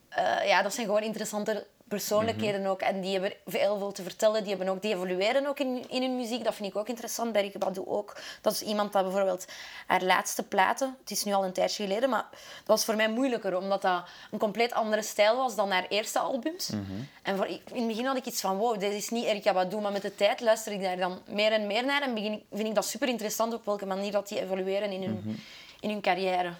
eh, 0.09 0.47
ja, 0.47 0.61
dat 0.61 0.73
zijn 0.73 0.85
gewoon 0.85 1.01
interessante 1.01 1.67
persoonlijkheden 1.89 2.65
ook. 2.65 2.81
En 2.81 3.01
die 3.01 3.11
hebben 3.11 3.33
heel 3.49 3.77
veel 3.77 3.91
te 3.91 4.03
vertellen. 4.03 4.43
Die, 4.43 4.55
hebben 4.55 4.73
ook, 4.73 4.81
die 4.81 4.93
evolueren 4.93 5.47
ook 5.47 5.59
in, 5.59 5.89
in 5.89 6.01
hun 6.01 6.15
muziek. 6.15 6.43
Dat 6.43 6.55
vind 6.55 6.69
ik 6.69 6.75
ook 6.75 6.87
interessant. 6.87 7.35
Rieke 7.35 7.57
Badu 7.57 7.81
ook. 7.85 8.17
Dat 8.41 8.53
is 8.53 8.61
iemand 8.61 8.93
dat 8.93 9.03
bijvoorbeeld 9.03 9.45
haar 9.87 10.03
laatste 10.03 10.43
platen... 10.43 10.97
Het 10.99 11.11
is 11.11 11.23
nu 11.23 11.33
al 11.33 11.45
een 11.45 11.53
tijdje 11.53 11.83
geleden, 11.83 12.09
maar 12.09 12.25
dat 12.31 12.65
was 12.65 12.85
voor 12.85 12.95
mij 12.95 13.09
moeilijker. 13.09 13.57
Omdat 13.57 13.81
dat 13.81 14.03
een 14.31 14.39
compleet 14.39 14.73
andere 14.73 15.01
stijl 15.01 15.35
was 15.35 15.55
dan 15.55 15.71
haar 15.71 15.85
eerste 15.89 16.19
albums. 16.19 16.69
En 17.21 17.37
voor, 17.37 17.47
in 17.47 17.61
het 17.73 17.87
begin 17.87 18.05
had 18.05 18.17
ik 18.17 18.25
iets 18.25 18.41
van... 18.41 18.57
Wow, 18.57 18.79
dit 18.79 18.93
is 18.93 19.09
niet 19.09 19.25
Erika 19.25 19.53
Badu. 19.53 19.77
Maar 19.77 19.91
met 19.91 20.01
de 20.01 20.15
tijd 20.15 20.39
luister 20.39 20.71
ik 20.71 20.81
daar 20.81 20.97
dan 20.97 21.19
meer 21.27 21.51
en 21.51 21.67
meer 21.67 21.85
naar. 21.85 22.01
En 22.01 22.13
begin 22.13 22.43
vind 22.51 22.67
ik 22.67 22.75
dat 22.75 22.85
super 22.85 23.07
interessant 23.07 23.53
op 23.53 23.65
welke 23.65 23.85
manier 23.85 24.11
dat 24.11 24.27
die 24.27 24.41
evolueren 24.41 24.91
in 24.91 25.03
hun, 25.03 25.41
in 25.79 25.89
hun 25.89 26.01
carrière. 26.01 26.53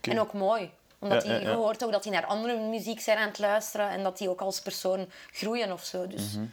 En 0.00 0.20
ook 0.20 0.32
mooi. 0.32 0.70
Omdat 0.98 1.24
ja. 1.24 1.36
je 1.36 1.48
hoort 1.48 1.84
ook 1.84 1.92
dat 1.92 2.02
die 2.02 2.12
naar 2.12 2.26
andere 2.26 2.58
muziek 2.58 3.00
zijn 3.00 3.18
aan 3.18 3.28
het 3.28 3.38
luisteren 3.38 3.88
en 3.88 4.02
dat 4.02 4.18
die 4.18 4.28
ook 4.28 4.40
als 4.40 4.60
persoon 4.60 5.08
groeien 5.32 5.72
of 5.72 5.84
zo. 5.84 6.06
Dus 6.06 6.34
Mhm. 6.34 6.46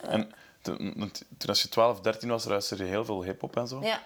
En 0.00 0.32
toen, 0.62 1.12
als 1.46 1.62
je 1.62 1.68
12, 1.68 2.00
13 2.00 2.28
was, 2.28 2.44
luisterde 2.44 2.84
je 2.84 2.90
heel 2.90 3.04
veel 3.04 3.22
hip-hop 3.22 3.56
en 3.56 3.68
zo. 3.68 3.80
ja. 3.82 4.02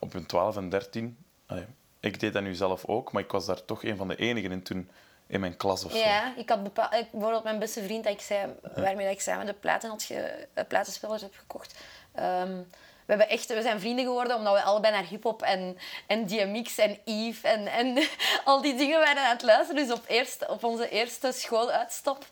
Op 0.00 0.12
hun 0.12 0.26
12 0.26 0.56
en 0.56 0.68
13... 0.68 1.18
allee, 1.46 1.66
ik 2.00 2.20
deed 2.20 2.32
dat 2.32 2.42
nu 2.42 2.54
zelf 2.54 2.84
ook, 2.84 3.12
maar 3.12 3.22
ik 3.22 3.30
was 3.30 3.46
daar 3.46 3.64
toch 3.64 3.84
een 3.84 3.96
van 3.96 4.08
de 4.08 4.16
enigen 4.16 4.52
in 4.52 4.62
toen 4.62 4.90
in 5.26 5.40
mijn 5.40 5.56
klas 5.56 5.84
of 5.84 5.90
zo. 5.92 5.98
Ja, 5.98 6.36
ik 6.36 6.48
had 6.48 6.62
bepaal, 6.62 6.94
ik, 6.94 7.10
bijvoorbeeld 7.10 7.44
mijn 7.44 7.58
beste 7.58 7.82
vriend 7.82 8.04
dat 8.04 8.12
ik 8.12 8.20
zei, 8.20 8.52
waarmee 8.74 9.06
dat 9.06 9.14
ik 9.14 9.20
samen 9.20 9.46
de 9.46 9.52
platen 9.52 9.90
had 9.90 10.02
ge, 10.02 10.46
eh, 10.54 10.64
platenspelers 10.68 11.22
heb 11.22 11.34
gekocht. 11.38 11.74
Ehm, 12.12 12.62
we, 13.06 13.12
hebben 13.12 13.28
echt, 13.28 13.46
we 13.46 13.62
zijn 13.62 13.80
vrienden 13.80 14.04
geworden 14.04 14.36
omdat 14.36 14.54
we 14.54 14.62
allebei 14.62 14.92
naar 14.92 15.06
hip-hop 15.06 15.42
en, 15.42 15.78
en 16.06 16.26
DMX 16.26 16.78
en 16.78 16.98
Eve 17.04 17.48
en, 17.48 17.66
en 17.66 17.98
al 18.44 18.62
die 18.62 18.74
dingen 18.74 18.98
waren 18.98 19.22
aan 19.22 19.32
het 19.32 19.42
luisteren. 19.42 19.86
Dus 19.86 19.96
op, 19.96 20.04
eerst, 20.08 20.48
op 20.48 20.64
onze 20.64 20.88
eerste 20.88 21.32
schooluitstap 21.32 22.26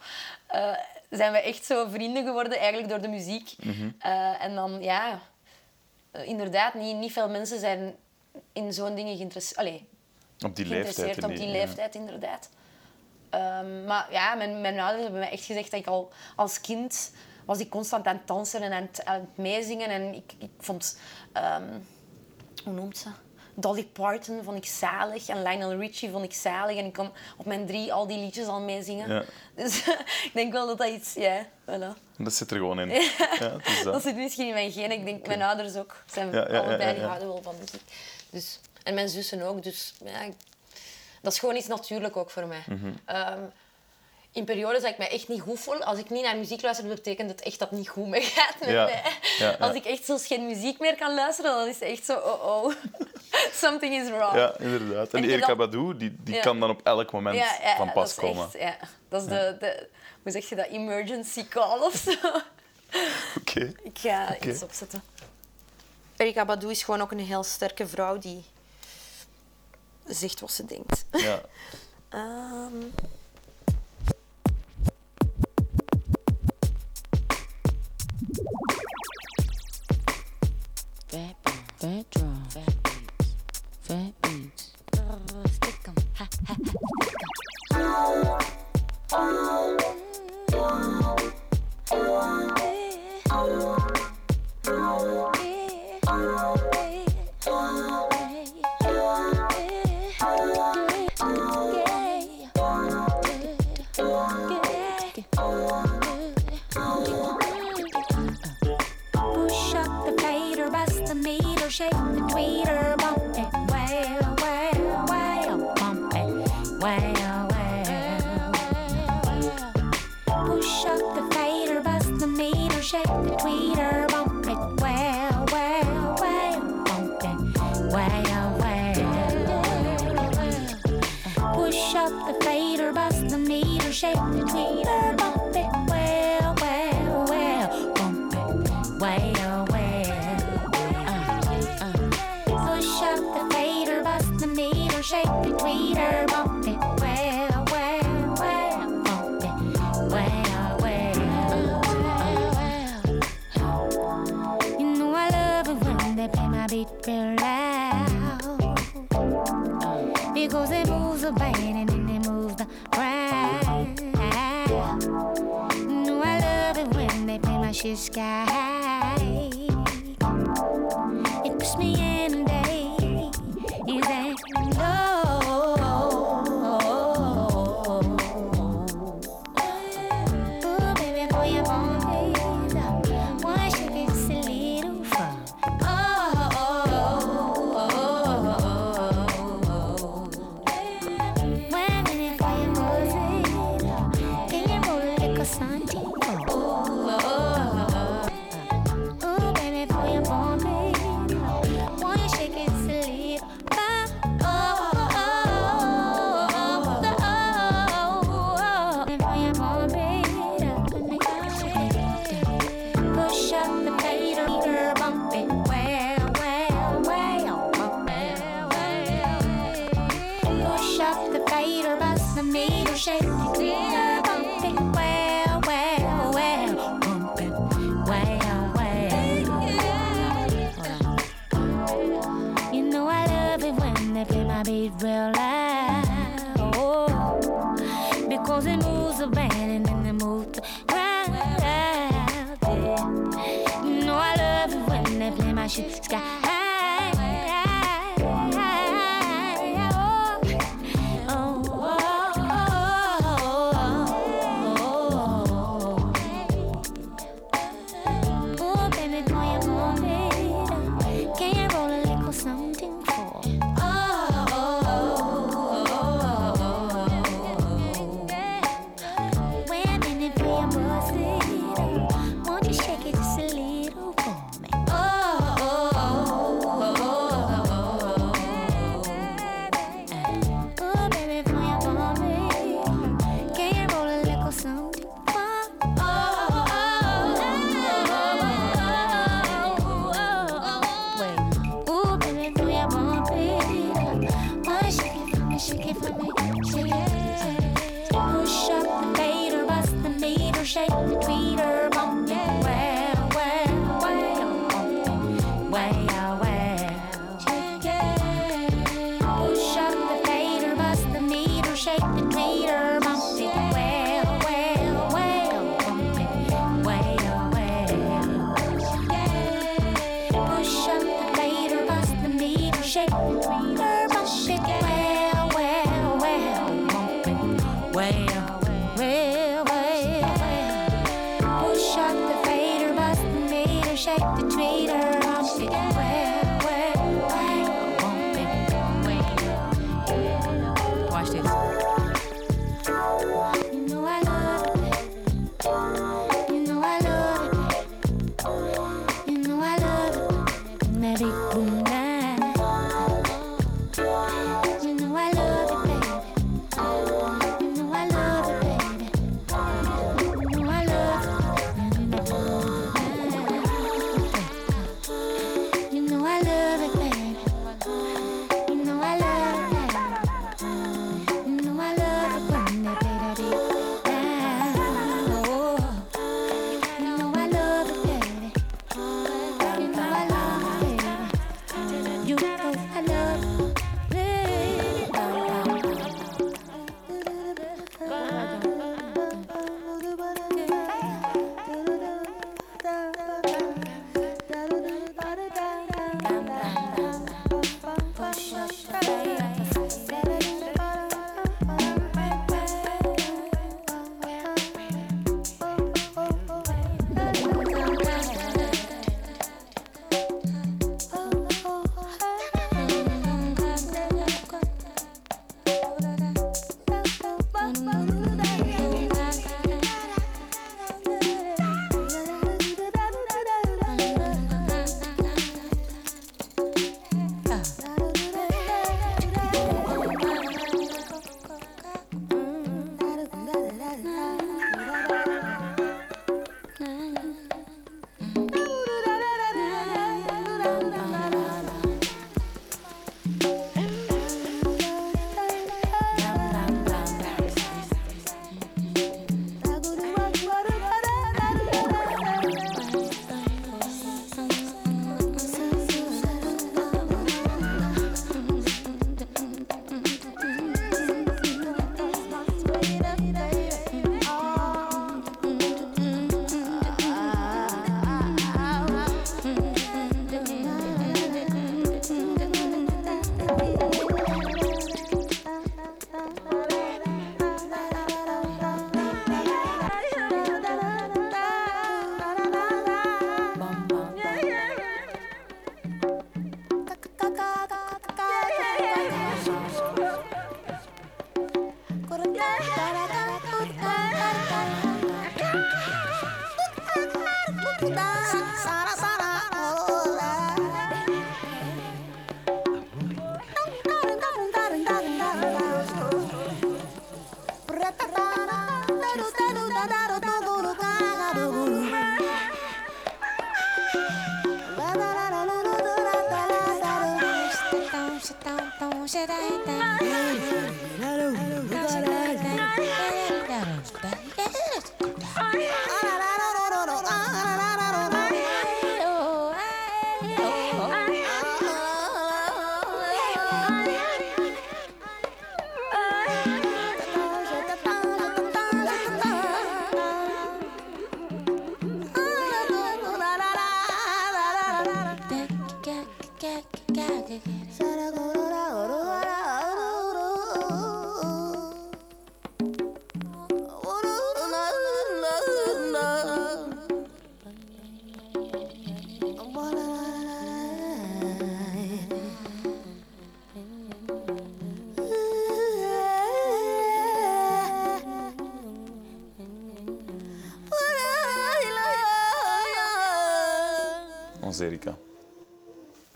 eh, 0.46 0.74
zijn 1.10 1.32
we 1.32 1.42
echt 1.42 1.64
zo 1.64 1.88
vrienden 1.88 2.24
geworden, 2.24 2.58
eigenlijk 2.58 2.88
door 2.88 3.00
de 3.00 3.08
muziek. 3.08 3.54
Eh, 3.98 4.44
en 4.44 4.54
dan, 4.54 4.82
ja, 4.82 5.20
eh, 6.10 6.28
inderdaad, 6.28 6.74
niet, 6.74 6.96
niet 6.96 7.12
veel 7.12 7.28
mensen 7.28 7.58
zijn 7.58 7.94
in 8.52 8.72
zo'n 8.72 8.94
dingen. 8.94 9.30
Allee, 9.54 9.88
Op 10.44 10.56
die 10.56 10.66
leeftijd. 10.66 10.94
geïnteresseerd 10.94 11.24
op 11.24 11.36
die 11.36 11.48
leeftijd, 11.48 11.94
inderdaad. 11.94 12.48
Ehm, 13.30 13.84
maar 13.84 14.06
ja, 14.10 14.34
mijn, 14.34 14.60
mijn 14.60 14.80
ouders 14.80 15.02
hebben 15.02 15.20
me 15.20 15.26
echt 15.26 15.44
gezegd 15.44 15.70
dat 15.70 15.80
ik 15.80 15.86
al 15.86 16.12
als 16.36 16.60
kind 16.60 17.12
was 17.44 17.58
ik 17.58 17.70
constant 17.70 18.06
aan 18.06 18.16
het 18.16 18.26
dansen 18.26 18.62
en 18.62 18.72
aan 18.72 18.82
het, 18.82 19.04
aan 19.04 19.20
het 19.20 19.36
meezingen. 19.36 19.88
En 19.88 20.14
ik, 20.14 20.32
ik 20.38 20.50
vond, 20.58 20.98
ehm, 21.32 21.64
hoe 22.64 22.72
noemt 22.72 22.98
ze? 22.98 23.08
Dolly 23.54 23.84
Parton 23.84 24.44
vond 24.44 24.56
ik 24.56 24.66
zalig 24.66 25.28
en 25.28 25.42
Lionel 25.42 25.78
Richie 25.78 26.10
vond 26.10 26.24
ik 26.24 26.32
zalig. 26.32 26.76
En 26.76 26.84
ik 26.84 26.92
kon 26.92 27.10
op 27.36 27.46
mijn 27.46 27.66
drie 27.66 27.92
al 27.92 28.06
die 28.06 28.18
liedjes 28.18 28.46
al 28.46 28.60
meezingen. 28.60 29.08
Ja. 29.08 29.24
Dus 29.54 29.86
ik 30.24 30.30
denk 30.34 30.52
wel 30.52 30.66
dat 30.66 30.78
dat 30.78 30.88
iets... 30.88 31.14
Ja, 31.14 31.46
voilà. 31.46 31.98
Dat 32.18 32.34
zit 32.34 32.50
er 32.50 32.56
gewoon 32.56 32.80
in. 32.80 32.88
Ja, 33.40 33.56
is 33.64 33.82
dat. 33.82 33.92
Dat 33.92 34.02
zit 34.02 34.16
misschien 34.16 34.46
in 34.46 34.52
mijn 34.52 34.72
genen. 34.72 34.90
Ik 34.90 35.04
denk, 35.04 35.26
mijn 35.26 35.42
ouders 35.42 35.76
ook. 35.76 36.02
Zijn 36.06 36.32
Ja, 36.32 36.42
allebei, 36.42 36.94
die 36.94 37.04
houden 37.04 37.28
wel 37.28 37.42
van 37.42 37.54
muziek. 37.58 37.82
Dus, 38.30 38.60
en 38.82 38.94
mijn 38.94 39.08
zussen 39.08 39.42
ook. 39.42 39.62
Dus 39.62 39.94
ja, 40.04 40.28
dat 41.22 41.32
is 41.32 41.38
gewoon 41.38 41.56
iets 41.56 41.66
natuurlijk 41.66 42.16
ook 42.16 42.30
voor 42.30 42.46
mij. 42.46 42.62
Mhm. 42.66 42.92
Ehm, 43.04 43.40
in 44.32 44.44
periodes 44.44 44.82
dat 44.82 44.90
ik 44.90 44.98
me 44.98 45.08
echt 45.08 45.28
niet 45.28 45.40
goed 45.40 45.60
voel, 45.60 45.84
als 45.84 45.98
ik 45.98 46.10
niet 46.10 46.22
naar 46.22 46.36
muziek 46.36 46.62
luister, 46.62 46.86
betekent 46.86 47.28
dat 47.28 47.40
echt 47.40 47.58
dat 47.58 47.70
niet 47.70 47.88
goed 47.88 48.08
mee 48.08 48.22
gaat 48.22 48.54
met 48.60 48.68
mij. 48.68 49.02
Ja, 49.38 49.56
als 49.60 49.74
ik 49.74 49.84
echt 49.84 50.04
zelfs 50.04 50.26
geen 50.26 50.46
muziek 50.46 50.78
meer 50.78 50.96
kan 50.96 51.14
luisteren, 51.14 51.50
dan 51.50 51.68
is 51.68 51.74
het 51.74 51.88
echt 51.88 52.04
zo, 52.04 52.14
oh 52.14 52.44
oh, 52.46 52.74
something 53.62 53.94
is 53.94 54.08
wrong. 54.08 54.34
Ja, 54.34 54.58
inderdaad. 54.58 55.12
En, 55.12 55.22
en 55.22 55.30
Erika. 55.30 55.56
Badu, 55.56 55.96
die, 55.96 56.16
die 56.18 56.40
kan 56.40 56.60
dan 56.60 56.70
op 56.70 56.80
elk 56.82 57.12
moment 57.12 57.44
van 57.76 57.92
pas 57.92 58.14
dat 58.14 58.24
komen. 58.24 58.44
Echt, 58.44 58.58
ja, 58.58 58.76
dat 59.08 59.22
is 59.22 59.28
de, 59.28 59.56
de, 59.60 59.88
hoe 60.22 60.32
zeg 60.32 60.48
je 60.48 60.54
dat, 60.54 60.66
emergency 60.66 61.48
call 61.48 61.80
of 61.80 61.94
zo. 61.94 62.12
Oké. 63.40 63.72
Ik 63.82 63.98
ga 63.98 64.40
iets 64.40 64.62
opzetten. 64.62 65.02
Erika 66.16 66.44
Badu 66.44 66.70
is 66.70 66.82
gewoon 66.82 67.00
ook 67.00 67.10
een 67.10 67.20
heel 67.20 67.42
sterke 67.42 67.86
vrouw 67.86 68.18
die 68.18 68.44
zegt 70.06 70.40
wat 70.40 70.52
ze 70.52 70.64
denkt. 70.64 71.04
Ja. 71.10 71.40
Ehm, 72.08 72.82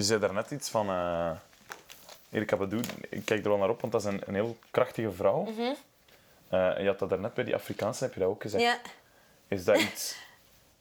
zei 0.06 0.20
daarnet 0.20 0.50
iets 0.50 0.68
van... 0.68 0.88
eh 0.90 1.30
Erika 2.30 2.56
Badu, 2.56 2.80
ik 3.08 3.24
kijk 3.24 3.42
er 3.44 3.48
wel 3.48 3.58
naar 3.58 3.68
op, 3.68 3.80
want 3.80 3.92
dat 3.92 4.00
is 4.04 4.12
een, 4.12 4.22
een 4.26 4.34
heel 4.34 4.56
krachtige 4.70 5.12
vrouw. 5.12 5.46
Eh, 6.48 6.76
en 6.76 6.82
je 6.82 6.88
had 6.88 6.98
dat 6.98 7.08
daarnet 7.08 7.34
bij 7.34 7.44
die 7.44 7.54
Afrikaanse, 7.54 8.04
heb 8.04 8.14
je 8.14 8.20
dat 8.20 8.28
ook 8.28 8.42
gezegd. 8.42 8.62
Ja, 8.64 8.78
Is 9.48 9.64
dat 9.64 9.80
iets 9.88 10.16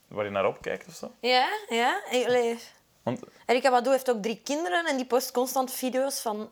waar 0.08 0.26
je 0.26 0.32
naar 0.32 0.46
opkijkt 0.46 0.88
of 0.88 0.94
zo? 0.94 1.12
ja, 1.20 1.48
ja. 1.70 2.02
Ik- 2.12 2.74
Want 3.04 3.20
Erika 3.46 3.70
Badu 3.72 3.90
heeft 3.90 4.10
ook 4.10 4.22
drie 4.22 4.42
kinderen 4.44 4.86
en 4.86 4.96
die 4.96 5.06
post 5.06 5.32
constant 5.32 5.72
video's 5.72 6.20
van 6.22 6.50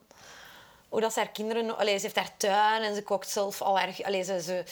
hoe 0.94 1.02
dat 1.02 1.12
ze 1.12 1.18
haar 1.18 1.28
kinderen... 1.30 1.78
Allee, 1.78 1.96
ze 1.96 2.02
heeft 2.02 2.16
haar 2.16 2.36
tuin 2.36 2.82
en 2.82 2.94
ze 2.94 3.02
kookt 3.02 3.28
zelf 3.30 3.62
al 3.62 3.78
haar... 3.78 3.94
Allee, 4.02 4.22
ze, 4.22 4.42
ze, 4.42 4.64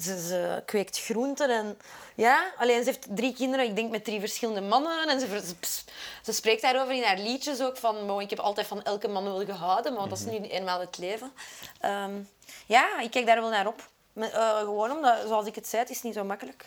ze, 0.00 0.26
ze 0.26 0.62
kweekt 0.66 0.98
groenten 1.00 1.50
en... 1.50 1.78
Ja, 2.14 2.52
alleen 2.58 2.78
ze 2.84 2.90
heeft 2.90 3.06
drie 3.10 3.34
kinderen, 3.34 3.66
ik 3.66 3.76
denk 3.76 3.90
met 3.90 4.04
drie 4.04 4.20
verschillende 4.20 4.60
mannen. 4.60 5.08
En 5.08 5.20
ze, 5.20 5.26
ze, 5.26 5.54
ze 6.24 6.32
spreekt 6.32 6.62
daarover 6.62 6.94
in 6.94 7.02
haar 7.02 7.18
liedjes 7.18 7.60
ook 7.62 7.76
van... 7.76 8.06
"Mo, 8.06 8.18
Ik 8.18 8.30
heb 8.30 8.38
altijd 8.38 8.66
van 8.66 8.82
elke 8.82 9.08
man 9.08 9.24
wil 9.24 9.44
gehouden, 9.44 9.92
maar 9.94 10.08
dat 10.08 10.18
is 10.18 10.24
nu 10.24 10.36
eenmaal 10.40 10.80
het 10.80 10.98
leven. 10.98 11.32
Ehm, 11.80 12.12
ja, 12.66 13.00
ik 13.00 13.10
kijk 13.10 13.26
daar 13.26 13.40
wel 13.40 13.50
naar 13.50 13.66
op. 13.66 13.88
Eh, 14.14 14.58
gewoon 14.58 14.90
omdat, 14.90 15.16
zoals 15.26 15.46
ik 15.46 15.54
het 15.54 15.68
zei, 15.68 15.82
het 15.82 15.90
is 15.90 16.02
niet 16.02 16.14
zo 16.14 16.24
makkelijk 16.24 16.66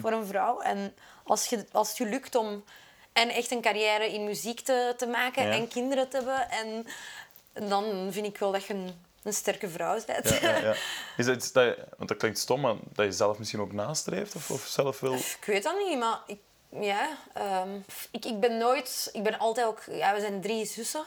voor 0.00 0.12
een 0.12 0.26
vrouw. 0.26 0.60
En 0.60 0.94
als, 1.24 1.46
je, 1.46 1.66
als 1.72 1.88
het 1.88 1.96
je 1.96 2.04
lukt 2.06 2.34
om 2.34 2.64
en 3.12 3.28
echt 3.28 3.50
een 3.50 3.60
carrière 3.60 4.12
in 4.12 4.24
muziek 4.24 4.60
te, 4.60 4.94
te 4.96 5.06
maken 5.06 5.42
Ja. 5.46 5.52
en 5.52 5.68
kinderen 5.68 6.08
te 6.08 6.16
hebben, 6.16 6.50
en, 6.50 6.86
dan 7.68 8.08
vind 8.10 8.26
ik 8.26 8.38
wel 8.38 8.52
dat 8.52 8.64
je 8.64 8.74
een, 8.74 9.04
een 9.22 9.32
sterke 9.32 9.68
vrouw 9.68 9.98
bent. 10.06 10.28
Ja, 10.28 10.50
ja, 10.50 10.56
ja. 10.56 10.74
Is 11.16 11.26
dat 11.26 11.36
iets 11.36 11.52
dat 11.52 11.64
je, 11.64 11.84
want 11.96 12.08
dat 12.08 12.18
klinkt 12.18 12.38
stom, 12.38 12.60
maar 12.60 12.74
dat 12.92 13.04
je 13.06 13.12
zelf 13.12 13.38
misschien 13.38 13.60
ook 13.60 13.72
nastreeft? 13.72 14.34
Of, 14.34 14.50
of 14.50 14.66
zelf 14.66 15.00
wil... 15.00 15.14
Ik 15.14 15.44
weet 15.46 15.62
dat 15.62 15.74
niet, 15.88 15.98
maar 15.98 16.20
ik, 16.26 16.38
ja, 16.80 17.08
ehm, 17.34 17.78
ik, 18.10 18.24
ik 18.24 18.40
ben 18.40 18.58
nooit... 18.58 19.10
Ik 19.12 19.22
ben 19.22 19.38
altijd 19.38 19.66
ook... 19.66 19.82
Ja, 19.90 20.14
we 20.14 20.20
zijn 20.20 20.40
drie 20.40 20.66
zussen. 20.66 21.04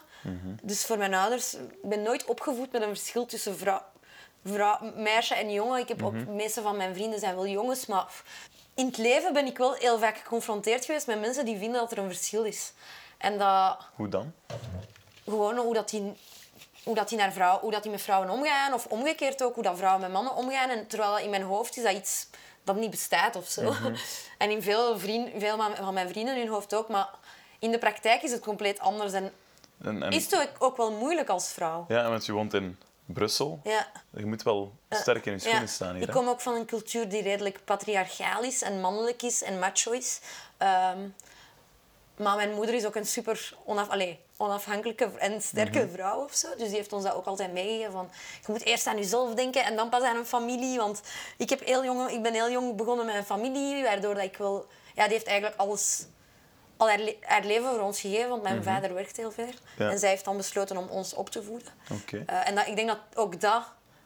Dus 0.62 0.86
voor 0.86 0.98
mijn 0.98 1.14
ouders... 1.14 1.54
Ik 1.54 1.90
ben 1.90 2.02
nooit 2.02 2.26
opgevoed 2.26 2.72
met 2.72 2.82
een 2.82 2.96
verschil 2.96 3.26
tussen 3.26 3.58
vrouw, 3.58 3.82
vrouw, 4.46 4.92
meisje 4.96 5.36
en 5.36 5.52
jongen. 5.52 5.80
Ik 5.80 5.88
heb 5.88 6.04
ook... 6.04 6.14
De 6.14 6.32
meeste 6.32 6.62
van 6.62 6.78
mijn 6.78 6.94
vrienden 6.94 7.20
zijn 7.20 7.36
wel 7.36 7.48
jongens, 7.48 7.86
maar... 7.86 8.08
In 8.74 8.86
het 8.86 8.98
leven 8.98 9.34
ben 9.34 9.46
ik 9.46 9.58
wel 9.58 9.74
heel 9.74 10.00
vaak 10.00 10.18
geconfronteerd 10.18 10.86
geweest 10.86 11.08
met 11.08 11.20
mensen 11.20 11.46
die 11.46 11.58
vinden 11.58 11.82
dat 11.82 11.92
er 11.92 11.98
een 11.98 12.14
verschil 12.14 12.44
is. 12.44 12.74
En 13.18 13.38
dat 13.38 13.78
Hoe 13.96 14.10
dan? 14.10 14.34
gewoon 15.24 15.58
hoe 15.58 15.74
dat 15.74 15.90
die, 15.90 16.14
hoe 16.84 16.96
dat 16.96 17.10
die, 17.10 17.18
naar 17.18 17.32
vrouw, 17.32 17.60
hoe 17.60 17.72
dat 17.72 17.84
die 17.84 17.92
met 17.92 18.02
vrouwen 18.02 18.30
omgaan. 18.30 18.74
Of 18.74 18.86
omgekeerd 18.86 19.44
ook, 19.44 19.54
hoe 19.54 19.64
dat 19.64 19.78
vrouwen 19.78 20.02
met 20.02 20.12
mannen 20.12 20.36
omgaan. 20.36 20.70
En 20.70 20.88
terwijl 20.88 21.12
dat 21.12 21.22
in 21.22 21.30
mijn 21.30 21.44
hoofd 21.44 21.78
is 21.78 21.84
dat 21.84 21.94
iets 21.94 22.28
dat 22.64 22.76
niet 22.76 22.90
bestaat 22.90 23.36
of 23.36 23.48
zo. 23.48 23.74
En 24.38 24.52
in 24.52 24.62
veel, 24.62 25.00
vriend, 25.00 25.30
veel 25.38 25.58
van 25.58 25.94
mijn 25.94 26.10
vrienden 26.10 26.38
hun 26.38 26.48
hoofd 26.48 26.74
ook. 26.74 26.88
Maar 26.88 27.10
in 27.60 27.72
de 27.72 27.78
praktijk 27.78 28.22
is 28.22 28.32
het 28.32 28.42
compleet 28.42 28.80
anders. 28.80 29.14
En 29.14 29.32
En, 29.84 30.04
en, 30.04 30.12
is 30.12 30.24
het 30.24 30.42
ook, 30.42 30.50
ook 30.60 30.78
wel 30.78 30.92
moeilijk 30.92 31.30
als 31.30 31.52
vrouw. 31.52 31.86
Ja, 31.88 32.10
want 32.10 32.26
je 32.26 32.32
woont 32.32 32.54
in 32.54 32.78
Brussel. 33.06 33.60
Ja. 33.64 33.88
Je 34.10 34.26
moet 34.26 34.44
wel 34.44 34.74
sterk 34.90 35.26
in 35.26 35.32
je 35.32 35.40
schoenen 35.40 35.70
staan 35.70 35.96
hier. 35.96 36.08
Ik 36.08 36.14
kom 36.14 36.28
ook 36.28 36.42
van 36.42 36.56
een 36.56 36.66
cultuur 36.66 37.10
die 37.10 37.22
redelijk 37.22 37.66
patriarchaal 37.66 38.44
is 38.44 38.62
en 38.62 38.82
mannelijk 38.82 39.22
is 39.22 39.44
en 39.44 39.60
macho 39.60 39.92
is. 39.92 40.20
Ehm, 40.58 41.00
maar 42.16 42.36
mijn 42.36 42.54
moeder 42.54 42.76
is 42.76 42.86
ook 42.86 42.96
een 42.96 43.06
super 43.06 43.54
onaf, 43.66 43.90
allee, 43.90 44.20
onafhankelijke 44.42 45.12
en 45.18 45.42
sterke 45.42 45.80
Mhm. 45.80 45.94
vrouw 45.94 46.24
of 46.24 46.34
zo. 46.34 46.48
Dus 46.58 46.68
die 46.68 46.76
heeft 46.78 46.94
ons 46.94 47.04
dat 47.04 47.14
ook 47.14 47.26
altijd 47.26 47.54
meegegeven. 47.54 47.92
Van, 47.92 48.10
je 48.46 48.52
moet 48.52 48.64
eerst 48.66 48.88
aan 48.88 48.98
jezelf 48.98 49.34
denken 49.34 49.64
en 49.64 49.76
dan 49.76 49.90
pas 49.90 50.02
aan 50.04 50.16
een 50.16 50.26
familie. 50.26 50.78
Want 50.78 51.02
ik, 51.38 51.50
heb 51.50 51.66
heel 51.66 51.84
jong, 51.86 52.10
ik 52.10 52.22
ben 52.22 52.34
heel 52.34 52.52
jong 52.52 52.76
begonnen 52.76 53.06
met 53.06 53.16
een 53.16 53.26
familie, 53.26 53.84
waardoor 53.84 54.14
dat 54.14 54.24
ik 54.24 54.38
wel... 54.38 54.66
Ja, 54.96 55.04
die 55.04 55.14
heeft 55.14 55.26
eigenlijk 55.28 55.60
alles, 55.60 56.06
al 56.78 56.88
haar, 56.90 57.00
le- 57.00 57.16
haar 57.22 57.44
leven 57.44 57.70
voor 57.70 57.80
ons 57.80 58.00
gegeven, 58.02 58.30
want 58.30 58.42
mijn 58.44 58.64
vader 58.64 58.94
werkt 58.94 59.18
heel. 59.18 59.34
Mhm. 59.38 59.48
Ja. 59.78 59.90
En 59.90 60.00
zij 60.00 60.10
heeft 60.10 60.26
dan 60.26 60.38
besloten 60.38 60.78
om 60.78 60.88
ons 60.88 61.14
op 61.14 61.30
te 61.30 61.44
voeden. 61.44 61.68
Oké. 61.92 62.24
Eh, 62.26 62.48
en 62.48 62.56
dat, 62.56 62.68
ik 62.68 62.76
denk 62.76 62.88
dat 62.88 62.98
ook 63.16 63.42
dat 63.42 63.64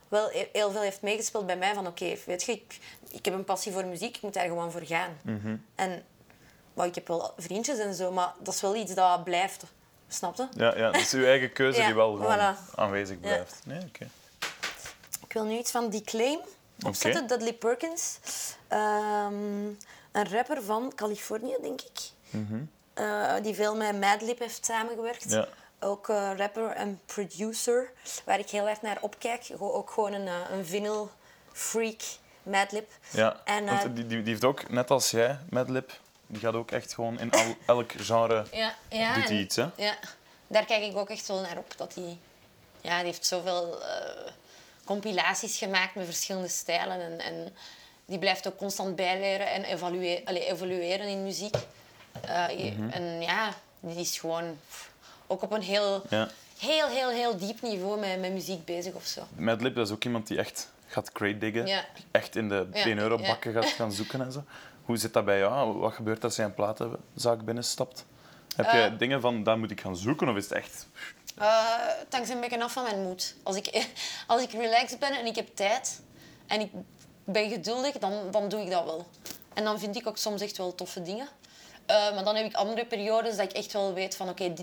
wel 0.08 0.30
he- 0.30 0.50
heel 0.54 0.72
veel 0.72 0.82
heeft 0.82 1.02
meegespeeld 1.02 1.46
bij 1.46 1.58
mij. 1.58 1.74
Van 1.74 1.88
oké, 1.88 2.16
weet 2.26 2.44
je, 2.44 2.52
ik, 2.52 2.80
ik 3.12 3.26
heb 3.26 3.34
een 3.34 3.44
passie 3.44 3.72
voor 3.72 3.86
muziek, 3.86 4.16
ik 4.16 4.22
moet 4.22 4.34
daar 4.34 4.46
gewoon 4.48 4.72
voor 4.72 4.86
gaan. 4.86 5.18
Mhm. 5.24 5.56
En 5.76 6.06
maar 6.74 6.88
ik 6.88 6.96
heb 6.96 7.08
wel 7.08 7.34
vriendjes 7.38 7.78
en 7.78 7.94
zo, 7.94 8.12
maar 8.12 8.34
dat 8.40 8.54
is 8.54 8.62
wel 8.62 8.76
iets 8.76 8.94
dat 8.94 9.24
blijft. 9.24 9.64
Snap 10.08 10.36
je? 10.36 10.48
Ja, 10.56 10.78
ja, 10.78 10.92
dat 10.92 11.02
is 11.02 11.14
uw 11.14 11.26
eigen 11.26 11.54
keuze 11.54 11.80
Ja, 11.80 11.86
die 11.86 11.96
wel 11.96 12.16
gewoon 12.16 12.38
voilà. 12.56 12.76
aanwezig 12.76 13.20
blijft. 13.20 13.56
Nee, 13.66 13.80
oké. 13.88 14.08
Ik 15.28 15.34
wil 15.34 15.44
nu 15.44 15.58
iets 15.58 15.72
van 15.72 15.90
Declaim 15.90 16.40
opzetten, 16.86 17.24
Oké. 17.24 17.34
Dudley 17.34 17.54
Perkins. 17.54 18.20
Ehm, 18.68 19.66
een 20.12 20.30
rapper 20.32 20.64
van 20.64 20.92
Californië, 20.96 21.56
denk 21.62 21.82
ik. 21.82 22.00
Eh, 22.94 23.34
die 23.42 23.56
veel 23.56 23.76
met 23.76 24.00
Madlib 24.00 24.40
heeft 24.40 24.66
samengewerkt. 24.66 25.32
Ja. 25.32 25.48
Ook 25.80 26.10
eh, 26.10 26.32
rapper 26.38 26.70
en 26.70 27.00
producer, 27.06 27.92
waar 28.26 28.40
ik 28.40 28.50
heel 28.50 28.68
erg 28.68 28.82
naar 28.82 28.98
opkijk. 29.02 29.48
Ook 29.58 29.90
gewoon 29.92 30.14
een, 30.14 30.28
eh, 30.28 30.34
een 30.52 30.66
vinyl 30.66 31.10
freak 31.52 32.02
Madlib. 32.44 32.92
Ja, 33.10 33.42
En, 33.46 33.66
want 33.66 33.82
die, 33.82 33.94
die, 33.94 34.06
die 34.06 34.30
heeft 34.32 34.44
ook, 34.44 34.70
net 34.70 34.92
als 34.92 35.12
jij, 35.12 35.40
Madlib, 35.50 35.92
die 36.28 36.40
gaat 36.40 36.54
ook 36.54 36.72
echt 36.72 36.94
gewoon 36.94 37.20
in 37.20 37.32
al, 37.32 37.56
elk 37.66 37.92
genre 37.98 38.46
Ja, 38.52 38.76
ja, 38.90 39.14
doet 39.14 39.30
hij 39.30 39.38
iets. 39.38 39.56
Hè? 39.56 39.68
Ja, 39.78 39.96
daar 40.48 40.66
kijk 40.66 40.84
ik 40.84 40.98
ook 40.98 41.10
echt 41.10 41.28
wel 41.28 41.42
naar 41.42 41.58
op. 41.58 41.74
Dat 41.78 41.94
hij, 41.96 42.18
ja, 42.82 42.98
die 42.98 43.06
heeft 43.06 43.26
zoveel 43.26 43.82
eh, 43.82 44.32
compilaties 44.86 45.58
gemaakt 45.58 45.96
met 45.96 46.06
verschillende 46.06 46.48
stijlen. 46.48 47.02
En, 47.02 47.20
en 47.20 47.56
die 48.06 48.20
blijft 48.20 48.48
ook 48.48 48.58
constant 48.58 48.96
bijleren 48.96 49.52
en 49.52 49.64
evalueren, 49.64 50.26
allee, 50.26 50.46
evolueren 50.46 51.08
in 51.08 51.24
muziek. 51.24 51.56
Eh, 52.22 52.48
Mhm. 52.48 52.90
En 52.90 53.22
ja, 53.22 53.54
die 53.80 53.96
is 54.00 54.18
gewoon 54.20 54.58
pff, 54.68 54.90
ook 55.28 55.42
op 55.42 55.52
een 55.52 55.62
heel, 55.62 56.02
Ja. 56.10 56.30
heel, 56.60 56.88
heel, 56.88 57.10
heel 57.10 57.38
diep 57.38 57.62
niveau 57.62 58.00
met, 58.00 58.20
met 58.20 58.32
muziek 58.32 58.66
bezig 58.66 58.94
of 58.94 59.06
zo. 59.06 59.22
Madlib, 59.36 59.76
dat 59.76 59.88
is 59.88 59.94
ook 59.94 60.04
iemand 60.04 60.28
die 60.28 60.38
echt 60.38 60.70
gaat 60.88 61.12
crate 61.12 61.38
diggen. 61.38 61.66
Die 61.66 61.76
echt 62.12 62.36
in 62.36 62.50
de 62.50 62.68
Ja, 62.74 62.84
1 62.86 62.98
euro 62.98 63.18
bakken 63.18 63.54
gaat 63.54 63.66
gaan 63.66 63.92
zoeken 63.92 64.22
en 64.22 64.32
zo. 64.32 64.44
Hoe 64.86 64.98
zit 64.98 65.14
dat 65.14 65.26
bij 65.26 65.38
jou? 65.38 65.78
Wat 65.78 65.94
gebeurt 65.94 66.24
als 66.24 66.36
je 66.36 66.42
een 66.44 66.54
platenzaak 66.54 67.46
binnenstapt? 67.46 68.06
Heb 68.56 68.72
je 68.72 68.78
Eh. 68.82 68.98
dingen 68.98 69.22
van, 69.22 69.44
daar 69.44 69.58
moet 69.60 69.72
ik 69.72 69.82
gaan 69.82 69.98
zoeken? 69.98 70.30
Of 70.30 70.36
is 70.36 70.44
het 70.44 70.54
echt... 70.54 70.88
Eh, 71.38 71.48
het 71.78 72.14
hangt 72.14 72.30
een 72.30 72.40
beetje 72.40 72.64
af 72.64 72.72
van 72.74 72.84
mijn 72.84 73.02
moed. 73.04 73.36
Als 73.44 73.56
ik, 73.56 73.88
als 74.28 74.42
ik 74.42 74.52
relaxed 74.52 75.00
ben 75.00 75.12
en 75.20 75.26
ik 75.26 75.36
heb 75.36 75.56
tijd 75.56 76.02
en 76.48 76.60
ik 76.60 76.72
ben 77.24 77.50
geduldig, 77.50 77.98
dan, 77.98 78.32
dan 78.32 78.50
doe 78.50 78.62
ik 78.62 78.70
dat 78.72 78.84
wel. 78.84 79.08
En 79.54 79.64
dan 79.64 79.80
vind 79.80 79.96
ik 79.96 80.08
ook 80.08 80.18
soms 80.18 80.42
echt 80.42 80.58
wel 80.58 80.76
toffe 80.76 81.02
dingen. 81.02 81.28
Eh, 81.86 82.14
maar 82.14 82.24
dan 82.24 82.36
heb 82.36 82.46
ik 82.46 82.54
andere 82.54 82.86
periodes 82.86 83.36
dat 83.36 83.46
ik 83.46 83.52
echt 83.52 83.74
wel 83.74 83.94
weet 83.94 84.16
van 84.16 84.30
oké, 84.30 84.54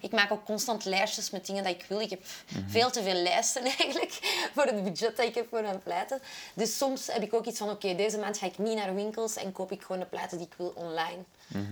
ik 0.00 0.12
maak 0.12 0.32
ook 0.32 0.44
constant 0.44 0.84
lijstjes 0.84 1.30
met 1.30 1.46
dingen 1.46 1.64
dat 1.64 1.72
ik 1.72 1.84
wil. 1.88 2.00
Ik 2.00 2.10
heb 2.10 2.20
veel 2.66 2.90
te 2.90 3.02
veel 3.02 3.14
lijsten 3.14 3.62
eigenlijk 3.78 4.12
voor 4.54 4.64
het 4.64 4.84
budget 4.84 5.16
dat 5.16 5.26
ik 5.26 5.34
heb 5.34 5.48
voor 5.48 5.62
mijn 5.62 5.82
platen. 5.82 6.20
Dus 6.54 6.76
soms 6.76 7.06
heb 7.06 7.22
ik 7.22 7.34
ook 7.34 7.46
iets 7.46 7.58
van 7.58 7.70
oké, 7.70 7.94
deze 7.94 8.18
maand 8.18 8.38
ga 8.38 8.46
ik 8.46 8.58
niet 8.58 8.76
naar 8.76 8.94
winkels 8.94 9.36
en 9.36 9.52
koop 9.52 9.72
ik 9.72 9.82
gewoon 9.82 10.00
de 10.00 10.06
platen 10.06 10.38
die 10.38 10.46
ik 10.46 10.54
wil 10.56 10.72
online. 10.74 11.22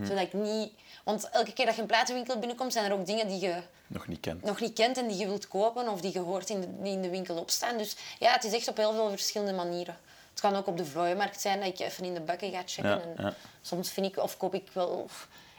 Zodat 0.03 0.23
ik 0.23 0.33
niet... 0.33 0.73
Want 1.05 1.31
elke 1.31 1.53
keer 1.53 1.67
dat 1.67 1.75
je 1.75 1.81
een 1.81 1.87
platenwinkel 1.87 2.39
binnenkomt, 2.39 2.73
zijn 2.73 2.85
er 2.85 2.93
ook 2.93 3.07
dingen 3.07 3.29
die 3.29 3.41
je 3.41 3.63
nog 3.87 4.07
niet 4.07 4.21
kent. 4.21 4.43
nog 4.43 4.61
niet 4.61 4.73
kent 4.73 4.97
en 4.99 5.09
die 5.09 5.17
je 5.17 5.27
wilt 5.27 5.49
kopen 5.49 5.89
of 5.89 6.01
die 6.01 6.13
je 6.13 6.19
hoort 6.19 6.51
in 6.51 6.61
de, 6.61 6.83
die 6.83 6.93
in 6.93 7.03
de 7.03 7.11
winkel 7.11 7.37
opstaan. 7.37 7.79
Dus 7.79 7.97
ja, 8.19 8.33
het 8.33 8.45
is 8.45 8.53
echt 8.53 8.69
op 8.69 8.77
heel 8.77 8.93
veel 8.93 9.11
verschillende 9.11 9.53
manieren. 9.53 9.97
Het 10.35 10.41
kan 10.43 10.57
ook 10.57 10.67
op 10.67 10.77
de 10.77 10.85
vlooienmarkt 10.85 11.41
zijn 11.41 11.59
dat 11.61 11.69
ik 11.69 11.79
even 11.79 12.05
in 12.05 12.15
de 12.15 12.21
bakken 12.21 12.51
ga 12.51 12.63
checken. 12.67 12.91
Ja, 12.91 13.01
en 13.17 13.25
ja. 13.25 13.35
Soms 13.63 13.91
vind 13.91 14.07
ik, 14.07 14.17
of 14.23 14.37
koop 14.37 14.55
ik 14.55 14.69
wel 14.73 15.09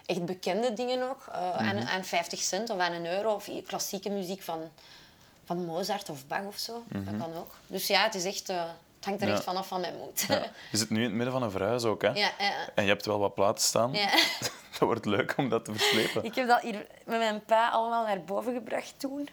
echt 0.05 0.25
bekende 0.25 0.73
dingen 0.73 1.09
ook, 1.09 1.25
eh, 1.31 1.57
aan, 1.57 1.75
Mhm. 1.75 1.87
aan 1.87 2.03
50 2.03 2.39
cent 2.39 2.69
of 2.69 2.79
aan 2.79 2.91
een 2.93 3.05
euro. 3.05 3.33
Of 3.33 3.49
klassieke 3.67 4.09
muziek 4.09 4.41
van, 4.41 4.71
van 5.45 5.65
Mozart 5.65 6.09
of 6.09 6.27
Bach 6.27 6.43
of 6.45 6.57
zo. 6.57 6.83
Dat 6.87 7.17
kan 7.19 7.35
ook. 7.37 7.55
Dus 7.67 7.87
ja, 7.87 8.03
het, 8.03 8.15
is 8.15 8.25
echt, 8.25 8.49
eh, 8.49 8.55
het 8.95 9.05
hangt 9.05 9.21
er 9.21 9.27
Mhm. 9.27 9.35
Echt 9.35 9.45
vanaf 9.45 9.67
van 9.67 9.81
mijn 9.81 9.95
moed. 9.97 10.21
Je 10.71 10.77
zit 10.77 10.89
nu 10.89 10.97
in 10.97 11.03
het 11.03 11.13
midden 11.13 11.31
van 11.33 11.43
een 11.43 11.51
verhuis 11.51 11.83
ook, 11.83 12.01
hè? 12.01 12.09
Ja. 12.09 12.31
En 12.75 12.83
je 12.83 12.89
hebt 12.89 13.05
wel 13.05 13.19
wat 13.19 13.33
platen 13.33 13.63
staan. 13.63 13.93
Ja. 13.93 14.09
Dat 14.79 14.87
wordt 14.87 15.05
leuk 15.05 15.33
om 15.37 15.49
dat 15.49 15.65
te 15.65 15.71
verslepen. 15.73 16.23
Ik 16.23 16.35
heb 16.35 16.47
dat 16.47 16.61
hier 16.61 16.85
met 17.05 17.17
mijn 17.19 17.45
pa 17.45 17.69
allemaal 17.69 18.05
naar 18.05 18.21
boven 18.23 18.53
gebracht 18.53 18.93
toen. 18.97 19.29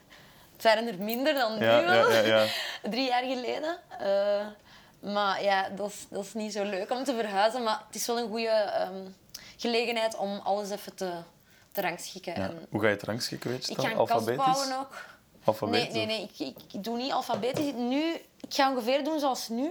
Het 0.53 0.63
waren 0.63 0.87
er 0.87 0.99
minder 0.99 1.35
dan 1.35 1.59
nu 1.59 1.65
Ja, 1.65 1.79
ja, 1.81 2.19
ja. 2.21 2.47
Drie 2.91 3.07
jaar 3.09 3.23
geleden. 3.23 3.79
Eh, 3.99 4.47
maar 5.03 5.43
ja, 5.43 5.69
dat 5.69 5.89
is, 5.89 6.07
dat 6.11 6.25
is 6.25 6.35
niet 6.35 6.53
zo 6.53 6.65
leuk 6.65 6.91
om 6.91 7.05
te 7.05 7.15
verhuizen. 7.15 7.63
Maar 7.63 7.83
het 7.87 7.95
is 7.97 8.07
wel 8.07 8.19
een 8.19 8.29
goede 8.29 8.49
ehm, 8.49 9.03
gelegenheid 9.57 10.17
om 10.17 10.39
alles 10.45 10.71
even 10.71 10.95
te, 10.95 11.13
te 11.73 11.81
rangschikken. 11.81 12.35
Ja. 12.35 12.41
En 12.49 12.67
Hoe 12.71 12.81
ga 12.81 12.87
je 12.87 12.93
het 12.95 13.03
rangschikken, 13.03 13.51
weet 13.51 13.67
je 13.67 13.73
ik 13.73 13.79
ga 13.81 13.91
een 13.91 13.97
kast 13.97 14.11
Alfabetisch? 14.11 14.45
bouwen 14.45 14.79
ook. 14.79 15.05
Alfabetisch? 15.45 15.95
Nee, 15.95 16.07
nee, 16.07 16.29
nee. 16.39 16.49
Ik, 16.49 16.55
ik, 16.73 16.85
doe 16.85 16.97
niet 16.97 17.13
alfabetisch. 17.13 17.73
Nu, 17.77 18.13
ik 18.41 18.55
ga 18.55 18.71
ongeveer 18.71 19.05
doen 19.05 19.19
zoals 19.21 19.49
nu. 19.49 19.71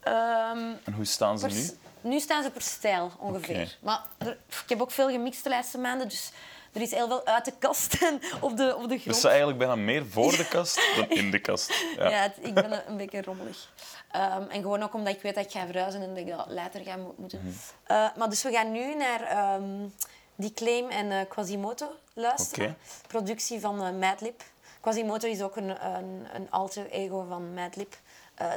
Ehm, 0.00 0.72
En 0.84 0.92
hoe 0.94 1.04
staan 1.04 1.38
ze 1.38 1.46
nu? 1.46 1.70
nu 2.10 2.20
staan 2.20 2.42
ze 2.42 2.50
per 2.50 2.62
stijl 2.62 3.10
ongeveer. 3.18 3.76
Maar 3.80 4.02
er- 4.18 4.38
ik 4.48 4.68
heb 4.68 4.80
ook 4.80 4.90
veel 4.90 5.08
gemixte 5.10 5.48
lijstse 5.48 5.78
maanden, 5.78 6.08
dus 6.08 6.30
er 6.72 6.80
is 6.80 6.90
heel 6.90 7.06
veel 7.06 7.26
uit 7.26 7.44
de 7.44 7.52
kast 7.58 7.94
en 8.02 8.20
op 8.40 8.56
de, 8.56 8.76
op 8.76 8.82
de 8.88 8.98
grond. 8.98 9.04
Dus 9.04 9.24
eigenlijk 9.24 9.58
bijna 9.58 9.74
meer 9.76 10.06
voor 10.06 10.36
de 10.36 10.48
kast 10.48 10.80
dan 10.96 11.10
in 11.10 11.30
de 11.30 11.38
kast. 11.38 11.72
Ja. 11.96 12.08
Ja, 12.08 12.16
het- 12.22 12.36
ik 12.40 12.54
ben 12.54 12.72
een, 12.72 12.80
een 12.88 12.96
beetje 12.96 13.22
rommelig. 13.22 13.68
Ehm, 14.10 14.42
en 14.50 14.62
gewoon 14.62 14.82
ook 14.82 14.94
omdat 14.94 15.14
ik 15.14 15.22
weet 15.22 15.34
dat 15.34 15.44
ik 15.44 15.50
ga 15.50 15.66
verhuizen 15.66 16.02
en 16.02 16.08
dat 16.08 16.16
ik 16.18 16.28
dat 16.28 16.46
later 16.48 16.80
ga 16.80 16.96
mo- 16.96 17.14
moeten. 17.16 17.38
Mhm. 17.42 17.48
Eh, 17.86 18.16
maar 18.16 18.28
dus 18.28 18.42
we 18.42 18.50
gaan 18.52 18.70
nu 18.72 18.94
naar 18.94 19.22
ehm 19.22 19.88
die 20.34 20.52
Claim 20.54 20.88
en 20.88 21.10
eh, 21.10 21.28
Quasimoto 21.28 21.86
luisteren. 22.14 22.66
Oké. 22.70 22.76
Productie 23.06 23.60
van 23.60 23.84
eh, 23.84 23.92
Madlib. 23.92 24.42
Quasimoto 24.80 25.28
is 25.28 25.42
ook 25.42 25.56
een, 25.56 25.86
een, 25.86 26.26
een 26.34 26.50
alter 26.50 26.90
ego 26.90 27.24
van 27.28 27.54
Madlib. 27.54 27.94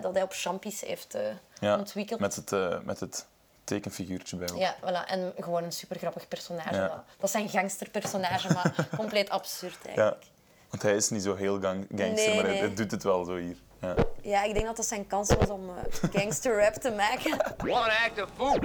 dat 0.01 0.13
hij 0.13 0.23
op 0.23 0.31
Champies 0.33 0.81
heeft 0.81 1.17
Ja, 1.59 1.77
ontwikkeld. 1.77 2.19
Met 2.19 2.35
het, 2.35 2.51
met 2.85 2.99
het 2.99 3.25
tekenfiguurtje 3.63 4.35
bij 4.37 4.49
ook. 4.51 4.57
Ja, 4.57 4.75
voilà. 4.75 5.07
En 5.09 5.33
gewoon 5.39 5.63
een 5.63 5.71
super 5.71 5.97
grappig 5.97 6.27
personage. 6.27 6.75
Ja. 6.75 6.87
Dat, 6.87 7.03
dat 7.19 7.29
is 7.29 7.35
een 7.41 7.49
gangsterpersonage, 7.49 8.53
maar 8.53 8.87
compleet 8.97 9.29
absurd 9.29 9.77
Ja, 9.81 9.87
eigenlijk. 9.87 10.25
want 10.69 10.81
hij 10.81 10.95
is 10.95 11.09
niet 11.09 11.23
zo 11.23 11.35
heel 11.35 11.59
gang 11.61 11.85
gangster, 11.95 12.13
Nee, 12.27 12.35
maar 12.35 12.43
hij, 12.43 12.53
nee. 12.53 12.61
hij 12.61 12.73
doet 12.73 12.91
het 12.91 13.03
wel 13.03 13.23
zo 13.25 13.35
hier. 13.35 13.57
Ja. 13.83 13.95
Ja, 14.21 14.43
ik 14.43 14.53
denk 14.53 14.65
dat 14.65 14.75
dat 14.75 14.85
zijn 14.85 15.07
kans 15.07 15.33
was 15.39 15.49
om 15.49 15.69
eh, 15.69 16.09
gangster 16.11 16.59
rap 16.59 16.73
te 16.73 16.91
maken. 16.91 17.37
to 17.57 17.73
act 17.73 18.19
a 18.19 18.27
fool. 18.37 18.59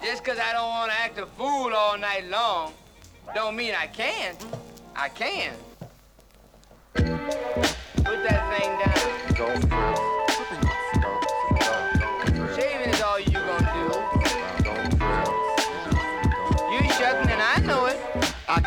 Just 0.00 0.22
because 0.22 0.40
I 0.40 0.52
don't 0.52 0.70
want 0.70 0.90
to 0.90 0.96
act 1.04 1.18
a 1.18 1.26
fool 1.36 1.74
all 1.74 1.98
night 1.98 2.24
long, 2.30 2.72
don't 3.34 3.54
mean 3.54 3.74
I 3.74 3.88
can't. 3.92 4.42
I 4.96 5.08
can. 5.14 5.52
Put 8.02 8.22
that 8.28 8.56
thing 8.56 8.78
down. 8.78 9.34
Don't, 9.36 10.19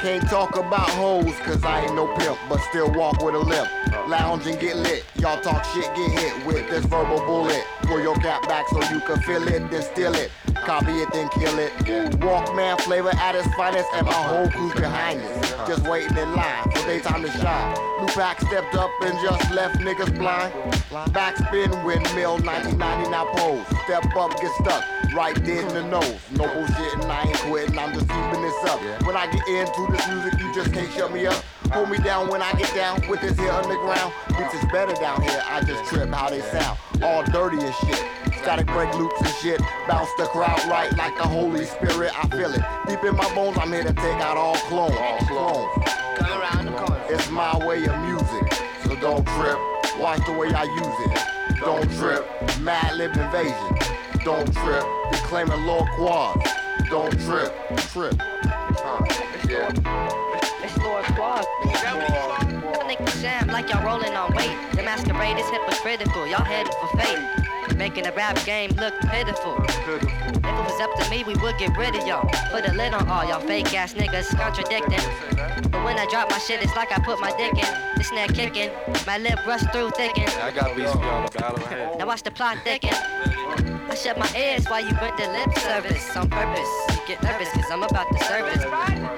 can't 0.04 0.30
talk 0.30 0.58
about 0.58 0.90
hoes 0.90 1.34
cause 1.46 1.64
I 1.64 1.86
ain't 1.86 1.96
no 1.96 2.14
pimp, 2.18 2.38
but 2.50 2.60
still 2.70 2.92
walk 2.92 3.24
with 3.24 3.36
a 3.36 3.40
limp. 3.40 3.70
Lounge 4.10 4.46
and 4.48 4.60
get 4.60 4.76
lit. 4.76 5.06
Y'all 5.16 5.40
talk 5.40 5.64
shit, 5.64 5.86
get 5.96 6.12
hit 6.12 6.46
with 6.46 6.70
this 6.70 6.84
verbal 6.84 7.26
bullet. 7.26 7.64
Pull 7.84 8.02
your 8.02 8.16
cap 8.16 8.48
back 8.48 8.68
so 8.70 8.82
you 8.94 9.00
can 9.02 9.20
feel 9.22 9.48
it, 9.48 9.84
steal 9.84 10.14
it. 10.16 10.32
Copy 10.56 10.92
it, 10.94 11.12
then 11.12 11.28
kill 11.30 11.60
it. 11.60 11.72
Walkman 12.20 12.80
flavor 12.82 13.12
at 13.16 13.36
its 13.36 13.54
finest, 13.56 13.90
and 13.94 14.06
my 14.06 14.14
whole 14.14 14.50
crew's 14.50 14.74
behind 14.74 15.22
us. 15.22 15.68
Just 15.68 15.88
waiting 15.88 16.18
in 16.18 16.34
line 16.34 16.64
for 16.72 16.82
they 16.88 17.00
time 17.00 17.22
to 17.22 17.30
shine. 17.32 17.76
Lupac 18.00 18.40
stepped 18.48 18.76
up 18.76 18.90
and 19.02 19.14
just 19.22 19.52
left 19.52 19.80
niggas 19.80 20.18
blind. 20.18 20.54
Backspin, 21.12 21.84
windmill, 21.86 22.38
1999 22.40 23.28
pose. 23.36 23.66
Step 23.84 24.16
up, 24.16 24.40
get 24.40 24.52
stuck, 24.62 24.84
right 25.14 25.36
dead 25.44 25.68
in 25.68 25.74
the 25.74 25.84
nose. 25.84 26.16
No 26.32 26.46
bullshitting, 26.46 27.10
I 27.10 27.28
ain't 27.28 27.38
quitting, 27.38 27.78
I'm 27.78 27.94
just 27.94 28.08
keeping 28.08 28.42
this 28.42 28.64
up. 28.66 28.80
When 29.06 29.18
I 29.18 29.28
get 29.28 29.46
into 29.48 29.92
this 29.92 30.08
music, 30.08 30.40
you 30.40 30.54
just 30.56 30.74
can't 30.74 30.92
shut 30.94 31.12
me 31.14 31.28
up. 31.28 31.44
Hold 31.72 31.90
me 31.90 31.98
down 31.98 32.30
when 32.30 32.42
I 32.42 32.52
get 32.54 32.74
down 32.76 33.02
with 33.08 33.22
this 33.22 33.38
here 33.38 33.52
underground. 33.52 34.14
Beats 34.38 34.54
is 34.54 34.66
better 34.72 34.94
down 34.94 35.22
here, 35.22 35.42
I 35.46 35.64
just 35.64 35.86
trip 35.86 36.10
how 36.10 36.30
they 36.30 36.42
sound. 36.42 36.78
All 37.02 37.24
dirty 37.24 37.58
and 37.58 37.74
shit. 37.76 38.04
Gotta 38.46 38.66
break 38.66 38.94
loops 38.96 39.22
and 39.22 39.34
shit. 39.36 39.62
Bounce 39.88 40.10
the 40.18 40.26
crowd 40.26 40.60
right 40.68 40.92
like 40.98 41.16
the 41.18 41.24
Holy 41.24 41.66
Spirit, 41.66 42.12
I 42.14 42.28
feel 42.28 42.54
it. 42.54 42.62
Deep 42.88 43.04
in 43.04 43.16
my 43.16 43.34
bones, 43.34 43.58
I'm 43.58 43.72
here 43.72 43.84
to 43.84 43.94
take 43.94 44.20
out 44.22 44.36
all 44.36 44.56
clones. 44.56 44.96
All 44.98 45.18
clones. 45.20 45.88
Come 46.18 46.42
around 46.42 46.66
the 46.66 46.72
corner. 46.72 47.02
It's 47.10 47.30
my 47.30 47.66
way 47.66 47.86
of 47.86 47.98
music, 48.02 48.54
so 48.84 48.96
don't 48.98 49.26
trip. 49.26 49.58
Watch 49.98 50.26
the 50.26 50.34
way 50.34 50.54
I 50.54 50.64
use 50.64 50.98
it. 51.06 51.60
Don't 51.60 51.90
trip. 51.98 52.28
Mad 52.60 52.98
lib 52.98 53.16
invasion. 53.16 53.78
Don't 54.26 54.54
trip. 54.54 54.84
Declaiming 55.12 55.66
Lord 55.66 55.88
Quad. 55.96 56.44
Don't 56.90 57.12
trip. 57.22 57.54
Trip. 57.92 58.16
Huh. 58.20 59.06
Yeah. 59.50 60.33
Niggas 62.84 63.22
sham 63.22 63.48
like 63.48 63.70
y'all 63.70 63.86
rolling 63.86 64.14
on 64.14 64.36
weight. 64.36 64.58
The 64.76 64.84
masquerade 64.84 65.38
is 65.38 65.50
hypocritical. 65.50 66.28
Y'all 66.28 66.44
headed 66.44 66.74
for 66.74 66.98
fate. 66.98 67.53
Making 67.78 68.04
the 68.04 68.12
rap 68.14 68.44
game 68.46 68.70
look 68.72 68.94
pitiful. 69.02 69.58
If 69.68 69.88
it 69.88 70.44
was 70.44 70.80
up 70.80 70.94
to 71.00 71.10
me, 71.10 71.24
we 71.24 71.36
would 71.36 71.58
get 71.58 71.76
rid 71.78 71.96
of 71.96 72.08
y'all. 72.08 72.30
Put 72.52 72.68
a 72.68 72.74
lid 72.74 72.94
on 72.94 73.08
all 73.10 73.26
y'all 73.26 73.42
fake 73.42 73.74
ass 73.74 73.94
niggas 73.94 74.36
contradicting. 74.38 75.00
But 75.72 75.84
when 75.84 75.98
I 75.98 76.06
drop 76.10 76.30
my 76.30 76.38
shit, 76.38 76.62
it's 76.64 76.76
like 76.76 76.92
I 76.92 77.00
put 77.04 77.20
my 77.20 77.32
dick 77.36 77.54
in. 77.54 77.98
The 77.98 78.04
snare 78.04 78.28
kicking, 78.28 78.70
my 79.06 79.18
lip 79.18 79.46
rush 79.46 79.64
through 79.72 79.92
thinking. 79.92 80.28
I 80.42 80.52
got 80.52 80.76
beats 80.76 80.92
for 80.92 81.00
y'all 81.00 81.28
to 81.28 81.40
battle. 81.40 81.98
Now 81.98 82.08
watch 82.08 82.24
the 82.24 82.32
plot 82.32 82.58
thicken. 82.64 82.94
I 82.94 83.96
shut 83.96 84.18
my 84.18 84.30
ears 84.36 84.66
while 84.68 84.82
you 84.82 84.96
rent 85.02 85.18
the 85.18 85.28
lip 85.28 85.58
service 85.60 86.16
on 86.16 86.30
purpose. 86.30 86.70
You 86.92 87.08
get 87.08 87.24
nervous 87.24 87.50
cause 87.50 87.70
I'm 87.72 87.84
about 87.84 88.12
to 88.12 88.24
service. 88.26 88.64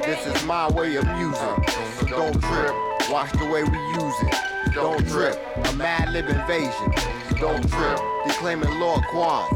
This 0.05 0.25
is 0.27 0.43
my 0.45 0.71
way 0.71 0.95
of 0.95 1.05
music, 1.17 1.69
so 1.99 2.05
don't 2.07 2.41
trip. 2.41 2.73
Watch 3.09 3.31
the 3.33 3.45
way 3.45 3.63
we 3.63 3.77
use 4.01 4.15
it. 4.23 4.54
Don't 4.75 5.07
trip. 5.07 5.39
A 5.55 5.73
mad 5.77 6.11
lib 6.11 6.27
invasion. 6.27 6.91
Don't 7.39 7.65
trip. 7.69 7.99
Declaiming 8.27 8.77
Lord 8.77 9.05
Quan. 9.05 9.49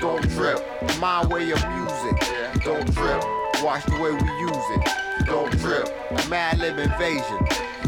Don't 0.00 0.22
trip. 0.30 0.64
My 1.00 1.26
way 1.26 1.50
of 1.50 1.58
music. 1.70 2.62
Don't 2.62 2.86
trip. 2.94 3.20
Watch 3.64 3.84
the 3.86 3.98
way 4.00 4.12
we 4.12 4.30
use 4.38 4.70
it. 4.76 5.26
Don't 5.26 5.50
trip. 5.58 5.88
A 6.12 6.28
mad 6.28 6.60
lib 6.60 6.78
invasion. 6.78 7.38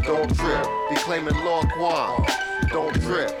Don't 0.03 0.35
trip. 0.35 0.67
Declaiming 0.89 1.35
Lord 1.45 1.69
Quan. 1.71 2.25
don't 2.67 2.93
trip. 3.01 3.33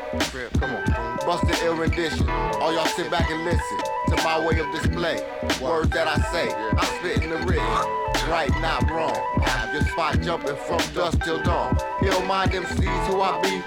Come 0.53 0.75
on. 0.75 1.12
Bust 1.25 1.47
the 1.47 1.57
ill 1.65 1.77
rendition. 1.77 2.29
All 2.29 2.73
y'all 2.73 2.85
sit 2.85 3.09
back 3.09 3.29
and 3.31 3.45
listen 3.45 3.77
to 4.07 4.23
my 4.23 4.45
way 4.45 4.59
of 4.59 4.69
display. 4.73 5.23
Words 5.61 5.89
that 5.91 6.05
I 6.05 6.19
say, 6.33 6.53
I'm 6.53 6.99
spitting 6.99 7.29
the 7.29 7.37
written. 7.37 7.63
Right, 8.29 8.51
not 8.59 8.89
wrong. 8.89 9.15
Have 9.41 9.73
your 9.73 9.83
spot 9.83 10.19
jumping 10.19 10.57
from 10.57 10.79
dusk 10.93 11.23
till 11.23 11.41
dawn. 11.41 11.77
He'll 12.01 12.25
mind 12.25 12.51
MCs 12.51 13.07
who 13.07 13.21
I 13.21 13.41
be. 13.41 13.61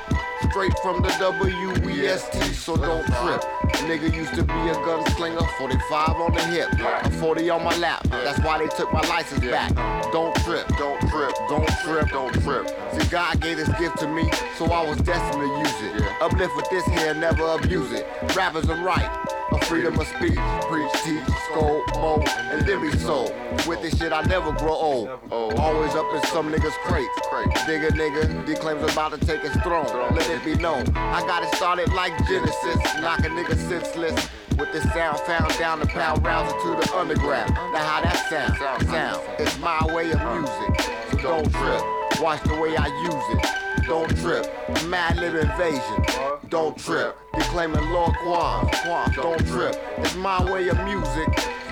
Straight 0.51 0.79
from 0.79 1.03
the 1.03 1.15
W-E-S-T, 1.19 2.41
so 2.55 2.77
don't 2.77 3.05
trip. 3.05 3.43
Nigga 3.85 4.15
used 4.15 4.35
to 4.35 4.43
be 4.43 4.53
a 4.53 4.75
gunslinger, 4.75 5.47
45 5.59 6.09
on 6.17 6.33
the 6.33 6.43
hip, 6.45 6.69
a 6.73 7.11
40 7.11 7.51
on 7.51 7.63
my 7.63 7.77
lap. 7.77 8.07
That's 8.09 8.39
why 8.41 8.59
they 8.59 8.69
took 8.69 8.91
my 8.93 9.03
license 9.03 9.41
back. 9.41 9.75
Don't 10.13 10.35
trip, 10.37 10.67
don't 10.79 10.99
trip, 11.11 11.33
don't 11.49 11.69
trip, 11.85 12.09
don't 12.09 12.33
trip. 12.43 12.69
See, 12.93 13.07
God 13.11 13.41
gave 13.41 13.59
this 13.59 13.69
gift 13.79 13.99
to 13.99 14.09
me, 14.09 14.31
so 14.57 14.67
I 14.67 14.89
was 14.89 14.99
destined 14.99 15.43
to 15.43 15.49
use 15.59 15.95
it. 15.95 16.23
Uplift 16.23 16.57
with 16.57 16.71
this 16.71 16.85
here, 16.87 17.13
never 17.13 17.45
abuse 17.45 17.93
it. 17.93 18.07
Rappers 18.35 18.71
I'm 18.71 18.83
right. 18.83 19.36
A 19.53 19.65
freedom 19.67 19.99
of 19.99 20.07
speech, 20.09 20.39
preach, 20.69 20.93
teach, 21.05 21.23
scold, 21.51 21.83
mold, 21.95 22.29
and 22.29 22.67
then 22.67 22.81
be 22.81 22.91
sold. 22.99 23.33
With 23.67 23.81
this 23.81 23.97
shit, 23.97 24.13
I 24.13 24.23
never 24.23 24.51
grow 24.53 24.75
old. 24.75 25.09
Always 25.31 25.95
up 25.95 26.13
in 26.15 26.23
some 26.25 26.53
niggas' 26.53 26.73
crates. 26.85 27.67
Dig 27.67 27.85
a 27.85 27.91
nigga, 27.91 28.45
D 28.45 28.55
claims 28.55 28.83
about 28.93 29.13
to 29.19 29.25
take 29.25 29.41
his 29.43 29.57
throne. 29.63 29.87
Let 30.15 30.29
it 30.29 30.45
be 30.45 30.57
known. 30.57 30.85
I 30.97 31.21
got 31.27 31.43
it 31.45 31.55
started 31.55 31.93
like 31.93 32.13
Genesis, 32.27 32.77
knock 33.01 33.21
a 33.21 33.29
nigga 33.29 33.57
senseless. 33.69 34.29
With 34.59 34.73
this 34.73 34.85
sound 34.95 35.21
found 35.21 35.57
down 35.59 35.81
the 35.81 35.87
pound 35.87 36.25
rounds 36.25 36.53
into 36.53 36.81
the 36.81 36.97
underground. 36.97 37.55
Now 37.55 37.85
how 37.85 38.01
that 38.01 38.17
sound? 38.31 38.89
Sound. 38.89 39.23
It's 39.39 39.59
my 39.59 39.79
way 39.95 40.11
of 40.11 40.21
music. 40.23 41.06
Don't 41.27 41.53
trip. 41.53 41.83
Watch 42.21 42.41
the 42.45 42.55
way 42.55 42.77
I 42.77 42.87
use 43.03 43.25
it. 43.35 43.85
Don't 43.85 44.17
trip. 44.19 44.47
A 44.69 44.87
mad 44.87 45.17
lib 45.17 45.35
invasion. 45.35 46.05
Don't 46.49 46.79
trip. 46.79 47.19
Declaiming 47.35 47.85
Lord 47.91 48.15
Quan. 48.19 48.71
Don't 49.13 49.45
trip. 49.49 49.75
It's 49.99 50.15
my 50.15 50.41
way 50.53 50.69
of 50.69 50.79
music. 50.85 51.27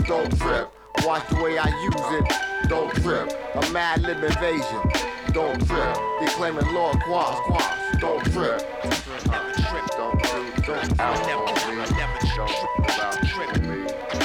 Don't 0.09 0.37
trip. 0.41 0.73
Watch 1.05 1.29
the 1.29 1.37
way 1.37 1.57
I 1.57 1.69
use 1.85 1.95
it. 2.19 2.69
Don't 2.69 2.93
trip. 2.97 3.33
A 3.55 3.71
mad 3.71 4.03
lib 4.03 4.25
invasion. 4.25 4.83
Don't 5.33 5.65
trip. 5.69 5.97
Declaiming 6.21 6.67
Lord 6.75 7.01
Quan. 7.03 7.41
Don't 8.01 8.25
trip. 8.33 8.61
Don't 8.83 8.93
trip. 8.93 9.87
Don't 9.97 10.25
trip. 10.25 10.67
Don't 10.67 11.01
I 11.01 11.15
never, 11.27 11.45
I 11.47 11.87
never 11.97 12.19
trip. 12.27 12.51
I 12.89 13.59
never 13.63 14.24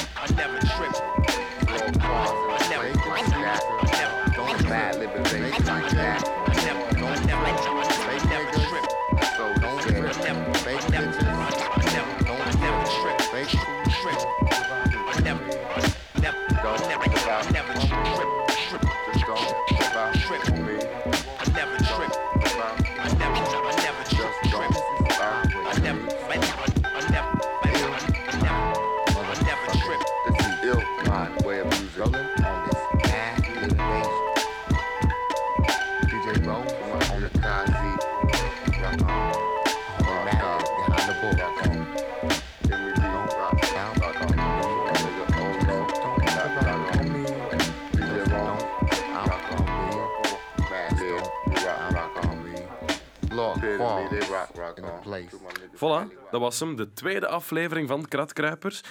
Voilà, 55.75 56.29
dat 56.31 56.41
was 56.41 56.59
hem. 56.59 56.75
De 56.75 56.93
tweede 56.93 57.27
aflevering 57.27 57.87
van 57.87 58.07
Kratkruipers. 58.07 58.81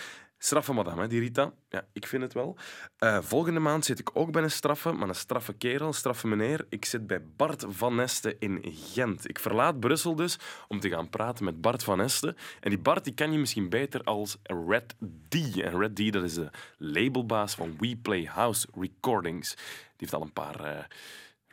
Straffe 0.40 0.72
madame, 0.72 1.00
hè, 1.00 1.08
die 1.08 1.20
Rita. 1.20 1.52
Ja, 1.68 1.86
ik 1.92 2.06
vind 2.06 2.22
het 2.22 2.32
wel. 2.32 2.56
Eh, 2.98 3.18
volgende 3.22 3.60
maand 3.60 3.84
zit 3.84 3.98
ik 3.98 4.10
ook 4.12 4.32
bij 4.32 4.42
een 4.42 4.50
straffe, 4.50 4.92
maar 4.92 5.08
een 5.08 5.14
straffe 5.14 5.52
kerel, 5.52 5.86
een 5.86 5.94
straffe 5.94 6.26
meneer. 6.26 6.66
Ik 6.68 6.84
zit 6.84 7.06
bij 7.06 7.22
Bart 7.36 7.64
van 7.68 7.94
Neste 7.94 8.36
in 8.38 8.60
Gent. 8.64 9.28
Ik 9.28 9.38
verlaat 9.38 9.80
Brussel 9.80 10.14
dus 10.14 10.38
om 10.68 10.80
te 10.80 10.88
gaan 10.88 11.10
praten 11.10 11.44
met 11.44 11.60
Bart 11.60 11.84
van 11.84 11.98
Neste. 11.98 12.34
En 12.60 12.70
die 12.70 12.78
Bart 12.78 13.04
die 13.04 13.14
ken 13.14 13.32
je 13.32 13.38
misschien 13.38 13.68
beter 13.68 14.02
als 14.04 14.36
Red 14.42 14.94
D. 15.28 15.60
En 15.60 15.78
Red 15.78 15.96
D 15.96 16.12
dat 16.12 16.22
is 16.22 16.34
de 16.34 16.50
labelbaas 16.76 17.54
van 17.54 17.76
We 17.78 17.96
Play 18.02 18.24
House 18.24 18.66
Recordings. 18.80 19.54
Die 19.54 19.62
heeft 19.96 20.14
al 20.14 20.22
een 20.22 20.32
paar... 20.32 20.60
eh, 20.64 20.84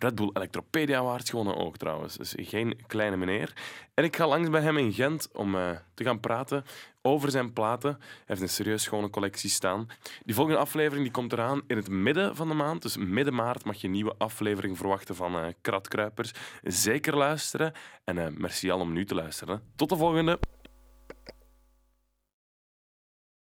Red 0.06 0.16
Bull 0.16 0.30
Electropedia 0.34 0.98
Awards 0.98 1.30
gewonnen 1.30 1.56
ook 1.56 1.78
trouwens. 1.78 2.18
Dus 2.18 2.34
geen 2.38 2.78
kleine 2.88 3.18
meneer. 3.18 3.54
En 3.94 4.04
ik 4.04 4.16
ga 4.16 4.28
langs 4.28 4.50
bij 4.50 4.62
hem 4.62 4.78
in 4.78 4.94
Gent 4.94 5.30
om 5.34 5.56
eh, 5.56 5.70
te 5.94 6.04
gaan 6.04 6.20
praten 6.20 6.66
over 7.02 7.32
zijn 7.32 7.54
platen. 7.54 7.96
Hij 8.00 8.20
heeft 8.26 8.42
een 8.42 8.50
serieus 8.50 8.84
schone 8.84 9.10
collectie 9.10 9.50
staan. 9.50 9.88
Die 10.26 10.36
volgende 10.36 10.60
aflevering 10.60 11.04
die 11.04 11.12
komt 11.12 11.34
eraan 11.34 11.62
in 11.68 11.78
het 11.78 11.90
midden 11.90 12.36
van 12.36 12.48
de 12.48 12.54
maand. 12.54 12.82
Dus 12.82 12.98
midden 12.98 13.36
maart 13.36 13.66
mag 13.66 13.76
je 13.82 13.88
een 13.88 13.94
nieuwe 13.94 14.16
aflevering 14.18 14.78
verwachten 14.78 15.16
van 15.16 15.36
eh 15.36 15.48
Kratkruipers. 15.62 16.32
Zeker 16.64 17.18
luisteren. 17.18 17.74
En 18.04 18.18
eh 18.18 18.28
merci 18.32 18.72
al 18.72 18.80
om 18.80 18.94
nu 18.94 19.06
te 19.06 19.16
luisteren. 19.16 19.62
Tot 19.76 19.90
de 19.90 19.98
volgende. 19.98 20.40